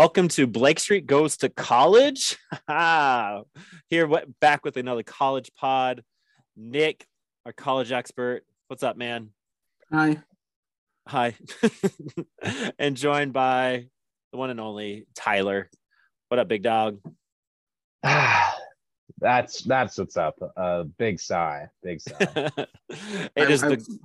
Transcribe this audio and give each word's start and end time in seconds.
welcome 0.00 0.28
to 0.28 0.46
Blake 0.46 0.80
Street 0.80 1.06
Goes 1.06 1.36
to 1.36 1.50
College. 1.50 2.38
Here, 3.90 4.08
back 4.40 4.64
with 4.64 4.78
another 4.78 5.02
college 5.02 5.50
pod. 5.54 6.02
Nick, 6.56 7.04
our 7.44 7.52
college 7.52 7.92
expert. 7.92 8.42
What's 8.68 8.82
up, 8.82 8.96
man? 8.96 9.28
Hi. 9.92 10.16
Hi. 11.06 11.34
and 12.78 12.96
joined 12.96 13.34
by 13.34 13.88
the 14.32 14.38
one 14.38 14.48
and 14.48 14.58
only 14.58 15.06
Tyler. 15.14 15.68
What 16.28 16.40
up, 16.40 16.48
big 16.48 16.62
dog? 16.62 16.98
Ah, 18.02 18.56
that's 19.20 19.60
that's 19.64 19.98
what's 19.98 20.16
up. 20.16 20.36
Uh, 20.56 20.84
big 20.96 21.20
sigh. 21.20 21.66
Big 21.82 22.00
sigh. 22.00 22.16
it 22.56 22.70
I, 23.36 23.42
is 23.42 23.62
I, 23.62 23.68
the 23.68 23.98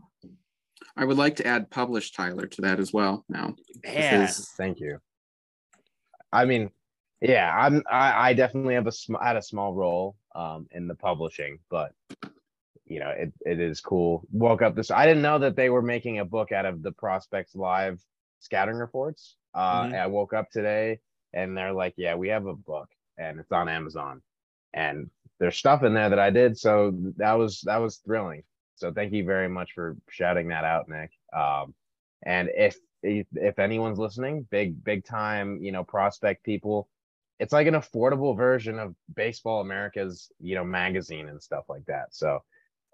I 0.98 1.05
would 1.05 1.15
like 1.15 1.37
to 1.37 1.48
add 1.48 1.71
published 1.71 2.15
Tyler 2.15 2.48
to 2.48 2.62
that 2.63 2.81
as 2.81 2.91
well 2.91 3.23
now. 3.29 3.55
man. 3.85 4.23
is- 4.23 4.49
Thank 4.57 4.81
you. 4.81 4.99
I 6.35 6.45
mean, 6.45 6.71
yeah, 7.21 7.52
I'm. 7.55 7.84
I, 7.89 8.30
I 8.30 8.34
definitely 8.34 8.76
have 8.76 8.88
a 8.88 8.91
sm- 8.91 9.16
had 9.21 9.38
a 9.38 9.41
small 9.41 9.73
role 9.73 10.17
um 10.35 10.67
in 10.71 10.88
the 10.88 10.95
publishing, 10.95 11.59
but 11.70 11.93
you 12.85 12.99
know, 12.99 13.09
it 13.09 13.34
it 13.41 13.59
is 13.59 13.81
cool. 13.81 14.27
Woke 14.31 14.62
up 14.62 14.76
this. 14.76 14.91
I 14.91 15.05
didn't 15.07 15.23
know 15.23 15.40
that 15.40 15.55
they 15.55 15.70
were 15.70 15.81
making 15.81 16.20
a 16.20 16.26
book 16.26 16.52
out 16.52 16.66
of 16.66 16.84
the 16.84 16.91
Prospects 16.91 17.55
Live 17.55 18.02
scouting 18.40 18.76
reports. 18.76 19.38
Uh, 19.55 19.88
Mhm. 19.88 19.95
I 20.03 20.07
woke 20.07 20.34
up 20.34 20.52
today 20.52 20.99
and 21.34 21.57
they're 21.57 21.73
like, 21.73 21.95
"Yeah, 21.98 22.16
we 22.16 22.29
have 22.29 22.45
a 22.48 22.55
book, 22.55 22.90
and 23.17 23.40
it's 23.40 23.52
on 23.52 23.70
Amazon, 23.70 24.21
and 24.73 25.09
there's 25.40 25.57
stuff 25.57 25.84
in 25.84 25.93
there 25.93 26.09
that 26.09 26.20
I 26.20 26.29
did." 26.31 26.57
So 26.57 26.91
that 27.18 27.34
was 27.34 27.62
that 27.62 27.77
was 27.77 27.98
thrilling. 27.98 28.43
So 28.76 28.91
thank 28.93 29.13
you 29.13 29.24
very 29.26 29.49
much 29.49 29.74
for 29.74 29.98
shouting 30.09 30.49
that 30.49 30.65
out, 30.65 30.90
Nick. 30.90 31.12
Um, 31.34 31.74
and 32.26 32.49
if 32.55 32.77
if 33.34 33.59
anyone's 33.59 33.99
listening, 33.99 34.48
big 34.49 34.84
big 34.84 35.05
time, 35.05 35.61
you 35.61 35.71
know, 35.71 35.84
prospect 35.84 36.43
people, 36.43 36.89
it's 37.39 37.53
like 37.53 37.67
an 37.67 37.75
affordable 37.75 38.35
version 38.35 38.79
of 38.79 38.95
Baseball 39.13 39.62
America's, 39.62 40.31
you 40.39 40.55
know, 40.55 40.63
magazine 40.63 41.29
and 41.29 41.41
stuff 41.41 41.65
like 41.70 41.85
that. 41.85 42.13
So, 42.13 42.43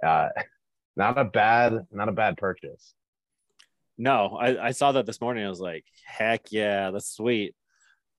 uh, 0.06 0.30
not 0.96 1.18
a 1.18 1.26
bad 1.26 1.86
not 1.92 2.10
a 2.10 2.14
bad 2.14 2.38
purchase. 2.38 2.94
No, 3.98 4.38
I, 4.40 4.68
I 4.68 4.72
saw 4.72 4.94
that 4.94 5.06
this 5.06 5.22
morning. 5.22 5.46
I 5.46 5.50
was 5.50 5.60
like, 5.60 5.86
heck 6.06 6.52
yeah, 6.52 6.92
that's 6.92 7.14
sweet. 7.14 7.56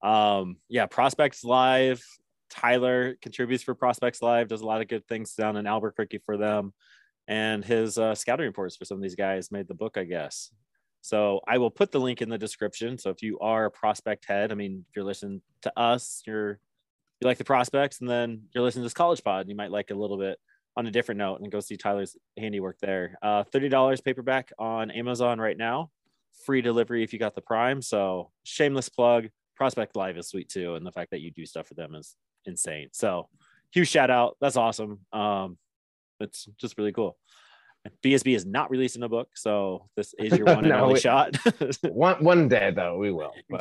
Um, 0.02 0.56
yeah, 0.68 0.86
Prospects 0.86 1.44
Live. 1.44 2.02
Tyler 2.50 3.16
contributes 3.22 3.62
for 3.62 3.74
Prospects 3.74 4.20
Live, 4.20 4.48
does 4.48 4.60
a 4.60 4.66
lot 4.66 4.82
of 4.82 4.88
good 4.88 5.06
things 5.08 5.32
down 5.34 5.56
in 5.56 5.66
Albuquerque 5.66 6.20
for 6.26 6.36
them. 6.36 6.74
And 7.26 7.64
his 7.64 7.96
uh, 7.96 8.14
scouting 8.14 8.46
reports 8.46 8.76
for 8.76 8.84
some 8.84 8.98
of 8.98 9.02
these 9.02 9.14
guys 9.14 9.50
made 9.50 9.68
the 9.68 9.74
book, 9.74 9.96
I 9.96 10.04
guess. 10.04 10.50
So 11.02 11.40
I 11.46 11.58
will 11.58 11.70
put 11.70 11.92
the 11.92 12.00
link 12.00 12.22
in 12.22 12.28
the 12.28 12.38
description. 12.38 12.96
So 12.96 13.10
if 13.10 13.22
you 13.22 13.38
are 13.40 13.66
a 13.66 13.70
prospect 13.70 14.24
head, 14.24 14.52
I 14.52 14.54
mean, 14.54 14.84
if 14.88 14.96
you're 14.96 15.04
listening 15.04 15.42
to 15.62 15.78
us, 15.78 16.22
you're 16.26 16.58
you 17.20 17.28
like 17.28 17.38
the 17.38 17.44
prospects, 17.44 18.00
and 18.00 18.08
then 18.08 18.42
you're 18.52 18.64
listening 18.64 18.82
to 18.82 18.86
this 18.86 18.94
college 18.94 19.22
pod, 19.22 19.48
you 19.48 19.54
might 19.54 19.70
like 19.70 19.90
a 19.90 19.94
little 19.94 20.18
bit 20.18 20.38
on 20.76 20.86
a 20.86 20.90
different 20.90 21.18
note 21.18 21.40
and 21.40 21.52
go 21.52 21.60
see 21.60 21.76
Tyler's 21.76 22.16
handiwork 22.38 22.78
there. 22.80 23.16
Uh, 23.22 23.44
$30 23.44 24.02
paperback 24.02 24.52
on 24.58 24.90
Amazon 24.90 25.38
right 25.38 25.56
now. 25.56 25.90
Free 26.46 26.62
delivery 26.62 27.04
if 27.04 27.12
you 27.12 27.18
got 27.18 27.34
the 27.34 27.42
Prime. 27.42 27.82
So 27.82 28.30
shameless 28.44 28.88
plug. 28.88 29.28
Prospect 29.54 29.94
Live 29.94 30.16
is 30.16 30.28
sweet 30.28 30.48
too, 30.48 30.74
and 30.74 30.84
the 30.84 30.92
fact 30.92 31.10
that 31.10 31.20
you 31.20 31.30
do 31.30 31.46
stuff 31.46 31.68
for 31.68 31.74
them 31.74 31.94
is 31.94 32.16
insane. 32.46 32.88
So 32.92 33.28
huge 33.70 33.88
shout 33.88 34.10
out. 34.10 34.36
That's 34.40 34.56
awesome. 34.56 35.00
Um, 35.12 35.58
it's 36.20 36.48
just 36.58 36.78
really 36.78 36.92
cool. 36.92 37.16
BSB 38.04 38.36
is 38.36 38.46
not 38.46 38.70
releasing 38.70 39.02
a 39.02 39.08
book, 39.08 39.28
so 39.34 39.88
this 39.96 40.14
is 40.18 40.36
your 40.38 40.46
one 40.54 40.58
and 40.58 40.68
No, 40.68 40.84
only 40.84 40.94
it- 40.94 41.02
shot. 41.02 41.36
One 41.82 42.22
one 42.22 42.48
day 42.48 42.70
though, 42.74 42.96
we 42.98 43.10
will. 43.10 43.32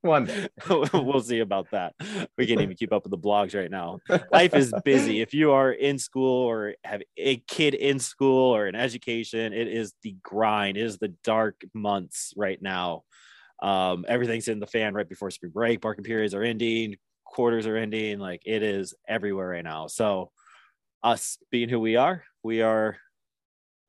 One 0.00 0.24
day. 0.24 0.48
we'll 0.92 1.20
see 1.20 1.40
about 1.40 1.70
that. 1.72 1.94
We 2.38 2.46
can't 2.46 2.60
even 2.60 2.76
keep 2.76 2.92
up 2.92 3.04
with 3.04 3.10
the 3.10 3.18
blogs 3.18 3.54
right 3.54 3.70
now. 3.70 3.98
Life 4.32 4.54
is 4.54 4.72
busy. 4.84 5.20
If 5.20 5.34
you 5.34 5.52
are 5.52 5.72
in 5.72 5.98
school 5.98 6.44
or 6.44 6.74
have 6.84 7.02
a 7.16 7.36
kid 7.48 7.74
in 7.74 7.98
school 7.98 8.54
or 8.54 8.66
in 8.66 8.74
education, 8.74 9.52
it 9.52 9.68
is 9.68 9.92
the 10.02 10.16
grind. 10.22 10.76
It 10.76 10.84
is 10.84 10.98
the 10.98 11.08
dark 11.24 11.62
months 11.74 12.32
right 12.36 12.60
now. 12.60 13.04
Um, 13.62 14.04
everything's 14.08 14.48
in 14.48 14.60
the 14.60 14.66
fan 14.66 14.94
right 14.94 15.08
before 15.08 15.30
spring 15.30 15.52
break. 15.52 15.80
Barking 15.80 16.04
periods 16.04 16.34
are 16.34 16.42
ending, 16.42 16.96
quarters 17.24 17.66
are 17.66 17.76
ending. 17.76 18.18
Like 18.18 18.42
it 18.46 18.62
is 18.62 18.94
everywhere 19.08 19.48
right 19.48 19.64
now. 19.64 19.86
So, 19.86 20.30
us 21.02 21.38
being 21.50 21.68
who 21.68 21.80
we 21.80 21.96
are, 21.96 22.24
we 22.42 22.62
are 22.62 22.96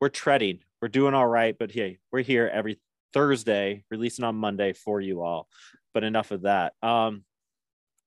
we're 0.00 0.08
treading. 0.08 0.60
We're 0.80 0.88
doing 0.88 1.14
all 1.14 1.26
right, 1.26 1.56
but 1.58 1.72
hey, 1.72 1.98
we're 2.12 2.22
here 2.22 2.48
every 2.52 2.78
Thursday, 3.12 3.84
releasing 3.90 4.24
on 4.24 4.36
Monday 4.36 4.72
for 4.72 5.00
you 5.00 5.22
all. 5.22 5.48
But 5.92 6.04
enough 6.04 6.30
of 6.30 6.42
that. 6.42 6.74
Um, 6.82 7.24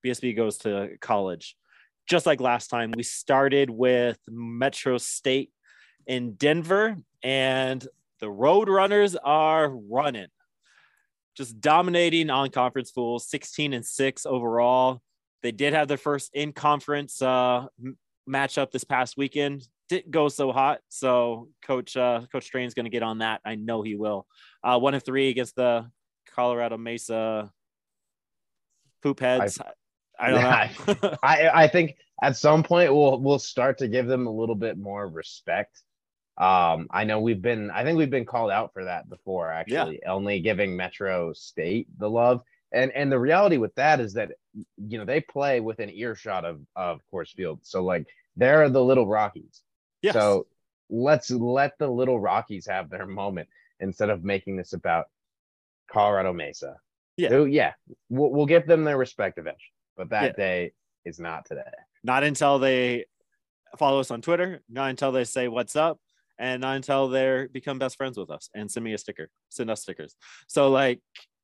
BSB 0.06 0.36
goes 0.36 0.58
to 0.60 0.98
college. 1.02 1.58
Just 2.10 2.26
like 2.26 2.42
last 2.42 2.68
time, 2.70 2.92
we 2.96 3.04
started 3.04 3.70
with 3.70 4.20
Metro 4.28 4.98
State 4.98 5.52
in 6.08 6.34
Denver, 6.34 6.96
and 7.24 7.86
the 8.20 8.28
Roadrunners 8.28 9.16
are 9.24 9.70
running, 9.70 10.28
just 11.36 11.60
dominating 11.62 12.30
on 12.30 12.50
conference 12.50 12.92
fools, 12.92 13.28
16 13.30 13.74
and 13.74 13.86
6 13.86 14.26
overall. 14.26 15.02
They 15.44 15.52
did 15.52 15.74
have 15.74 15.88
their 15.88 15.98
first 15.98 16.32
in 16.34 16.54
conference 16.54 17.22
uh, 17.22 17.66
matchup 18.30 18.72
this 18.72 18.84
past 18.84 19.18
weekend. 19.18 19.68
Didn't 19.90 20.12
go 20.12 20.30
so 20.30 20.52
hot, 20.52 20.80
so 20.90 21.50
Coach 21.64 21.98
uh, 21.98 22.22
Coach 22.32 22.46
Strain's 22.46 22.74
going 22.74 22.86
to 22.86 22.90
get 22.90 23.04
on 23.04 23.20
that. 23.20 23.42
I 23.44 23.56
know 23.56 23.82
he 23.82 23.96
will. 23.96 24.26
Uh, 24.64 24.80
one 24.80 24.94
and 24.94 25.04
three 25.04 25.30
against 25.30 25.56
the 25.56 25.90
Colorado 26.34 26.78
Mesa 26.78 27.52
poop 29.04 29.20
heads. 29.20 29.60
I, 30.20 30.30
don't 30.30 30.42
know. 30.42 31.18
I 31.24 31.50
I 31.50 31.68
think 31.68 31.98
at 32.22 32.38
some 32.38 32.64
point 32.64 32.94
we'll 32.94 33.20
we'll 33.20 33.40
start 33.40 33.80
to 33.80 33.88
give 33.88 34.08
them 34.08 34.28
a 34.28 34.32
little 34.32 34.56
bit 34.56 34.78
more 34.78 35.08
respect. 35.08 35.84
Um, 36.38 36.88
I 36.92 37.04
know 37.04 37.20
we've 37.20 37.42
been 37.42 37.70
I 37.72 37.84
think 37.84 37.98
we've 37.98 38.10
been 38.10 38.26
called 38.26 38.52
out 38.52 38.74
for 38.74 38.86
that 38.86 39.10
before, 39.10 39.52
actually, 39.52 40.04
only 40.06 40.40
giving 40.40 40.76
Metro 40.76 41.34
State 41.34 41.88
the 41.98 42.10
love. 42.10 42.42
And 42.72 42.92
and 42.92 43.12
the 43.12 43.20
reality 43.20 43.58
with 43.58 43.76
that 43.76 44.00
is 44.00 44.14
that 44.14 44.32
you 44.78 44.98
know 44.98 45.06
they 45.06 45.22
play 45.22 45.60
within 45.60 45.90
earshot 45.90 46.46
of 46.46 46.60
of 46.76 47.02
Coors 47.12 47.30
Field. 47.30 47.60
So 47.64 47.84
like 47.84 48.06
they're 48.36 48.70
the 48.70 48.84
little 48.84 49.08
Rockies. 49.08 49.62
yes. 50.02 50.14
So 50.14 50.48
let's 50.90 51.32
let 51.32 51.78
the 51.78 51.88
little 51.88 52.20
Rockies 52.20 52.66
have 52.68 52.90
their 52.90 53.06
moment 53.06 53.48
instead 53.80 54.10
of 54.10 54.24
making 54.24 54.58
this 54.58 54.74
about 54.74 55.06
Colorado 55.92 56.34
Mesa. 56.34 56.78
Yeah. 57.18 57.30
Who- 57.30 57.46
yeah. 57.46 57.74
We'll, 58.10 58.30
we'll 58.32 58.46
give 58.46 58.68
them 58.68 58.84
their 58.84 58.98
respect 58.98 59.38
eventually, 59.38 59.74
but 59.98 60.10
that 60.10 60.24
Yeah. 60.24 60.32
day 60.46 60.74
is 61.06 61.20
not 61.20 61.46
today. 61.46 61.62
not 62.04 62.24
until 62.24 62.60
they 62.60 63.06
follow 63.78 64.00
us 64.00 64.12
on 64.12 64.22
Twitter, 64.22 64.62
not 64.70 64.90
until 64.90 65.12
they 65.12 65.24
say 65.24 65.48
what's 65.48 65.76
up, 65.76 66.00
and 66.40 66.62
not 66.62 66.76
until 66.76 67.08
they're 67.10 67.48
become 67.50 67.78
best 67.80 67.96
friends 67.98 68.18
with 68.18 68.30
us 68.32 68.50
and 68.56 68.70
send 68.72 68.84
me 68.84 68.94
a 68.94 68.98
sticker, 68.98 69.30
send 69.50 69.70
us 69.70 69.82
stickers. 69.84 70.16
So 70.48 70.70
like 70.72 71.00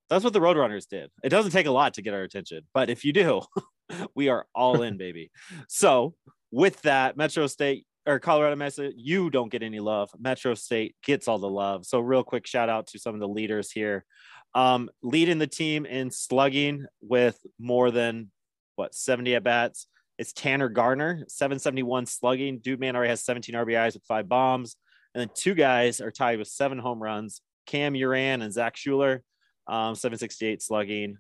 that's 0.10 0.24
what 0.24 0.34
the 0.34 0.40
Roadrunners 0.40 0.88
did. 0.88 1.10
It 1.24 1.30
doesn't 1.30 1.52
take 1.52 1.66
a 1.66 1.72
lot 1.72 1.96
to 1.96 2.02
get 2.02 2.14
our 2.14 2.24
attention, 2.24 2.62
but 2.74 2.90
if 2.90 3.04
you 3.04 3.14
do, 3.14 3.42
we 4.16 4.30
are 4.30 4.46
all 4.56 4.82
in, 4.82 4.98
baby. 4.98 5.32
So 5.68 6.16
with 6.52 6.82
that, 6.84 7.18
Metro 7.18 7.48
State 7.48 7.86
or 8.06 8.20
Colorado 8.20 8.56
Mesa, 8.56 8.92
you 8.96 9.30
don't 9.30 9.52
get 9.52 9.64
any 9.64 9.80
love. 9.80 10.10
Metro 10.18 10.54
State 10.54 10.96
gets 11.04 11.28
all 11.28 11.40
the 11.40 11.50
love. 11.50 11.86
So 11.86 12.00
real 12.00 12.24
quick 12.24 12.48
shout 12.48 12.70
out 12.70 12.88
to 12.88 13.00
some 13.00 13.14
of 13.14 13.20
the 13.20 13.28
leaders 13.28 13.72
here. 13.72 14.06
Um, 14.56 14.90
leading 15.04 15.40
the 15.40 15.48
team 15.48 15.86
in 15.86 16.10
slugging 16.10 16.86
with 17.02 17.38
more 17.60 17.92
than 17.92 18.32
what 18.76 18.96
70 18.96 19.36
at 19.36 19.44
bats. 19.44 19.88
It's 20.18 20.34
Tanner 20.34 20.70
Garner, 20.70 21.26
771 21.28 22.06
slugging. 22.06 22.60
Dude 22.60 22.80
man 22.80 22.96
already 22.96 23.10
has 23.10 23.24
17 23.24 23.54
RBIs 23.54 23.94
with 23.94 24.04
five 24.08 24.28
bombs. 24.30 24.78
And 25.14 25.22
then 25.22 25.30
two 25.36 25.54
guys 25.54 26.00
are 26.00 26.12
tied 26.12 26.40
with 26.40 26.48
seven 26.48 26.80
home 26.80 27.04
runs. 27.04 27.42
Cam 27.66 27.94
Uran 27.94 28.42
and 28.42 28.54
Zach 28.54 28.78
Schuler, 28.78 29.22
um, 29.68 29.96
768 29.96 30.62
slugging. 30.62 31.18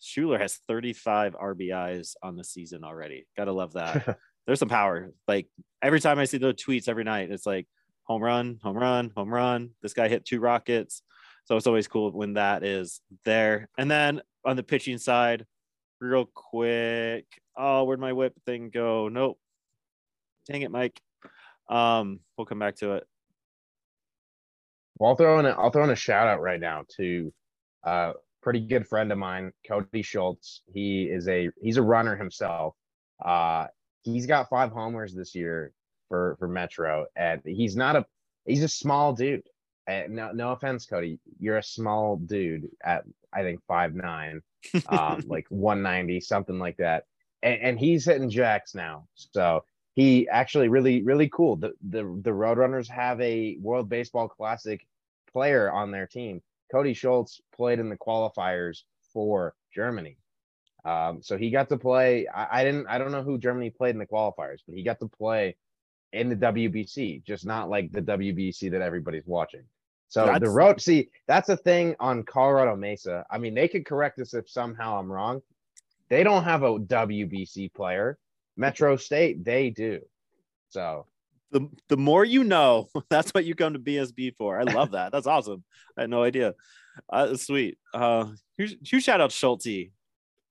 Schuler 0.00 0.38
has 0.38 0.58
35 0.66 1.34
RBIs 1.34 2.14
on 2.22 2.36
the 2.36 2.44
season 2.44 2.84
already. 2.84 3.26
Gotta 3.36 3.52
love 3.52 3.74
that. 3.74 4.18
There's 4.46 4.58
some 4.58 4.68
power. 4.68 5.12
Like 5.28 5.46
every 5.80 6.00
time 6.00 6.18
I 6.18 6.24
see 6.24 6.38
those 6.38 6.54
tweets 6.54 6.88
every 6.88 7.04
night, 7.04 7.30
it's 7.30 7.46
like 7.46 7.66
home 8.04 8.22
run, 8.22 8.58
home 8.62 8.76
run, 8.76 9.12
home 9.16 9.32
run. 9.32 9.70
This 9.80 9.94
guy 9.94 10.08
hit 10.08 10.24
two 10.24 10.40
rockets. 10.40 11.02
So 11.44 11.56
it's 11.56 11.66
always 11.66 11.88
cool 11.88 12.10
when 12.10 12.34
that 12.34 12.64
is 12.64 13.00
there. 13.24 13.68
And 13.78 13.90
then 13.90 14.22
on 14.44 14.56
the 14.56 14.62
pitching 14.62 14.98
side, 14.98 15.46
real 16.00 16.26
quick. 16.26 17.26
Oh, 17.56 17.84
where'd 17.84 18.00
my 18.00 18.12
whip 18.12 18.34
thing 18.44 18.70
go? 18.70 19.08
Nope. 19.08 19.38
Dang 20.48 20.62
it, 20.62 20.70
Mike. 20.70 21.00
Um, 21.68 22.20
we'll 22.36 22.46
come 22.46 22.58
back 22.58 22.76
to 22.76 22.92
it. 22.92 23.06
Well, 24.98 25.10
I'll 25.10 25.16
throw 25.16 25.38
in 25.38 25.46
a, 25.46 25.50
I'll 25.50 25.70
throw 25.70 25.84
in 25.84 25.90
a 25.90 25.96
shout 25.96 26.28
out 26.28 26.40
right 26.40 26.60
now 26.60 26.84
to 26.96 27.32
a 27.84 28.12
pretty 28.42 28.60
good 28.60 28.86
friend 28.86 29.12
of 29.12 29.18
mine, 29.18 29.52
Cody 29.66 30.02
Schultz. 30.02 30.62
He 30.72 31.04
is 31.04 31.28
a 31.28 31.50
he's 31.60 31.76
a 31.76 31.82
runner 31.82 32.16
himself. 32.16 32.74
Uh, 33.24 33.66
he's 34.02 34.26
got 34.26 34.48
five 34.48 34.72
homers 34.72 35.14
this 35.14 35.34
year 35.34 35.72
for 36.08 36.36
for 36.38 36.48
Metro, 36.48 37.06
and 37.16 37.40
he's 37.44 37.76
not 37.76 37.96
a 37.96 38.04
he's 38.44 38.62
a 38.62 38.68
small 38.68 39.12
dude. 39.12 39.42
uh, 39.88 40.02
no, 40.08 40.32
no 40.32 40.52
offense, 40.52 40.86
Cody. 40.86 41.18
You're 41.38 41.58
a 41.58 41.62
small 41.62 42.16
dude 42.16 42.68
at 42.84 43.04
I 43.32 43.42
think 43.42 43.60
five 43.66 43.94
nine, 43.94 44.42
um, 44.88 45.22
like 45.26 45.46
190, 45.48 46.20
something 46.20 46.58
like 46.58 46.76
that. 46.78 47.04
And, 47.42 47.60
and 47.62 47.78
he's 47.78 48.04
hitting 48.04 48.30
jacks 48.30 48.74
now. 48.74 49.06
So 49.14 49.64
he 49.94 50.28
actually 50.28 50.68
really, 50.68 51.02
really 51.02 51.28
cool. 51.28 51.56
The 51.56 51.72
the 51.88 52.02
the 52.22 52.30
Roadrunners 52.30 52.88
have 52.88 53.20
a 53.20 53.56
World 53.60 53.88
Baseball 53.88 54.28
Classic 54.28 54.86
player 55.32 55.70
on 55.70 55.90
their 55.90 56.06
team. 56.06 56.42
Cody 56.72 56.94
Schultz 56.94 57.40
played 57.54 57.78
in 57.78 57.88
the 57.90 57.96
qualifiers 57.98 58.82
for 59.12 59.54
Germany. 59.74 60.16
Um, 60.84 61.22
so 61.22 61.36
he 61.36 61.50
got 61.50 61.68
to 61.68 61.76
play. 61.76 62.26
I, 62.26 62.60
I 62.60 62.64
didn't. 62.64 62.86
I 62.88 62.98
don't 62.98 63.12
know 63.12 63.22
who 63.22 63.38
Germany 63.38 63.70
played 63.70 63.90
in 63.94 63.98
the 63.98 64.06
qualifiers, 64.06 64.60
but 64.66 64.74
he 64.74 64.82
got 64.82 64.98
to 65.00 65.06
play 65.06 65.56
in 66.12 66.28
the 66.28 66.36
WBC, 66.36 67.22
just 67.24 67.46
not 67.46 67.70
like 67.70 67.92
the 67.92 68.02
WBC 68.02 68.70
that 68.72 68.82
everybody's 68.82 69.26
watching. 69.26 69.62
So 70.08 70.26
That's- 70.26 70.42
the 70.42 70.50
road, 70.50 70.80
see, 70.80 71.08
that's 71.26 71.48
a 71.48 71.56
thing 71.56 71.96
on 71.98 72.22
Colorado 72.24 72.76
Mesa. 72.76 73.24
I 73.30 73.38
mean, 73.38 73.54
they 73.54 73.66
could 73.66 73.86
correct 73.86 74.18
us 74.18 74.34
if 74.34 74.48
somehow 74.50 74.98
I'm 74.98 75.10
wrong. 75.10 75.40
They 76.10 76.22
don't 76.22 76.44
have 76.44 76.62
a 76.64 76.78
WBC 76.78 77.72
player. 77.72 78.18
Metro 78.58 78.96
State, 78.96 79.42
they 79.42 79.70
do. 79.70 80.00
So 80.68 81.06
the 81.52 81.68
the 81.88 81.96
more 81.96 82.24
you 82.24 82.44
know, 82.44 82.88
that's 83.10 83.30
what 83.32 83.44
you 83.44 83.54
come 83.54 83.74
to 83.74 83.78
BSB 83.78 84.34
for. 84.36 84.58
I 84.58 84.64
love 84.64 84.92
that. 84.92 85.12
That's 85.12 85.26
awesome. 85.26 85.62
I 85.96 86.02
had 86.02 86.10
no 86.10 86.22
idea. 86.22 86.54
Uh, 87.10 87.36
sweet. 87.36 87.78
Uh, 87.94 88.26
huge, 88.56 88.76
huge 88.88 89.04
shout 89.04 89.20
out 89.20 89.32
Schulte. 89.32 89.66
You're, 89.66 89.90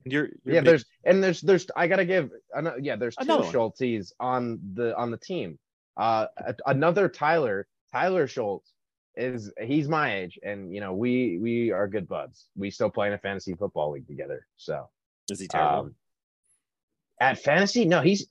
you're 0.06 0.30
yeah, 0.46 0.62
big- 0.62 0.66
there's 0.66 0.86
and 1.04 1.24
there's 1.24 1.42
there's 1.42 1.68
I 1.76 1.88
gotta 1.88 2.06
give 2.06 2.32
yeah, 2.80 2.96
there's 2.96 3.16
two 3.16 3.26
Another. 3.26 3.44
Schultzes 3.44 4.14
on 4.20 4.60
the 4.74 4.98
on 4.98 5.12
the 5.12 5.18
team. 5.18 5.60
Uh, 5.98 6.28
another 6.66 7.10
Tyler 7.10 7.68
Tyler 7.92 8.28
Schultz 8.28 8.74
is 9.16 9.52
he's 9.62 9.88
my 9.88 10.16
age, 10.16 10.40
and 10.42 10.74
you 10.74 10.80
know 10.80 10.94
we 10.94 11.38
we 11.40 11.72
are 11.72 11.88
good 11.88 12.08
buds. 12.08 12.48
We 12.56 12.72
still 12.72 12.90
play 12.90 13.08
in 13.08 13.14
a 13.14 13.18
fantasy 13.18 13.54
football 13.54 13.92
league 13.92 14.08
together. 14.08 14.48
So 14.58 14.90
is 15.30 15.40
he 15.40 15.48
terrible? 15.48 15.80
um, 15.80 15.96
at 17.20 17.38
fantasy, 17.38 17.86
no, 17.86 18.02
he's 18.02 18.26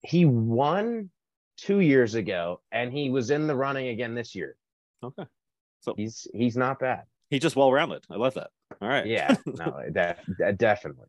he 0.00 0.24
won 0.24 1.10
two 1.56 1.80
years 1.80 2.14
ago, 2.14 2.60
and 2.72 2.92
he 2.92 3.10
was 3.10 3.30
in 3.30 3.46
the 3.46 3.54
running 3.54 3.88
again 3.88 4.14
this 4.14 4.34
year. 4.34 4.56
okay, 5.02 5.24
so 5.80 5.94
He's 5.96 6.26
he's 6.34 6.56
not 6.56 6.78
bad. 6.78 7.04
he's 7.30 7.40
just 7.42 7.56
well 7.56 7.72
rounded. 7.72 8.04
I 8.10 8.16
love 8.16 8.34
that. 8.34 8.50
All 8.80 8.88
right. 8.88 9.06
Yeah, 9.06 9.36
no, 9.46 9.80
that, 9.92 10.18
that 10.38 10.58
definitely. 10.58 11.06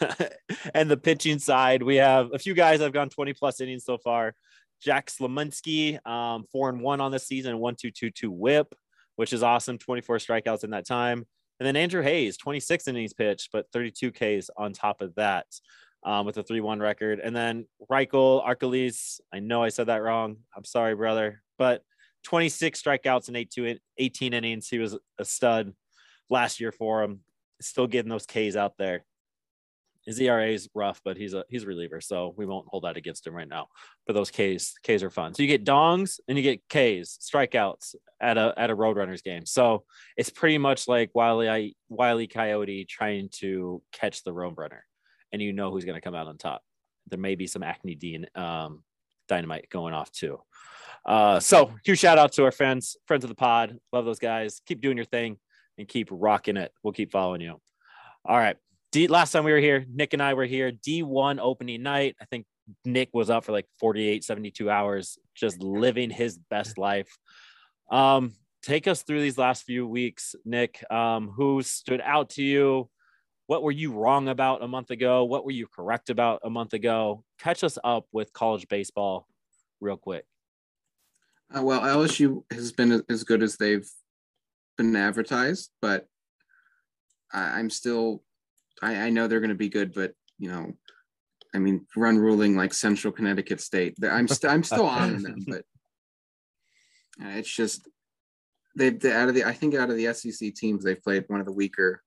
and 0.74 0.90
the 0.90 0.96
pitching 0.96 1.38
side, 1.38 1.82
we 1.82 1.96
have 1.96 2.30
a 2.32 2.38
few 2.38 2.54
guys 2.54 2.78
that 2.78 2.84
have 2.86 2.92
gone 2.92 3.08
20 3.08 3.32
plus 3.34 3.60
innings 3.60 3.84
so 3.84 3.98
far. 3.98 4.34
Jack 4.82 5.10
Slaminsky, 5.10 6.04
um, 6.06 6.44
four 6.50 6.68
and 6.70 6.80
one 6.80 7.00
on 7.00 7.12
the 7.12 7.18
season, 7.18 7.58
one 7.58 7.76
two 7.76 7.90
two 7.90 8.10
two 8.10 8.30
whip, 8.30 8.74
which 9.16 9.32
is 9.32 9.42
awesome. 9.42 9.78
24 9.78 10.16
strikeouts 10.18 10.64
in 10.64 10.70
that 10.70 10.86
time. 10.86 11.26
And 11.58 11.66
then 11.66 11.76
Andrew 11.76 12.00
Hayes, 12.02 12.38
26 12.38 12.88
innings 12.88 13.12
pitched, 13.12 13.50
but 13.52 13.66
32 13.72 14.12
Ks 14.12 14.48
on 14.56 14.72
top 14.72 15.02
of 15.02 15.14
that, 15.16 15.44
um, 16.02 16.26
with 16.26 16.36
a 16.38 16.44
3-1 16.44 16.80
record. 16.80 17.20
And 17.20 17.34
then 17.34 17.66
Reichel 17.90 18.46
Arkeles, 18.46 19.20
I 19.32 19.40
know 19.40 19.62
I 19.62 19.68
said 19.68 19.86
that 19.86 20.02
wrong. 20.02 20.36
I'm 20.56 20.64
sorry, 20.64 20.94
brother, 20.94 21.42
but 21.58 21.82
26 22.24 22.82
strikeouts 22.82 23.28
in 23.28 23.36
18 23.36 23.78
18 23.98 24.34
innings. 24.34 24.68
He 24.68 24.78
was 24.78 24.96
a 25.18 25.24
stud 25.24 25.72
last 26.28 26.60
year 26.60 26.72
for 26.72 27.02
him. 27.02 27.20
Still 27.60 27.86
getting 27.86 28.10
those 28.10 28.26
Ks 28.26 28.56
out 28.56 28.76
there. 28.78 29.04
His 30.06 30.18
ERA 30.18 30.48
is 30.48 30.68
rough, 30.74 31.02
but 31.04 31.18
he's 31.18 31.34
a 31.34 31.44
he's 31.50 31.64
a 31.64 31.66
reliever, 31.66 32.00
so 32.00 32.34
we 32.36 32.46
won't 32.46 32.68
hold 32.68 32.84
that 32.84 32.96
against 32.96 33.26
him 33.26 33.34
right 33.34 33.48
now. 33.48 33.68
But 34.06 34.14
those 34.14 34.30
Ks 34.30 34.74
Ks 34.82 35.02
are 35.02 35.10
fun. 35.10 35.34
So 35.34 35.42
you 35.42 35.48
get 35.48 35.64
dongs 35.64 36.20
and 36.26 36.38
you 36.38 36.42
get 36.42 36.62
Ks 36.68 37.18
strikeouts 37.20 37.94
at 38.18 38.38
a 38.38 38.54
at 38.56 38.70
a 38.70 38.76
Roadrunners 38.76 39.22
game. 39.22 39.44
So 39.44 39.84
it's 40.16 40.30
pretty 40.30 40.56
much 40.56 40.88
like 40.88 41.10
Wiley 41.14 41.76
Wiley 41.90 42.26
Coyote 42.26 42.86
trying 42.86 43.28
to 43.40 43.82
catch 43.92 44.24
the 44.24 44.32
Roadrunner, 44.32 44.80
and 45.32 45.40
you 45.40 45.52
know 45.52 45.70
who's 45.70 45.84
going 45.84 45.96
to 45.96 46.00
come 46.00 46.14
out 46.14 46.26
on 46.26 46.36
top. 46.38 46.62
There 47.08 47.18
may 47.18 47.34
be 47.34 47.46
some 47.46 47.62
Acme 47.62 47.94
Dean 47.94 48.26
um, 48.34 48.82
dynamite 49.28 49.68
going 49.70 49.94
off 49.94 50.10
too. 50.10 50.40
Uh, 51.04 51.40
so 51.40 51.72
huge 51.84 51.98
shout 51.98 52.18
out 52.18 52.32
to 52.32 52.44
our 52.44 52.52
friends, 52.52 52.96
friends 53.06 53.24
of 53.24 53.28
the 53.28 53.36
pod. 53.36 53.78
Love 53.92 54.04
those 54.04 54.18
guys. 54.18 54.60
Keep 54.66 54.80
doing 54.80 54.96
your 54.96 55.06
thing 55.06 55.38
and 55.78 55.88
keep 55.88 56.08
rocking 56.10 56.56
it. 56.56 56.72
We'll 56.82 56.92
keep 56.92 57.10
following 57.10 57.40
you. 57.40 57.60
All 58.24 58.36
right. 58.36 58.56
D, 58.92 59.06
last 59.06 59.30
time 59.30 59.44
we 59.44 59.52
were 59.52 59.58
here, 59.58 59.86
Nick 59.88 60.12
and 60.12 60.22
I 60.22 60.34
were 60.34 60.44
here. 60.44 60.72
D1 60.72 61.38
opening 61.40 61.82
night. 61.82 62.16
I 62.20 62.24
think 62.24 62.44
Nick 62.84 63.10
was 63.12 63.30
up 63.30 63.44
for 63.44 63.52
like 63.52 63.66
48, 63.78 64.24
72 64.24 64.70
hours, 64.70 65.18
just 65.34 65.62
living 65.62 66.10
his 66.10 66.38
best 66.50 66.76
life. 66.76 67.16
Um, 67.90 68.34
take 68.62 68.88
us 68.88 69.02
through 69.02 69.22
these 69.22 69.38
last 69.38 69.62
few 69.64 69.86
weeks, 69.86 70.34
Nick. 70.44 70.84
Um, 70.90 71.28
who 71.28 71.62
stood 71.62 72.00
out 72.04 72.30
to 72.30 72.42
you? 72.42 72.90
What 73.50 73.64
were 73.64 73.72
you 73.72 73.90
wrong 73.90 74.28
about 74.28 74.62
a 74.62 74.68
month 74.68 74.92
ago? 74.92 75.24
What 75.24 75.44
were 75.44 75.50
you 75.50 75.66
correct 75.66 76.08
about 76.08 76.38
a 76.44 76.48
month 76.48 76.72
ago? 76.72 77.24
Catch 77.40 77.64
us 77.64 77.78
up 77.82 78.06
with 78.12 78.32
college 78.32 78.68
baseball 78.68 79.26
real 79.80 79.96
quick. 79.96 80.24
Uh, 81.52 81.60
well, 81.64 81.80
LSU 81.80 82.44
has 82.52 82.70
been 82.70 83.02
as 83.10 83.24
good 83.24 83.42
as 83.42 83.56
they've 83.56 83.90
been 84.78 84.94
advertised, 84.94 85.72
but 85.82 86.06
I, 87.32 87.58
I'm 87.58 87.70
still, 87.70 88.22
I, 88.82 88.94
I 88.94 89.10
know 89.10 89.26
they're 89.26 89.40
going 89.40 89.48
to 89.48 89.56
be 89.56 89.68
good, 89.68 89.92
but 89.94 90.12
you 90.38 90.48
know, 90.48 90.72
I 91.52 91.58
mean, 91.58 91.86
run 91.96 92.18
ruling 92.18 92.54
like 92.54 92.72
Central 92.72 93.12
Connecticut 93.12 93.60
State. 93.60 93.96
I'm 94.08 94.28
still, 94.28 94.50
I'm 94.50 94.62
still 94.62 94.86
on 94.86 95.24
them, 95.24 95.44
but 95.48 95.64
uh, 97.20 97.30
it's 97.30 97.52
just 97.52 97.88
they've 98.76 99.00
they, 99.00 99.12
out 99.12 99.28
of 99.28 99.34
the, 99.34 99.42
I 99.42 99.54
think 99.54 99.74
out 99.74 99.90
of 99.90 99.96
the 99.96 100.14
SEC 100.14 100.54
teams, 100.54 100.84
they've 100.84 101.02
played 101.02 101.24
one 101.26 101.40
of 101.40 101.46
the 101.46 101.52
weaker 101.52 102.04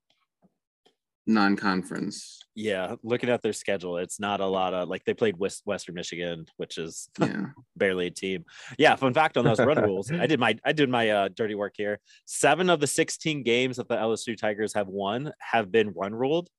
non-conference. 1.26 2.40
Yeah, 2.56 2.96
looking 3.04 3.30
at 3.30 3.42
their 3.42 3.54
schedule, 3.54 3.98
it's 3.98 4.20
not 4.20 4.40
a 4.40 4.46
lot 4.46 4.74
of 4.74 4.88
like 4.90 5.04
they 5.06 5.14
played 5.14 5.38
West 5.38 5.64
Western 5.66 5.96
Michigan, 5.96 6.46
which 6.58 6.78
is 6.78 7.10
Yeah. 7.20 7.48
barely 7.76 8.08
a 8.08 8.12
team. 8.12 8.46
Yeah, 8.78 8.96
fun 8.96 9.14
fact 9.14 9.38
on 9.38 9.46
those 9.46 9.60
run 9.60 9.82
rules. 9.84 10.12
I 10.12 10.28
did 10.28 10.40
my 10.40 10.58
I 10.64 10.72
did 10.74 10.90
my 10.90 11.10
uh, 11.10 11.30
dirty 11.34 11.56
work 11.56 11.74
here. 11.78 12.00
Seven 12.26 12.70
of 12.70 12.80
the 12.80 12.88
16 12.88 13.44
games 13.44 13.78
that 13.78 13.88
the 13.88 13.96
LSU 13.96 14.38
Tigers 14.38 14.74
have 14.74 14.88
won 14.88 15.32
have 15.40 15.72
been 15.72 15.92
run 15.96 16.14
ruled. 16.14 16.50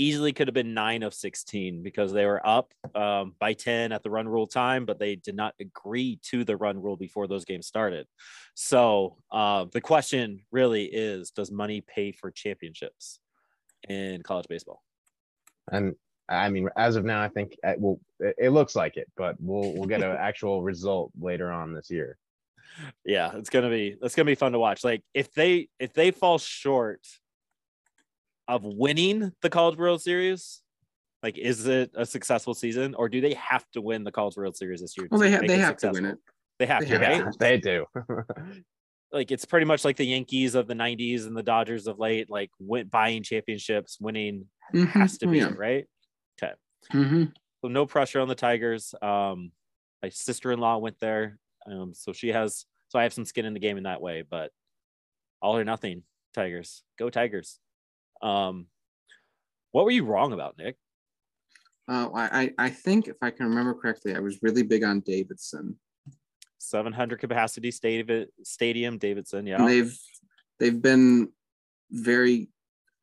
Easily 0.00 0.32
could 0.32 0.46
have 0.46 0.54
been 0.54 0.74
nine 0.74 1.02
of 1.02 1.12
16 1.12 1.82
because 1.82 2.12
they 2.12 2.24
were 2.24 2.40
up 2.46 2.72
um, 2.94 3.34
by 3.40 3.52
10 3.52 3.90
at 3.90 4.04
the 4.04 4.10
run 4.10 4.28
rule 4.28 4.46
time, 4.46 4.86
but 4.86 5.00
they 5.00 5.16
did 5.16 5.34
not 5.34 5.54
agree 5.60 6.20
to 6.30 6.44
the 6.44 6.56
run 6.56 6.80
rule 6.80 6.96
before 6.96 7.26
those 7.26 7.44
games 7.44 7.66
started. 7.66 8.06
So 8.54 9.16
uh, 9.32 9.66
the 9.72 9.80
question 9.80 10.42
really 10.52 10.84
is 10.84 11.30
Does 11.32 11.50
money 11.50 11.80
pay 11.80 12.12
for 12.12 12.30
championships 12.30 13.18
in 13.88 14.22
college 14.22 14.46
baseball? 14.48 14.82
And 15.70 15.94
I 16.28 16.48
mean, 16.48 16.68
as 16.76 16.96
of 16.96 17.04
now, 17.04 17.22
I 17.22 17.28
think 17.28 17.56
uh, 17.64 17.74
well, 17.78 17.98
it, 18.20 18.34
it 18.38 18.50
looks 18.50 18.74
like 18.76 18.96
it, 18.96 19.10
but 19.16 19.36
we'll 19.40 19.72
we'll 19.74 19.88
get 19.88 20.02
an 20.02 20.16
actual 20.20 20.62
result 20.62 21.10
later 21.18 21.50
on 21.52 21.72
this 21.74 21.90
year. 21.90 22.18
yeah 23.04 23.32
it's 23.34 23.50
gonna 23.50 23.70
be 23.70 23.96
that's 24.00 24.14
gonna 24.14 24.26
be 24.26 24.34
fun 24.36 24.52
to 24.52 24.58
watch 24.58 24.84
like 24.84 25.02
if 25.14 25.32
they 25.34 25.68
if 25.80 25.92
they 25.94 26.10
fall 26.12 26.38
short 26.38 27.00
of 28.46 28.62
winning 28.64 29.32
the 29.42 29.50
college 29.50 29.76
world 29.76 30.00
series 30.00 30.60
like 31.22 31.36
is 31.38 31.66
it 31.66 31.90
a 31.94 32.06
successful 32.06 32.54
season 32.54 32.94
or 32.94 33.08
do 33.08 33.20
they 33.20 33.34
have 33.34 33.64
to 33.72 33.80
win 33.80 34.04
the 34.04 34.12
college 34.12 34.36
world 34.36 34.56
series 34.56 34.80
this 34.80 34.96
year 34.96 35.08
Well, 35.10 35.18
they 35.20 35.30
have 35.30 35.46
they 35.46 35.58
have 35.58 35.76
to 35.78 35.90
win 35.90 36.04
it. 36.04 36.18
they 36.58 36.66
have 36.66 36.80
They 36.82 36.88
to 36.98 36.98
have 37.04 37.24
right 37.24 37.32
to. 37.32 37.38
they 37.38 37.56
do. 37.58 37.84
like 39.12 39.30
it's 39.30 39.44
pretty 39.44 39.66
much 39.66 39.84
like 39.84 39.96
the 39.96 40.04
yankees 40.06 40.54
of 40.54 40.66
the 40.66 40.74
90s 40.74 41.26
and 41.26 41.36
the 41.36 41.42
dodgers 41.42 41.86
of 41.86 41.98
late 41.98 42.28
like 42.30 42.50
went 42.58 42.90
buying 42.90 43.22
championships 43.22 43.98
winning 44.00 44.46
Mhm. 44.74 44.86
has 44.88 45.18
to 45.18 45.26
be 45.26 45.38
yeah. 45.38 45.52
right 45.56 45.86
okay 46.42 46.54
Mhm. 46.92 47.32
so 47.62 47.68
no 47.68 47.86
pressure 47.86 48.20
on 48.20 48.28
the 48.28 48.34
tigers 48.34 48.94
um 49.00 49.52
my 50.02 50.08
sister-in-law 50.10 50.78
went 50.78 50.98
there 51.00 51.38
um 51.66 51.94
so 51.94 52.12
she 52.12 52.28
has 52.28 52.66
so 52.88 52.98
i 52.98 53.02
have 53.02 53.12
some 53.14 53.24
skin 53.24 53.44
in 53.46 53.54
the 53.54 53.60
game 53.60 53.76
in 53.78 53.84
that 53.84 54.00
way 54.00 54.22
but 54.22 54.52
all 55.40 55.56
or 55.56 55.64
nothing 55.64 56.02
tigers 56.34 56.82
go 56.98 57.08
tigers 57.10 57.60
um 58.22 58.66
what 59.72 59.84
were 59.84 59.90
you 59.90 60.04
wrong 60.04 60.32
about 60.32 60.58
nick 60.58 60.76
Uh, 61.88 62.10
I 62.12 62.52
I 62.58 62.68
think 62.68 63.08
if 63.08 63.16
I 63.22 63.30
can 63.30 63.46
remember 63.48 63.72
correctly, 63.72 64.14
I 64.14 64.18
was 64.20 64.42
really 64.42 64.62
big 64.62 64.84
on 64.84 65.00
Davidson. 65.00 65.78
700 66.58 67.18
capacity 67.20 67.70
stadium 67.70 68.26
stadium 68.42 68.98
davidson 68.98 69.46
yeah 69.46 69.56
And 69.56 69.68
they've 69.68 69.98
they've 70.58 70.82
been 70.82 71.28
very 71.90 72.48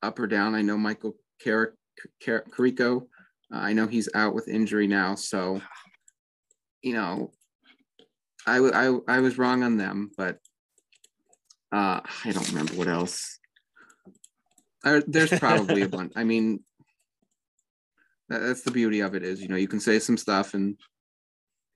up 0.01 0.19
or 0.19 0.27
down. 0.27 0.55
I 0.55 0.61
know 0.61 0.77
Michael 0.77 1.15
Car- 1.43 1.75
Car- 2.23 2.45
Carico. 2.51 3.07
Uh, 3.53 3.57
I 3.57 3.73
know 3.73 3.87
he's 3.87 4.09
out 4.13 4.33
with 4.33 4.47
injury 4.47 4.87
now, 4.87 5.15
so 5.15 5.61
you 6.81 6.93
know, 6.93 7.31
I, 8.45 8.57
w- 8.57 9.03
I, 9.07 9.15
I 9.15 9.19
was 9.19 9.39
wrong 9.39 9.63
on 9.63 9.77
them, 9.77 10.11
but 10.15 10.37
uh, 11.71 12.01
I 12.23 12.31
don't 12.31 12.47
remember 12.49 12.75
what 12.75 12.87
else. 12.87 13.39
Uh, 14.83 15.01
there's 15.07 15.37
probably 15.39 15.81
a 15.81 15.89
bunch. 15.97 16.13
I 16.15 16.23
mean, 16.23 16.59
that, 18.29 18.39
that's 18.39 18.61
the 18.61 18.69
beauty 18.69 18.99
of 18.99 19.15
it 19.15 19.23
is, 19.23 19.41
you 19.41 19.47
know, 19.47 19.55
you 19.55 19.67
can 19.67 19.79
say 19.79 19.97
some 19.97 20.15
stuff 20.15 20.53
and, 20.53 20.77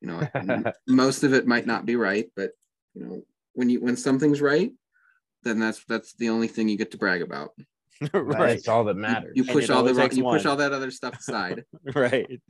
you 0.01 0.08
know, 0.08 0.63
most 0.88 1.24
of 1.24 1.34
it 1.34 1.48
might 1.48 1.65
not 1.65 1.86
be 1.86 1.96
right, 1.96 2.27
but 2.36 2.51
you 2.94 3.06
know, 3.06 3.22
when 3.53 3.70
you 3.70 3.82
when 3.82 3.98
something's 3.98 4.41
right, 4.41 4.72
then 5.44 5.60
that's 5.60 5.84
that's 5.86 6.13
the 6.13 6.29
only 6.29 6.48
thing 6.48 6.70
you 6.70 6.77
get 6.77 6.91
to 6.91 6.98
brag 6.98 7.22
about. 7.22 7.51
right. 8.13 8.56
That's 8.56 8.68
all 8.68 8.86
that 8.86 8.96
You- 8.96 9.01
matters. 9.01 9.34
You 9.36 9.44
And 9.44 9.51
push 9.51 9.70
all 9.70 9.84
the 9.84 9.89
only 9.91 10.01
takes 10.01 10.15
you 10.15 10.24
push 10.24 10.46
all 10.46 10.56
that 10.58 10.72
other 10.72 10.91
stuff 10.91 11.20
aside. 11.20 11.65
right. 11.96 12.41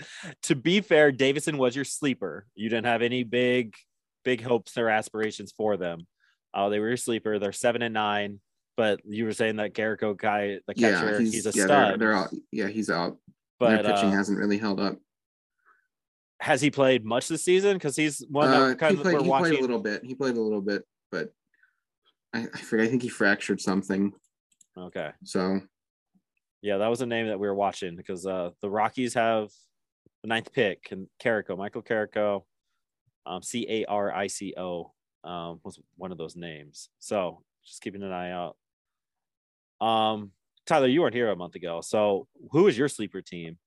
To 0.43 0.55
be 0.55 0.81
fair, 0.81 1.11
Davidson 1.11 1.57
was 1.57 1.75
your 1.75 1.85
sleeper. 1.85 2.45
You 2.55 2.69
didn't 2.69 2.85
have 2.85 3.01
any 3.01 3.23
big, 3.23 3.75
big 4.23 4.41
hopes 4.43 4.77
or 4.77 4.89
aspirations 4.89 5.51
for 5.55 5.75
them. 5.77 6.05
Uh, 6.53 6.69
they 6.69 6.79
were 6.79 6.89
your 6.89 6.97
sleeper. 6.97 7.39
They're 7.39 7.51
seven 7.51 7.81
and 7.81 7.93
nine. 7.93 8.39
But 8.77 9.01
you 9.03 9.25
were 9.25 9.33
saying 9.33 9.57
that 9.57 9.73
Carico 9.73 10.15
guy, 10.15 10.59
the 10.65 10.73
catcher, 10.73 11.11
yeah, 11.11 11.19
he's, 11.19 11.33
he's, 11.33 11.45
a 11.47 11.51
yeah, 11.53 11.65
stud. 11.65 11.67
they're, 11.67 11.97
they're 11.97 12.15
all 12.15 12.29
yeah, 12.51 12.67
he's 12.67 12.89
out. 12.89 13.17
but 13.59 13.83
Their 13.83 13.93
pitching 13.93 14.09
uh, 14.09 14.15
hasn't 14.15 14.37
really 14.37 14.57
held 14.57 14.79
up. 14.79 14.95
Has 16.39 16.61
he 16.61 16.71
played 16.71 17.03
much 17.05 17.27
this 17.27 17.43
season? 17.43 17.73
Because 17.73 17.95
he's 17.95 18.25
one 18.29 18.47
Uh, 18.47 18.67
that 18.69 18.79
kind 18.79 18.93
he 18.93 18.97
of 18.97 19.03
played, 19.03 19.15
we're 19.15 19.23
watching. 19.23 19.27
he 19.27 19.29
watching. 19.29 19.49
played 19.51 19.59
a 19.59 19.61
little 19.61 19.79
bit. 19.81 20.03
He 20.05 20.15
played 20.15 20.37
a 20.37 20.41
little 20.41 20.61
bit, 20.61 20.83
but 21.11 21.29
I, 22.33 22.47
I 22.53 22.57
forget. 22.59 22.85
I 22.85 22.89
think 22.89 23.01
he 23.01 23.09
fractured 23.09 23.59
something. 23.59 24.13
Okay. 24.77 25.11
So 25.23 25.59
Yeah, 26.61 26.77
that 26.77 26.87
was 26.87 27.01
a 27.01 27.05
name 27.05 27.27
that 27.27 27.39
we 27.39 27.47
were 27.47 27.55
watching 27.55 27.95
because 27.95 28.25
uh, 28.25 28.51
the 28.61 28.69
Rockies 28.69 29.13
have 29.15 29.49
the 30.23 30.27
ninth 30.27 30.51
pick 30.53 30.87
and 30.91 31.07
Carico, 31.21 31.57
Michael 31.57 31.81
Carico, 31.81 32.43
um, 33.25 33.41
C 33.41 33.65
A 33.69 33.85
R 33.85 34.13
I 34.13 34.27
C 34.27 34.53
O 34.57 34.91
um, 35.23 35.59
was 35.63 35.79
one 35.97 36.11
of 36.11 36.17
those 36.17 36.35
names. 36.35 36.89
So 36.99 37.41
just 37.65 37.81
keeping 37.81 38.03
an 38.03 38.11
eye 38.13 38.31
out. 38.31 38.55
Um, 39.85 40.31
Tyler, 40.65 40.87
you 40.87 41.01
weren't 41.01 41.15
here 41.15 41.29
a 41.29 41.35
month 41.35 41.55
ago. 41.55 41.81
So 41.81 42.27
who 42.51 42.67
is 42.67 42.77
your 42.77 42.87
sleeper 42.89 43.21
team? 43.21 43.57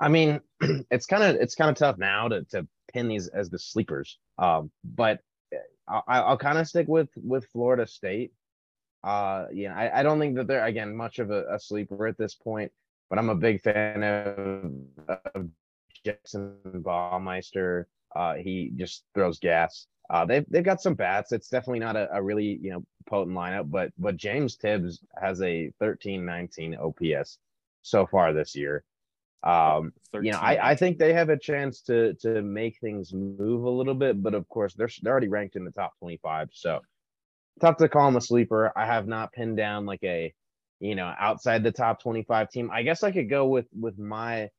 Uh, 0.00 0.04
I 0.04 0.08
mean, 0.08 0.40
it's 0.90 1.06
kind 1.06 1.22
of 1.22 1.36
it's 1.36 1.54
kind 1.54 1.70
of 1.70 1.76
tough 1.76 1.98
now 1.98 2.28
to 2.28 2.44
to 2.50 2.66
pin 2.92 3.08
these 3.08 3.28
as 3.28 3.50
the 3.50 3.58
sleepers. 3.58 4.18
Um, 4.38 4.70
but 4.84 5.20
I, 5.88 6.20
I'll 6.20 6.38
kind 6.38 6.58
of 6.58 6.66
stick 6.68 6.88
with 6.88 7.08
with 7.16 7.46
Florida 7.52 7.86
State. 7.86 8.32
Uh, 9.04 9.46
yeah, 9.52 9.76
I, 9.76 10.00
I 10.00 10.02
don't 10.02 10.18
think 10.18 10.36
that 10.36 10.46
they're 10.46 10.64
again 10.64 10.94
much 10.96 11.18
of 11.18 11.30
a, 11.30 11.44
a 11.54 11.60
sleeper 11.60 12.06
at 12.06 12.18
this 12.18 12.34
point, 12.34 12.72
but 13.08 13.18
I'm 13.18 13.28
a 13.30 13.34
big 13.34 13.62
fan 13.62 14.02
of, 14.02 14.72
of 15.34 15.48
Jackson 16.04 16.56
Baumeister. 16.66 17.84
Uh, 18.14 18.34
he 18.34 18.72
just 18.76 19.04
throws 19.14 19.38
gas. 19.38 19.86
Uh, 20.08 20.24
they've 20.24 20.44
they've 20.48 20.64
got 20.64 20.80
some 20.80 20.94
bats. 20.94 21.32
It's 21.32 21.48
definitely 21.48 21.80
not 21.80 21.96
a, 21.96 22.08
a 22.12 22.22
really 22.22 22.58
you 22.60 22.70
know 22.70 22.84
potent 23.06 23.36
lineup, 23.36 23.70
but 23.70 23.92
but 23.98 24.16
James 24.16 24.56
Tibbs 24.56 25.00
has 25.20 25.40
a 25.42 25.72
13-19 25.80 26.78
OPS 26.80 27.38
so 27.82 28.06
far 28.06 28.32
this 28.32 28.56
year. 28.56 28.84
Um, 29.42 29.92
you 30.20 30.32
know, 30.32 30.38
I, 30.38 30.70
I 30.70 30.74
think 30.74 30.98
they 30.98 31.12
have 31.12 31.28
a 31.28 31.38
chance 31.38 31.82
to 31.82 32.14
to 32.22 32.42
make 32.42 32.78
things 32.80 33.12
move 33.12 33.64
a 33.64 33.70
little 33.70 33.94
bit, 33.94 34.22
but 34.22 34.34
of 34.34 34.48
course 34.48 34.74
they're 34.74 34.88
they're 35.02 35.12
already 35.12 35.28
ranked 35.28 35.56
in 35.56 35.64
the 35.64 35.70
top 35.70 35.92
25, 36.00 36.48
so 36.52 36.80
tough 37.60 37.76
to 37.78 37.88
call 37.88 38.06
them 38.06 38.16
a 38.16 38.20
sleeper. 38.20 38.72
I 38.76 38.86
have 38.86 39.06
not 39.06 39.32
pinned 39.32 39.56
down 39.56 39.86
like 39.86 40.02
a 40.04 40.34
you 40.80 40.94
know 40.94 41.12
outside 41.18 41.62
the 41.62 41.72
top 41.72 42.02
25 42.02 42.50
team. 42.50 42.70
I 42.72 42.82
guess 42.82 43.02
I 43.02 43.12
could 43.12 43.30
go 43.30 43.46
with 43.46 43.66
with 43.78 43.98
my 43.98 44.50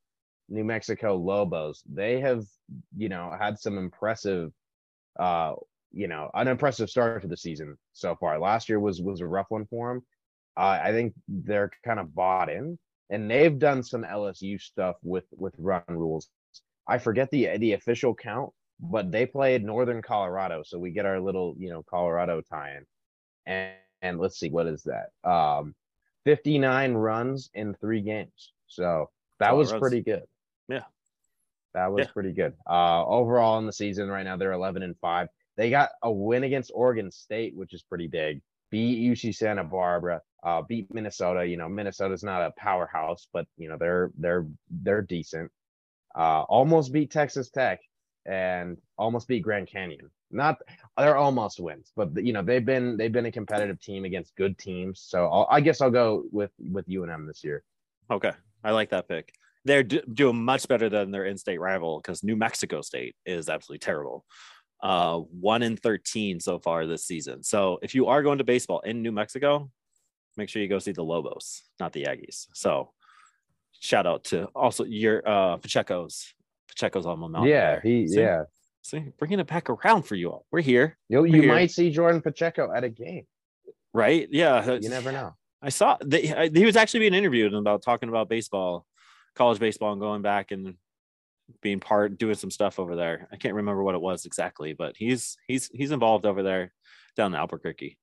New 0.49 0.63
Mexico 0.63 1.15
Lobos. 1.15 1.83
They 1.91 2.21
have 2.21 2.45
you 2.95 3.09
know 3.09 3.35
had 3.39 3.59
some 3.59 3.77
impressive 3.77 4.51
uh 5.19 5.53
you 5.91 6.07
know 6.07 6.29
an 6.33 6.47
impressive 6.47 6.89
start 6.89 7.21
to 7.23 7.27
the 7.27 7.37
season 7.37 7.77
so 7.93 8.15
far. 8.15 8.39
Last 8.39 8.69
year 8.69 8.79
was 8.79 9.01
was 9.01 9.21
a 9.21 9.27
rough 9.27 9.47
one 9.49 9.65
for 9.65 9.93
them. 9.93 10.03
Uh, 10.55 10.79
I 10.83 10.91
think 10.91 11.13
they're 11.27 11.71
kind 11.85 11.99
of 11.99 12.15
bought 12.15 12.49
in 12.49 12.79
and 13.09 13.29
they've 13.29 13.57
done 13.57 13.83
some 13.83 14.03
LSU 14.03 14.59
stuff 14.61 14.97
with 15.03 15.25
with 15.31 15.53
run 15.57 15.83
rules. 15.87 16.29
I 16.87 16.97
forget 16.97 17.29
the 17.31 17.57
the 17.57 17.73
official 17.73 18.13
count, 18.15 18.51
but 18.79 19.11
they 19.11 19.25
played 19.25 19.63
Northern 19.63 20.01
Colorado, 20.01 20.63
so 20.63 20.79
we 20.79 20.91
get 20.91 21.05
our 21.05 21.19
little 21.19 21.55
you 21.57 21.69
know 21.69 21.83
Colorado 21.83 22.41
tie-in. 22.41 22.85
And, 23.45 23.73
and 24.01 24.19
let's 24.19 24.39
see 24.39 24.49
what 24.49 24.67
is 24.67 24.83
that? 24.83 25.09
Um, 25.29 25.73
59 26.25 26.93
runs 26.93 27.49
in 27.53 27.73
three 27.75 28.01
games. 28.01 28.51
So 28.67 29.09
that 29.39 29.45
That's 29.45 29.51
a 29.51 29.55
lot 29.55 29.61
of 29.61 29.71
was 29.73 29.79
pretty 29.79 30.01
good. 30.03 30.23
Yeah. 30.67 30.83
That 31.73 31.91
was 31.91 32.05
Yeah. 32.07 32.11
pretty 32.11 32.33
good. 32.33 32.53
Uh, 32.69 33.05
overall 33.05 33.57
in 33.59 33.65
the 33.65 33.71
season 33.73 34.09
right 34.09 34.23
now 34.23 34.35
they're 34.35 34.51
11 34.51 34.83
and 34.83 34.97
five. 34.99 35.29
They 35.55 35.69
got 35.69 35.91
a 36.03 36.11
win 36.11 36.43
against 36.43 36.71
Oregon 36.75 37.11
State, 37.11 37.55
which 37.55 37.73
is 37.73 37.81
pretty 37.81 38.07
big. 38.07 38.41
Beat 38.69 38.99
UC 38.99 39.33
Santa 39.33 39.63
Barbara. 39.63 40.21
Uh, 40.47 40.61
beat 40.61 40.93
Minnesota. 40.93 41.45
You 41.45 41.57
know, 41.57 41.67
Minnesota's 41.67 42.23
not 42.23 42.41
a 42.41 42.51
powerhouse, 42.51 43.27
but 43.33 43.45
you 43.57 43.67
know 43.67 43.75
they're 43.77 44.11
they're 44.17 44.45
they're 44.69 45.01
decent. 45.01 45.51
Uh, 46.15 46.43
almost 46.43 46.93
beat 46.93 47.11
Texas 47.11 47.49
Tech 47.49 47.81
and 48.25 48.77
almost 48.97 49.27
beat 49.27 49.41
Grand 49.41 49.67
Canyon. 49.67 50.09
Not 50.31 50.59
they're 50.97 51.17
almost 51.17 51.59
wins, 51.59 51.91
but 51.97 52.23
you 52.23 52.31
know 52.31 52.43
they've 52.43 52.63
been 52.63 52.95
they've 52.95 53.11
been 53.11 53.25
a 53.25 53.31
competitive 53.31 53.81
team 53.81 54.05
against 54.05 54.37
good 54.37 54.57
teams. 54.57 55.01
So 55.01 55.27
I'll, 55.27 55.47
I 55.51 55.59
guess 55.59 55.81
I'll 55.81 55.91
go 55.91 56.23
with 56.31 56.51
with 56.71 56.87
UNM 56.87 57.27
this 57.27 57.43
year. 57.43 57.65
Okay, 58.09 58.31
I 58.63 58.71
like 58.71 58.91
that 58.91 59.09
pick. 59.09 59.33
They're 59.65 59.83
do- 59.83 60.07
doing 60.13 60.41
much 60.45 60.69
better 60.69 60.87
than 60.87 61.11
their 61.11 61.25
in-state 61.25 61.59
rival 61.59 61.99
because 61.99 62.23
New 62.23 62.37
Mexico 62.37 62.79
State 62.79 63.17
is 63.25 63.49
absolutely 63.49 63.79
terrible. 63.79 64.23
Uh, 64.81 65.17
one 65.17 65.61
in 65.61 65.75
thirteen 65.75 66.39
so 66.39 66.57
far 66.57 66.85
this 66.85 67.03
season. 67.03 67.43
So 67.43 67.79
if 67.81 67.93
you 67.93 68.07
are 68.07 68.23
going 68.23 68.37
to 68.37 68.45
baseball 68.45 68.79
in 68.79 69.01
New 69.01 69.11
Mexico, 69.11 69.69
make 70.37 70.49
sure 70.49 70.61
you 70.61 70.67
go 70.67 70.79
see 70.79 70.91
the 70.91 71.03
Lobos, 71.03 71.63
not 71.79 71.93
the 71.93 72.03
Aggies. 72.03 72.47
So 72.53 72.91
shout 73.79 74.05
out 74.07 74.23
to 74.25 74.45
also 74.55 74.83
your 74.85 75.27
uh 75.27 75.57
Pacheco's 75.57 76.33
Pacheco's 76.69 77.05
alma 77.05 77.27
mater. 77.29 77.47
yeah, 77.49 77.79
he 77.81 78.07
See? 78.07 78.19
yeah. 78.19 78.43
See, 78.83 79.03
bringing 79.19 79.39
it 79.39 79.47
back 79.47 79.69
around 79.69 80.03
for 80.03 80.15
you 80.15 80.31
all. 80.31 80.45
We're 80.51 80.61
here, 80.61 80.97
You 81.09 81.25
you 81.25 81.41
Here. 81.41 81.51
might 81.53 81.71
see 81.71 81.89
Jordan 81.91 82.21
Pacheco 82.21 82.71
at 82.73 82.83
a 82.85 82.89
game. 82.89 83.25
right? 83.93 84.27
Yeah, 84.31 84.63
You 84.79 84.89
never 84.89 85.11
know. 85.11 85.35
I 85.61 85.69
saw 85.69 85.97
that 86.01 86.51
he 86.55 86.65
was 86.65 86.77
actually 86.77 87.01
being 87.01 87.13
interviewed 87.13 87.53
about 87.53 87.81
talking 87.81 88.07
about 88.09 88.29
baseball, 88.29 88.85
college 89.35 89.59
baseball, 89.59 89.91
and 89.91 89.99
going 89.99 90.21
back 90.21 90.51
and 90.51 90.75
being 91.61 91.79
part 91.79 92.17
doing 92.17 92.35
some 92.35 92.51
stuff 92.51 92.79
over 92.79 92.95
there. 92.95 93.27
I 93.31 93.35
can't 93.37 93.55
remember 93.55 93.83
what 93.83 93.95
it 93.95 94.01
was 94.01 94.25
exactly, 94.25 94.73
but 94.73 94.95
he's 94.95 95.37
he's 95.47 95.67
he's 95.73 95.91
involved 95.91 96.25
over 96.25 96.43
there 96.43 96.73
down 97.17 97.33
in 97.33 97.39
Albuquerque. 97.39 97.97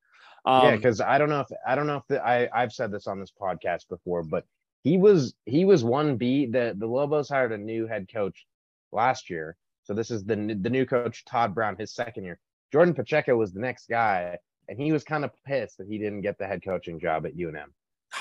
Um, 0.44 0.64
yeah, 0.64 0.76
because 0.76 1.00
I 1.00 1.18
don't 1.18 1.30
know 1.30 1.40
if 1.40 1.48
I 1.66 1.74
don't 1.74 1.86
know 1.86 1.96
if 1.96 2.06
the, 2.08 2.24
I 2.24 2.48
I've 2.54 2.72
said 2.72 2.90
this 2.90 3.06
on 3.06 3.18
this 3.18 3.32
podcast 3.40 3.88
before, 3.88 4.22
but 4.22 4.44
he 4.82 4.98
was 4.98 5.34
he 5.46 5.64
was 5.64 5.82
one 5.82 6.16
B. 6.16 6.46
The 6.46 6.74
the 6.76 6.86
Lobos 6.86 7.28
hired 7.28 7.52
a 7.52 7.58
new 7.58 7.86
head 7.86 8.08
coach 8.12 8.46
last 8.92 9.30
year, 9.30 9.56
so 9.84 9.94
this 9.94 10.10
is 10.10 10.24
the 10.24 10.36
the 10.60 10.70
new 10.70 10.84
coach 10.84 11.24
Tod 11.24 11.54
Brown, 11.54 11.76
his 11.76 11.94
second 11.94 12.24
year. 12.24 12.38
Jordan 12.72 12.94
Pacheco 12.94 13.36
was 13.36 13.52
the 13.52 13.60
next 13.60 13.88
guy, 13.88 14.38
and 14.68 14.78
he 14.78 14.92
was 14.92 15.04
kind 15.04 15.24
of 15.24 15.30
pissed 15.46 15.78
that 15.78 15.86
he 15.86 15.98
didn't 15.98 16.20
get 16.20 16.38
the 16.38 16.46
head 16.46 16.62
coaching 16.62 17.00
job 17.00 17.24
at 17.24 17.36
UNM. 17.36 17.68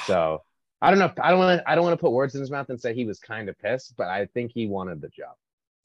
So 0.06 0.44
I 0.82 0.90
don't 0.90 1.00
know. 1.00 1.06
If, 1.06 1.20
I 1.20 1.30
don't 1.30 1.40
want 1.40 1.60
to 1.60 1.70
I 1.70 1.76
don't 1.76 1.84
want 1.84 1.98
to 1.98 2.02
put 2.02 2.12
words 2.12 2.36
in 2.36 2.42
his 2.42 2.52
mouth 2.52 2.70
and 2.70 2.80
say 2.80 2.94
he 2.94 3.06
was 3.06 3.20
kind 3.20 3.50
of 3.50 3.60
pissed, 3.60 3.96
but 3.98 4.08
I 4.08 4.28
think 4.28 4.52
he 4.54 4.68
wanted 4.68 5.02
the 5.02 5.10
job. 5.10 5.36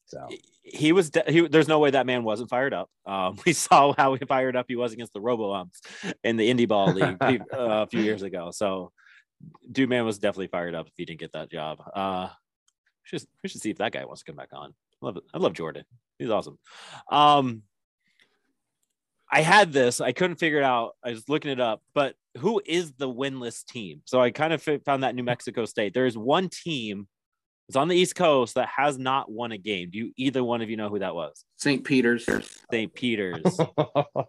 So 0.09 0.27
he 0.63 0.93
was 0.93 1.11
de- 1.11 1.25
he, 1.31 1.47
there's 1.47 1.69
no 1.69 1.79
way 1.79 1.91
that 1.91 2.07
man 2.07 2.25
wasn't 2.25 2.51
fired 2.51 2.75
up. 2.75 2.91
Um, 3.07 3.39
we 3.47 3.53
saw 3.53 3.93
how 3.97 4.17
fired 4.29 4.57
up 4.57 4.67
he 4.69 4.77
was 4.77 4.93
against 4.93 5.13
the 5.13 5.21
Robo 5.21 5.53
Umps 5.53 5.81
in 6.25 6.37
the 6.37 6.53
Indie 6.53 6.69
Ball 6.69 6.93
League 6.93 7.17
uh, 7.53 7.85
a 7.85 7.87
few 7.87 8.01
years 8.01 8.23
ago. 8.23 8.51
So, 8.51 8.93
dude, 9.71 9.89
man 9.89 10.05
was 10.05 10.19
definitely 10.19 10.49
fired 10.49 10.75
up 10.75 10.87
if 10.87 10.95
he 10.97 11.05
didn't 11.05 11.21
get 11.21 11.33
that 11.33 11.51
job. 11.51 11.79
Uh, 11.95 12.29
we 13.13 13.19
should 13.19 13.29
we 13.43 13.49
should 13.49 13.61
see 13.61 13.71
if 13.71 13.79
that 13.79 13.93
guy 13.93 14.05
wants 14.05 14.23
to 14.23 14.31
come 14.31 14.37
back 14.37 14.51
on. 14.53 14.75
I 15.03 15.07
love 15.07 15.17
it. 15.17 15.25
I 15.33 15.39
love 15.39 15.53
Jordan. 15.53 15.85
He's 16.19 16.31
awesome. 16.31 16.59
Um, 17.11 17.63
I 19.31 19.43
had 19.43 19.73
this. 19.73 20.01
I 20.01 20.13
couldn't 20.13 20.37
figure 20.37 20.59
it 20.59 20.65
out. 20.65 20.93
I 21.05 21.11
was 21.11 21.29
looking 21.29 21.51
it 21.51 21.61
up, 21.61 21.83
but 21.95 22.15
who 22.39 22.63
is 22.65 22.93
the 22.93 23.09
winless 23.09 23.65
team? 23.65 24.01
So 24.07 24.21
I 24.21 24.31
kind 24.31 24.53
of 24.53 24.63
found 24.63 25.03
that 25.03 25.15
New 25.15 25.23
Mexico 25.23 25.67
State. 25.67 25.93
There 25.93 26.07
is 26.07 26.17
one 26.17 26.49
team. 26.49 27.09
It's 27.69 27.77
on 27.77 27.89
the 27.89 27.97
East 27.97 28.15
Coast 28.15 28.55
that 28.55 28.69
has 28.69 28.99
not 28.99 29.31
won 29.31 29.53
a 29.53 29.59
game. 29.59 29.91
Do 29.91 29.99
you 29.99 30.13
either 30.17 30.43
one 30.43 30.63
of 30.63 30.71
you 30.71 30.77
know 30.79 30.89
who 30.89 31.01
that 31.01 31.15
was? 31.15 31.45
St. 31.57 31.85
Peter's. 31.85 32.27
St. 32.73 32.95
Peter's. 32.95 33.43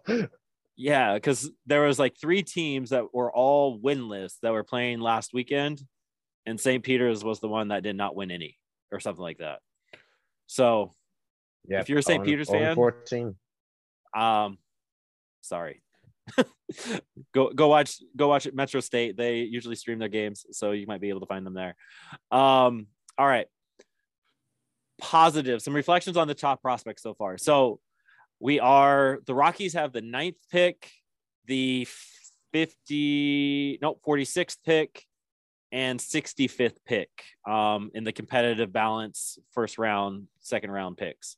yeah, 0.76 1.14
because 1.14 1.50
there 1.64 1.82
was 1.82 1.98
like 1.98 2.16
three 2.20 2.42
teams 2.42 2.90
that 2.90 3.14
were 3.14 3.32
all 3.32 3.78
winless 3.78 4.34
that 4.42 4.52
were 4.52 4.62
playing 4.64 5.00
last 5.00 5.32
weekend, 5.32 5.80
and 6.44 6.60
St. 6.60 6.84
Peter's 6.84 7.24
was 7.24 7.40
the 7.40 7.48
one 7.48 7.68
that 7.68 7.82
did 7.82 7.96
not 7.96 8.14
win 8.14 8.30
any 8.30 8.58
or 8.92 9.00
something 9.00 9.22
like 9.22 9.38
that. 9.38 9.60
So, 10.46 10.92
yeah, 11.66 11.80
If 11.80 11.88
you're 11.88 12.00
a 12.00 12.02
St. 12.02 12.20
own- 12.20 12.26
Peter's 12.26 12.50
own 12.50 12.58
fan- 12.60 12.74
14. 12.74 13.36
um, 14.14 14.58
sorry. 15.40 15.82
go 17.34 17.50
go 17.50 17.66
watch 17.68 17.96
go 18.16 18.28
watch 18.28 18.46
it 18.46 18.54
Metro 18.54 18.80
State. 18.80 19.16
They 19.16 19.38
usually 19.38 19.74
stream 19.76 19.98
their 19.98 20.08
games, 20.08 20.44
so 20.52 20.72
you 20.72 20.86
might 20.86 21.00
be 21.00 21.08
able 21.08 21.20
to 21.20 21.26
find 21.26 21.44
them 21.44 21.54
there. 21.54 21.74
Um, 22.30 22.86
all 23.20 23.26
right. 23.26 23.46
Positive. 24.98 25.60
Some 25.60 25.74
reflections 25.74 26.16
on 26.16 26.26
the 26.26 26.34
top 26.34 26.62
prospects 26.62 27.02
so 27.02 27.12
far. 27.12 27.36
So 27.36 27.80
we 28.40 28.60
are 28.60 29.20
the 29.26 29.34
Rockies 29.34 29.74
have 29.74 29.92
the 29.92 30.00
ninth 30.00 30.38
pick, 30.50 30.90
the 31.44 31.86
50, 32.54 33.78
no, 33.82 33.98
46th 34.06 34.56
pick, 34.64 35.04
and 35.70 36.00
65th 36.00 36.78
pick 36.86 37.10
um, 37.46 37.90
in 37.92 38.04
the 38.04 38.12
competitive 38.12 38.72
balance 38.72 39.38
first 39.52 39.76
round, 39.76 40.26
second 40.40 40.70
round 40.70 40.96
picks. 40.96 41.36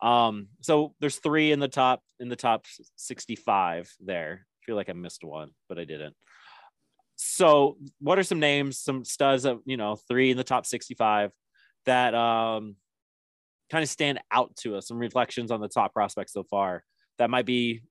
Um, 0.00 0.48
so 0.62 0.94
there's 0.98 1.16
three 1.16 1.52
in 1.52 1.60
the 1.60 1.68
top 1.68 2.02
in 2.20 2.30
the 2.30 2.36
top 2.36 2.64
65 2.96 3.92
there. 4.00 4.46
I 4.46 4.60
feel 4.64 4.76
like 4.76 4.88
I 4.88 4.94
missed 4.94 5.24
one, 5.24 5.50
but 5.68 5.78
I 5.78 5.84
didn't. 5.84 6.16
So 7.20 7.76
what 8.00 8.18
are 8.18 8.22
some 8.22 8.38
names, 8.38 8.78
some 8.78 9.04
studs 9.04 9.44
of 9.44 9.60
you 9.64 9.76
know, 9.76 9.96
three 9.96 10.30
in 10.30 10.36
the 10.36 10.44
top 10.44 10.64
65 10.64 11.32
that 11.84 12.14
um 12.14 12.76
kind 13.70 13.82
of 13.82 13.90
stand 13.90 14.20
out 14.30 14.54
to 14.56 14.76
us, 14.76 14.88
some 14.88 14.98
reflections 14.98 15.50
on 15.50 15.60
the 15.60 15.68
top 15.68 15.92
prospects 15.92 16.32
so 16.32 16.44
far 16.44 16.84
that 17.18 17.28
might 17.28 17.44
be 17.44 17.82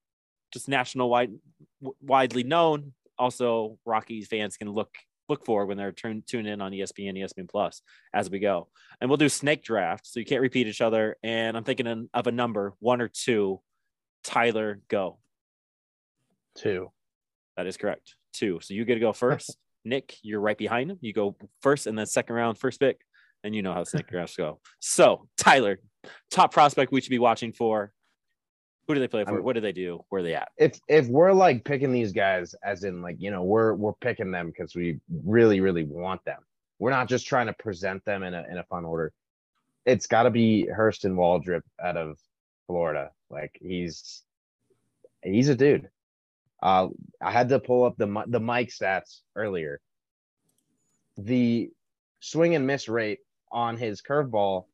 just 0.52 0.70
national 0.70 1.10
wide 1.10 1.34
widely 2.02 2.44
known. 2.44 2.94
Also, 3.20 3.78
Rockies 3.86 4.28
fans 4.28 4.58
can 4.58 4.70
look 4.70 4.96
look 5.30 5.46
for 5.46 5.66
when 5.66 5.76
they're 5.76 5.92
turn 5.92 6.24
tune 6.26 6.46
in 6.46 6.62
on 6.62 6.72
ESPN, 6.72 7.18
ESPN 7.18 7.50
Plus 7.50 7.82
as 8.14 8.30
we 8.30 8.40
go. 8.40 8.70
And 9.02 9.10
we'll 9.10 9.18
do 9.18 9.28
snake 9.28 9.62
draft, 9.62 10.08
so 10.08 10.22
you 10.22 10.26
can't 10.26 10.42
repeat 10.42 10.68
each 10.68 10.82
other. 10.82 11.18
And 11.22 11.58
I'm 11.58 11.66
thinking 11.66 12.08
of 12.14 12.28
a 12.28 12.32
number, 12.32 12.74
one 12.80 13.02
or 13.02 13.10
two. 13.10 13.60
Tyler, 14.24 14.80
go. 14.88 15.20
Two. 16.56 16.92
That 17.58 17.68
is 17.68 17.76
correct. 17.76 18.16
Two. 18.38 18.60
So 18.62 18.74
you 18.76 18.86
get 18.86 18.94
to 18.96 19.00
go 19.00 19.14
first. 19.14 19.58
Nick, 19.86 20.16
you're 20.22 20.40
right 20.42 20.58
behind 20.58 20.92
him. 20.92 20.98
You 21.02 21.12
go 21.14 21.36
first, 21.62 21.88
and 21.88 21.98
then 21.98 22.06
second 22.06 22.36
round, 22.36 22.58
first 22.58 22.80
pick, 22.80 23.00
and 23.44 23.56
you 23.56 23.62
know 23.62 23.74
how 23.74 23.84
snake 23.84 24.08
drafts 24.08 24.36
go. 24.36 24.60
So 24.80 25.28
Tyler, 25.38 25.80
top 26.30 26.54
prospect 26.54 26.92
we 26.92 27.02
should 27.02 27.10
be 27.10 27.20
watching 27.20 27.52
for. 27.54 27.92
Who 28.88 28.94
do 28.94 29.00
they 29.00 29.08
play 29.08 29.24
for? 29.24 29.32
I'm- 29.32 29.44
what 29.44 29.54
do 29.54 29.62
they 29.62 29.72
do? 29.72 30.04
Where 30.10 30.20
are 30.20 30.24
they 30.24 30.36
at? 30.36 30.50
If 30.58 30.80
if 30.88 31.08
we're 31.08 31.34
like 31.34 31.64
picking 31.64 31.92
these 31.92 32.12
guys, 32.12 32.54
as 32.64 32.84
in 32.84 33.02
like 33.02 33.16
you 33.20 33.32
know 33.32 33.44
we're 33.44 33.74
we're 33.74 33.94
picking 33.94 34.32
them 34.32 34.48
because 34.48 34.76
we 34.76 35.00
really 35.26 35.60
really 35.62 35.84
want 35.84 36.24
them. 36.26 36.40
We're 36.80 36.92
not 36.92 37.10
just 37.10 37.26
trying 37.26 37.48
to 37.48 37.54
present 37.54 38.06
them 38.06 38.24
in 38.24 38.34
a 38.34 38.46
in 38.52 38.58
a 38.58 38.64
fun 38.66 38.86
order. 38.86 39.12
It's 39.86 40.06
got 40.08 40.24
to 40.24 40.30
be 40.30 40.68
Hurston 40.72 41.16
Waldrep 41.16 41.62
out 41.84 41.98
of 41.98 42.18
Florida. 42.68 43.12
Like 43.30 43.58
he's 43.60 44.22
he's 45.24 45.50
a 45.50 45.56
dude. 45.56 45.90
Uh, 46.62 46.88
I 47.22 47.32
had 47.32 47.50
to 47.50 47.60
pull 47.60 47.84
up 47.84 47.98
the 47.98 48.24
the 48.28 48.40
mic 48.40 48.70
stats 48.70 49.22
earlier. 49.36 49.80
The 51.18 51.70
swing 52.20 52.56
and 52.56 52.66
miss 52.66 52.90
rate 52.90 53.20
on 53.52 53.78
his 53.78 54.02
curveball, 54.02 54.66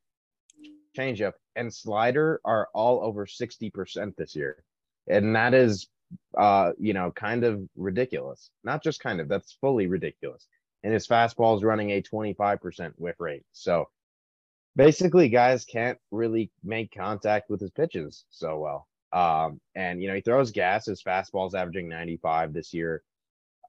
changeup, 0.98 1.34
and 1.56 1.74
slider 1.74 2.40
are 2.46 2.70
all 2.74 3.04
over 3.04 3.26
sixty 3.26 3.70
percent 3.70 4.16
this 4.18 4.36
year, 4.36 4.64
and 5.08 5.36
that 5.36 5.54
is, 5.54 5.88
uh, 6.38 6.72
you 6.80 6.94
know, 6.94 7.12
kind 7.12 7.44
of 7.44 7.62
ridiculous. 7.76 8.50
Not 8.64 8.82
just 8.82 9.02
kind 9.02 9.20
of, 9.20 9.28
that's 9.28 9.58
fully 9.60 9.88
ridiculous. 9.88 10.48
And 10.84 10.94
his 10.94 11.08
fastball 11.08 11.58
is 11.58 11.64
running 11.64 11.92
a 11.92 12.02
twenty 12.02 12.34
five 12.34 12.62
percent 12.62 12.94
whiff 12.98 13.20
rate. 13.20 13.44
So 13.52 13.90
basically, 14.76 15.30
guys 15.30 15.66
can't 15.66 15.98
really 16.12 16.50
make 16.64 16.94
contact 16.94 17.50
with 17.50 17.62
his 17.62 17.72
pitches 17.72 18.26
so 18.30 18.60
well. 18.60 18.88
Um, 19.14 19.62
and 19.76 20.02
you 20.02 20.08
know, 20.08 20.16
he 20.16 20.22
throws 20.22 20.52
gas. 20.52 20.88
His 20.88 21.04
fastball's 21.04 21.56
averaging 21.56 21.88
95 21.88 22.54
this 22.54 22.74
year. 22.74 23.04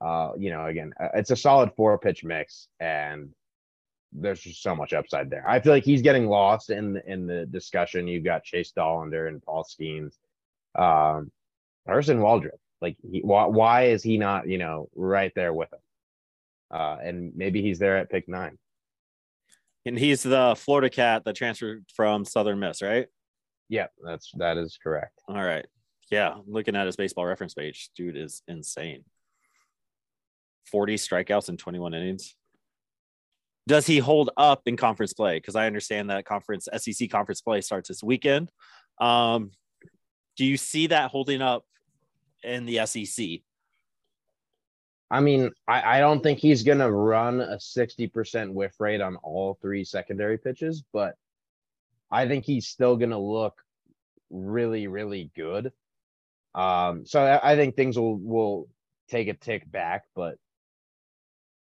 Uh, 0.01 0.33
you 0.37 0.51
know, 0.51 0.67
again, 0.67 0.93
uh, 1.01 1.09
it's 1.15 1.31
a 1.31 1.37
solid 1.37 1.71
four 1.77 1.97
pitch 1.99 2.25
mix, 2.25 2.69
and 2.81 3.31
there's 4.13 4.41
just 4.41 4.63
so 4.63 4.75
much 4.75 4.93
upside 4.93 5.31
there. 5.31 5.45
I 5.47 5.61
feel 5.61 5.73
like 5.73 5.85
he's 5.85 6.03
getting 6.03 6.27
lost 6.27 6.71
in 6.71 7.01
in 7.07 7.27
the 7.27 7.47
discussion. 7.47 8.09
You've 8.09 8.25
got 8.25 8.45
Chase 8.45 8.73
Dollander 8.77 9.29
and 9.29 9.43
Paul 9.43 9.65
Skenes, 9.65 10.15
um, 10.75 11.31
Harrison 11.87 12.19
Waldrep. 12.19 12.59
Like, 12.81 12.97
he, 13.11 13.21
why, 13.21 13.47
why 13.47 13.85
is 13.85 14.03
he 14.03 14.19
not, 14.19 14.49
you 14.49 14.59
know, 14.59 14.89
right 14.95 15.33
there 15.35 15.53
with 15.53 15.73
him? 15.73 15.79
Uh, 16.71 16.97
and 17.03 17.33
maybe 17.35 17.63
he's 17.63 17.79
there 17.79 17.97
at 17.97 18.11
pick 18.11 18.29
nine. 18.29 18.59
And 19.87 19.99
he's 19.99 20.23
the 20.23 20.55
Florida 20.57 20.91
cat 20.91 21.25
that 21.25 21.37
transferred 21.37 21.85
from 21.95 22.25
Southern 22.25 22.59
Miss, 22.59 22.83
right? 22.83 23.07
Yeah, 23.69 23.87
that's 24.05 24.31
that 24.37 24.57
is 24.57 24.79
correct. 24.83 25.21
All 25.29 25.43
right. 25.43 25.67
Yeah, 26.11 26.37
looking 26.47 26.77
at 26.77 26.87
his 26.87 26.97
baseball 26.97 27.27
reference 27.27 27.55
page, 27.55 27.91
dude 27.97 28.17
is 28.17 28.43
insane. 28.47 29.05
40 30.71 30.97
strikeouts 30.97 31.49
in 31.49 31.57
21 31.57 31.95
innings. 31.95 32.35
Does 33.67 33.87
he 33.87 33.99
hold 33.99 34.31
up 34.37 34.63
in 34.67 34.77
conference 34.77 35.15
play? 35.15 35.39
Because 35.39 35.57
I 35.57 35.67
understand 35.67 36.11
that 36.11 36.27
conference 36.27 36.69
SEC 36.77 37.11
conference 37.11 37.41
play 37.41 37.61
starts 37.63 37.89
this 37.89 38.03
weekend. 38.03 38.51
Um, 39.01 39.53
do 40.37 40.45
you 40.45 40.57
see 40.57 40.89
that 40.89 41.11
holding 41.11 41.41
up 41.41 41.65
in 42.43 42.67
the 42.67 42.85
SEC? 42.87 43.41
I 45.11 45.21
mean, 45.21 45.51
I, 45.67 45.99
I 45.99 46.01
don't 46.01 46.23
think 46.23 46.39
he's 46.39 46.63
gonna 46.63 46.91
run 46.91 47.41
a 47.41 47.57
60% 47.57 48.53
whiff 48.53 48.75
rate 48.81 49.01
on 49.01 49.17
all 49.17 49.59
three 49.61 49.85
secondary 49.85 50.37
pitches, 50.37 50.83
but 50.93 51.15
I 52.15 52.29
think 52.29 52.45
he's 52.45 52.69
still 52.69 52.97
gonna 52.97 53.19
look 53.19 53.55
really, 54.31 54.87
really 54.87 55.33
good. 55.35 55.73
Um, 56.55 57.05
so 57.05 57.21
I, 57.21 57.53
I 57.53 57.57
think 57.57 57.75
things 57.75 57.99
will 57.99 58.17
will 58.17 58.69
take 59.09 59.27
a 59.27 59.35
tick 59.35 59.71
back, 59.71 60.05
but 60.15 60.37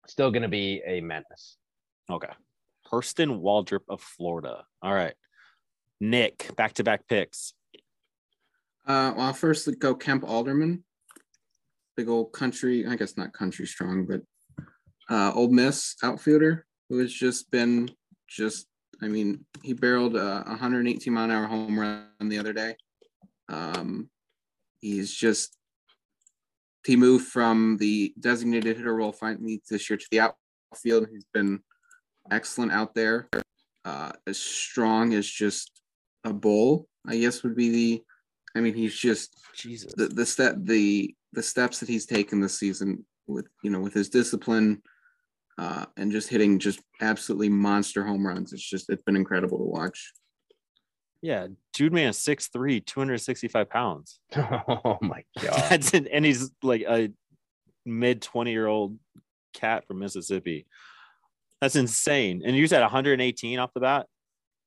still 0.06 0.30
gonna 0.30 0.47
be 0.47 0.84
a 0.86 1.02
menace. 1.02 1.58
Okay. 2.08 2.32
Hurston 2.91 3.41
Waldrep 3.41 3.82
of 3.89 4.00
Florida. 4.00 4.63
All 4.82 4.93
right. 4.93 5.15
Nick, 6.00 6.56
back 6.56 6.73
to 6.73 6.84
back 6.84 7.08
picks. 7.08 7.54
Uh, 8.86 9.13
well, 9.17 9.26
I'll 9.28 9.34
first 9.34 9.67
go 9.80 9.95
Kemp 9.95 10.23
Alderman, 10.23 10.84
big 11.97 12.08
old 12.08 12.32
country. 12.32 12.86
I 12.86 12.95
guess 12.95 13.17
not 13.17 13.34
country 13.34 13.65
strong, 13.65 14.06
but 14.06 14.21
uh, 15.10 15.32
Ole 15.34 15.50
Miss 15.50 15.95
outfielder 16.04 16.65
who 16.89 17.00
has 17.00 17.12
just 17.12 17.50
been 17.50 17.89
just. 18.30 18.67
I 19.02 19.08
mean, 19.08 19.46
he 19.64 19.74
barreled 19.74 20.16
a 20.16 20.44
118 20.48 21.14
mile 21.14 21.26
an 21.26 21.32
hour 21.32 21.46
home 21.46 21.80
run 21.80 22.08
the 22.22 22.40
other 22.40 22.54
day. 22.54 22.76
Um, 23.50 24.10
he's 24.80 25.14
just 25.14 25.58
he 26.86 26.96
moved 26.96 27.28
from 27.28 27.78
the 27.78 28.14
designated 28.20 28.78
hitter 28.78 28.96
role 28.96 29.12
finally 29.12 29.62
this 29.70 29.90
year 29.90 29.98
to 29.98 30.08
the 30.10 30.22
outfield. 30.22 31.08
He's 31.12 31.28
been 31.34 31.60
excellent 32.32 32.72
out 32.72 32.96
there. 32.96 33.30
Uh, 33.84 34.12
as 34.26 34.40
strong 34.40 35.14
as 35.14 35.28
just 35.28 35.82
a 36.24 36.34
bull, 36.34 36.88
I 37.06 37.18
guess 37.18 37.44
would 37.44 37.56
be 37.56 37.70
the. 37.70 38.04
I 38.56 38.62
mean, 38.62 38.74
he's 38.74 38.96
just 38.96 39.38
Jesus. 39.56 39.94
the 39.96 40.08
the 40.08 40.26
step 40.26 40.56
the 40.58 41.14
the 41.34 41.44
steps 41.44 41.80
that 41.80 41.90
he's 41.90 42.06
taken 42.06 42.42
this 42.42 42.58
season 42.58 43.06
with 43.28 43.48
you 43.64 43.70
know 43.70 43.82
with 43.82 43.94
his 43.94 44.10
discipline 44.10 44.82
uh, 45.58 45.86
and 45.96 46.12
just 46.12 46.30
hitting 46.30 46.60
just 46.60 46.82
absolutely 47.02 47.50
monster 47.50 48.04
home 48.04 48.26
runs. 48.26 48.54
It's 48.54 48.67
just 48.67 48.89
it's 48.89 49.04
been 49.04 49.15
incredible 49.15 49.58
to 49.58 49.63
watch. 49.63 50.13
Yeah, 51.22 51.48
dude 51.74 51.93
man, 51.93 52.13
6'3, 52.13 52.86
265 52.86 53.70
pounds. 53.70 54.20
oh 54.36 54.98
my 55.02 55.24
god! 55.41 55.65
That's 55.70 55.93
an, 55.93 56.08
and 56.08 56.24
he's 56.24 56.52
like 56.62 56.82
a 56.82 57.12
mid 57.86 58.22
20 58.22 58.52
year 58.52 58.67
old 58.67 58.98
cat 59.54 59.88
from 59.88 60.00
Mississippi. 60.00 60.67
That's 61.62 61.76
insane. 61.76 62.43
And 62.46 62.56
you 62.56 62.67
said 62.67 62.82
118 62.82 63.60
off 63.60 63.74
the 63.74 63.80
bat? 63.80 64.06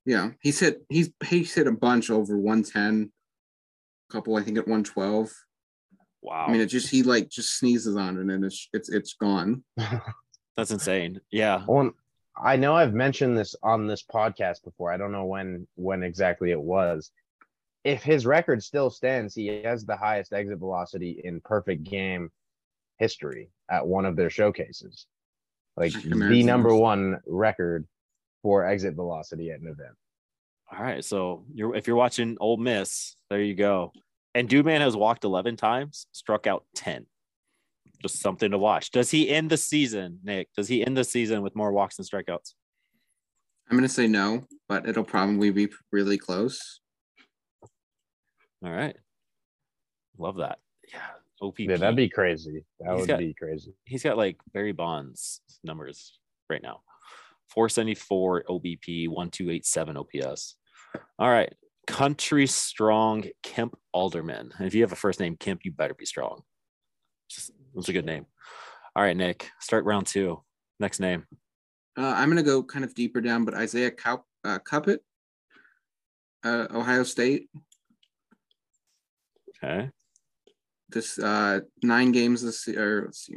Yeah, 0.05 0.31
he's 0.41 0.59
hit 0.59 0.81
he's 0.89 1.11
he's 1.25 1.53
hit 1.53 1.67
a 1.67 1.71
bunch 1.71 2.09
over 2.09 2.37
110, 2.37 3.11
a 4.09 4.13
couple 4.13 4.35
I 4.35 4.41
think 4.41 4.57
at 4.57 4.67
112. 4.67 5.31
Wow. 6.23 6.45
I 6.47 6.51
mean, 6.51 6.61
it 6.61 6.67
just 6.67 6.89
he 6.89 7.03
like 7.03 7.29
just 7.29 7.57
sneezes 7.57 7.95
on 7.95 8.17
it 8.17 8.33
and 8.33 8.43
it's 8.43 8.67
it's 8.73 8.89
it's 8.89 9.13
gone. 9.13 9.63
That's 10.61 10.69
insane. 10.69 11.19
Yeah. 11.31 11.63
Well, 11.65 11.89
I 12.37 12.55
know 12.55 12.75
I've 12.75 12.93
mentioned 12.93 13.35
this 13.35 13.55
on 13.63 13.87
this 13.87 14.03
podcast 14.03 14.63
before. 14.63 14.93
I 14.93 14.97
don't 14.97 15.11
know 15.11 15.25
when 15.25 15.67
when 15.73 16.03
exactly 16.03 16.51
it 16.51 16.61
was. 16.61 17.09
If 17.83 18.03
his 18.03 18.27
record 18.27 18.61
still 18.61 18.91
stands, 18.91 19.33
he 19.33 19.47
has 19.63 19.85
the 19.85 19.97
highest 19.97 20.33
exit 20.33 20.59
velocity 20.59 21.19
in 21.23 21.41
perfect 21.41 21.83
game 21.83 22.29
history 22.99 23.49
at 23.71 23.87
one 23.87 24.05
of 24.05 24.15
their 24.15 24.29
showcases. 24.29 25.07
Like 25.77 25.93
the 25.93 26.43
number 26.43 26.75
one 26.75 27.21
record 27.25 27.87
for 28.43 28.63
exit 28.63 28.93
velocity 28.93 29.49
at 29.49 29.61
an 29.61 29.67
event. 29.67 29.95
All 30.71 30.83
right. 30.83 31.03
So 31.03 31.43
you're 31.51 31.75
if 31.75 31.87
you're 31.87 31.95
watching 31.95 32.37
Ole 32.39 32.57
Miss, 32.57 33.15
there 33.31 33.41
you 33.41 33.55
go. 33.55 33.93
And 34.35 34.47
Dude 34.47 34.67
Man 34.67 34.81
has 34.81 34.95
walked 34.95 35.23
11 35.23 35.55
times, 35.55 36.05
struck 36.11 36.45
out 36.45 36.65
10. 36.75 37.07
Just 38.01 38.19
something 38.19 38.51
to 38.51 38.57
watch. 38.57 38.91
Does 38.91 39.11
he 39.11 39.29
end 39.29 39.49
the 39.49 39.57
season, 39.57 40.19
Nick? 40.23 40.49
Does 40.57 40.67
he 40.67 40.83
end 40.85 40.97
the 40.97 41.03
season 41.03 41.41
with 41.41 41.55
more 41.55 41.71
walks 41.71 41.99
and 41.99 42.07
strikeouts? 42.07 42.53
I'm 43.69 43.77
gonna 43.77 43.87
say 43.87 44.07
no, 44.07 44.43
but 44.67 44.87
it'll 44.87 45.03
probably 45.03 45.51
be 45.51 45.67
really 45.91 46.17
close. 46.17 46.79
All 48.63 48.71
right. 48.71 48.95
Love 50.17 50.37
that. 50.37 50.59
Yeah. 50.91 50.99
OPP. 51.41 51.59
Yeah, 51.61 51.77
that'd 51.77 51.95
be 51.95 52.09
crazy. 52.09 52.63
That 52.79 52.91
He's 52.91 52.99
would 53.01 53.07
got- 53.07 53.19
be 53.19 53.33
crazy. 53.33 53.73
he's 53.85 54.03
got 54.03 54.17
like 54.17 54.37
Barry 54.53 54.71
Bonds 54.73 55.41
numbers 55.63 56.19
right 56.49 56.61
now 56.61 56.81
474 57.49 58.43
OBP, 58.49 59.07
1287 59.07 59.97
OPS. 59.97 60.55
All 61.17 61.29
right. 61.29 61.51
Country 61.87 62.45
strong 62.45 63.25
Kemp 63.41 63.75
Alderman. 63.93 64.51
And 64.57 64.67
if 64.67 64.75
you 64.75 64.81
have 64.81 64.91
a 64.91 64.95
first 64.95 65.19
name 65.19 65.35
Kemp, 65.37 65.61
you 65.65 65.71
better 65.71 65.95
be 65.95 66.05
strong. 66.05 66.41
Just, 67.29 67.51
that's 67.73 67.89
a 67.89 67.93
good 67.93 68.05
name. 68.05 68.25
All 68.95 69.03
right, 69.03 69.15
Nick, 69.15 69.49
start 69.59 69.85
round 69.85 70.07
two. 70.07 70.41
Next 70.79 70.99
name. 70.99 71.25
Uh, 71.97 72.13
I'm 72.15 72.29
gonna 72.29 72.43
go 72.43 72.63
kind 72.63 72.85
of 72.85 72.95
deeper 72.95 73.21
down, 73.21 73.45
but 73.45 73.53
Isaiah 73.53 73.91
Cow- 73.91 74.25
uh, 74.43 74.59
Coupet, 74.59 75.03
uh, 76.43 76.67
Ohio 76.73 77.03
State. 77.03 77.49
Okay. 79.63 79.89
This 80.89 81.19
uh, 81.19 81.61
nine 81.83 82.11
games 82.11 82.41
this 82.41 82.67
year. 82.67 83.03
let's 83.05 83.25
see, 83.25 83.35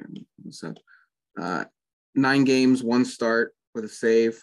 so 0.50 0.74
uh, 1.40 1.64
nine 2.14 2.44
games, 2.44 2.82
one 2.82 3.04
start 3.04 3.54
with 3.74 3.84
a 3.84 3.88
save. 3.88 4.42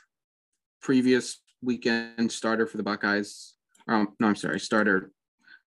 Previous 0.81 1.41
weekend 1.61 2.31
starter 2.31 2.65
for 2.67 2.77
the 2.77 2.83
Buckeyes. 2.83 3.53
Um, 3.87 4.09
no, 4.19 4.27
I'm 4.27 4.35
sorry, 4.35 4.59
starter. 4.59 5.11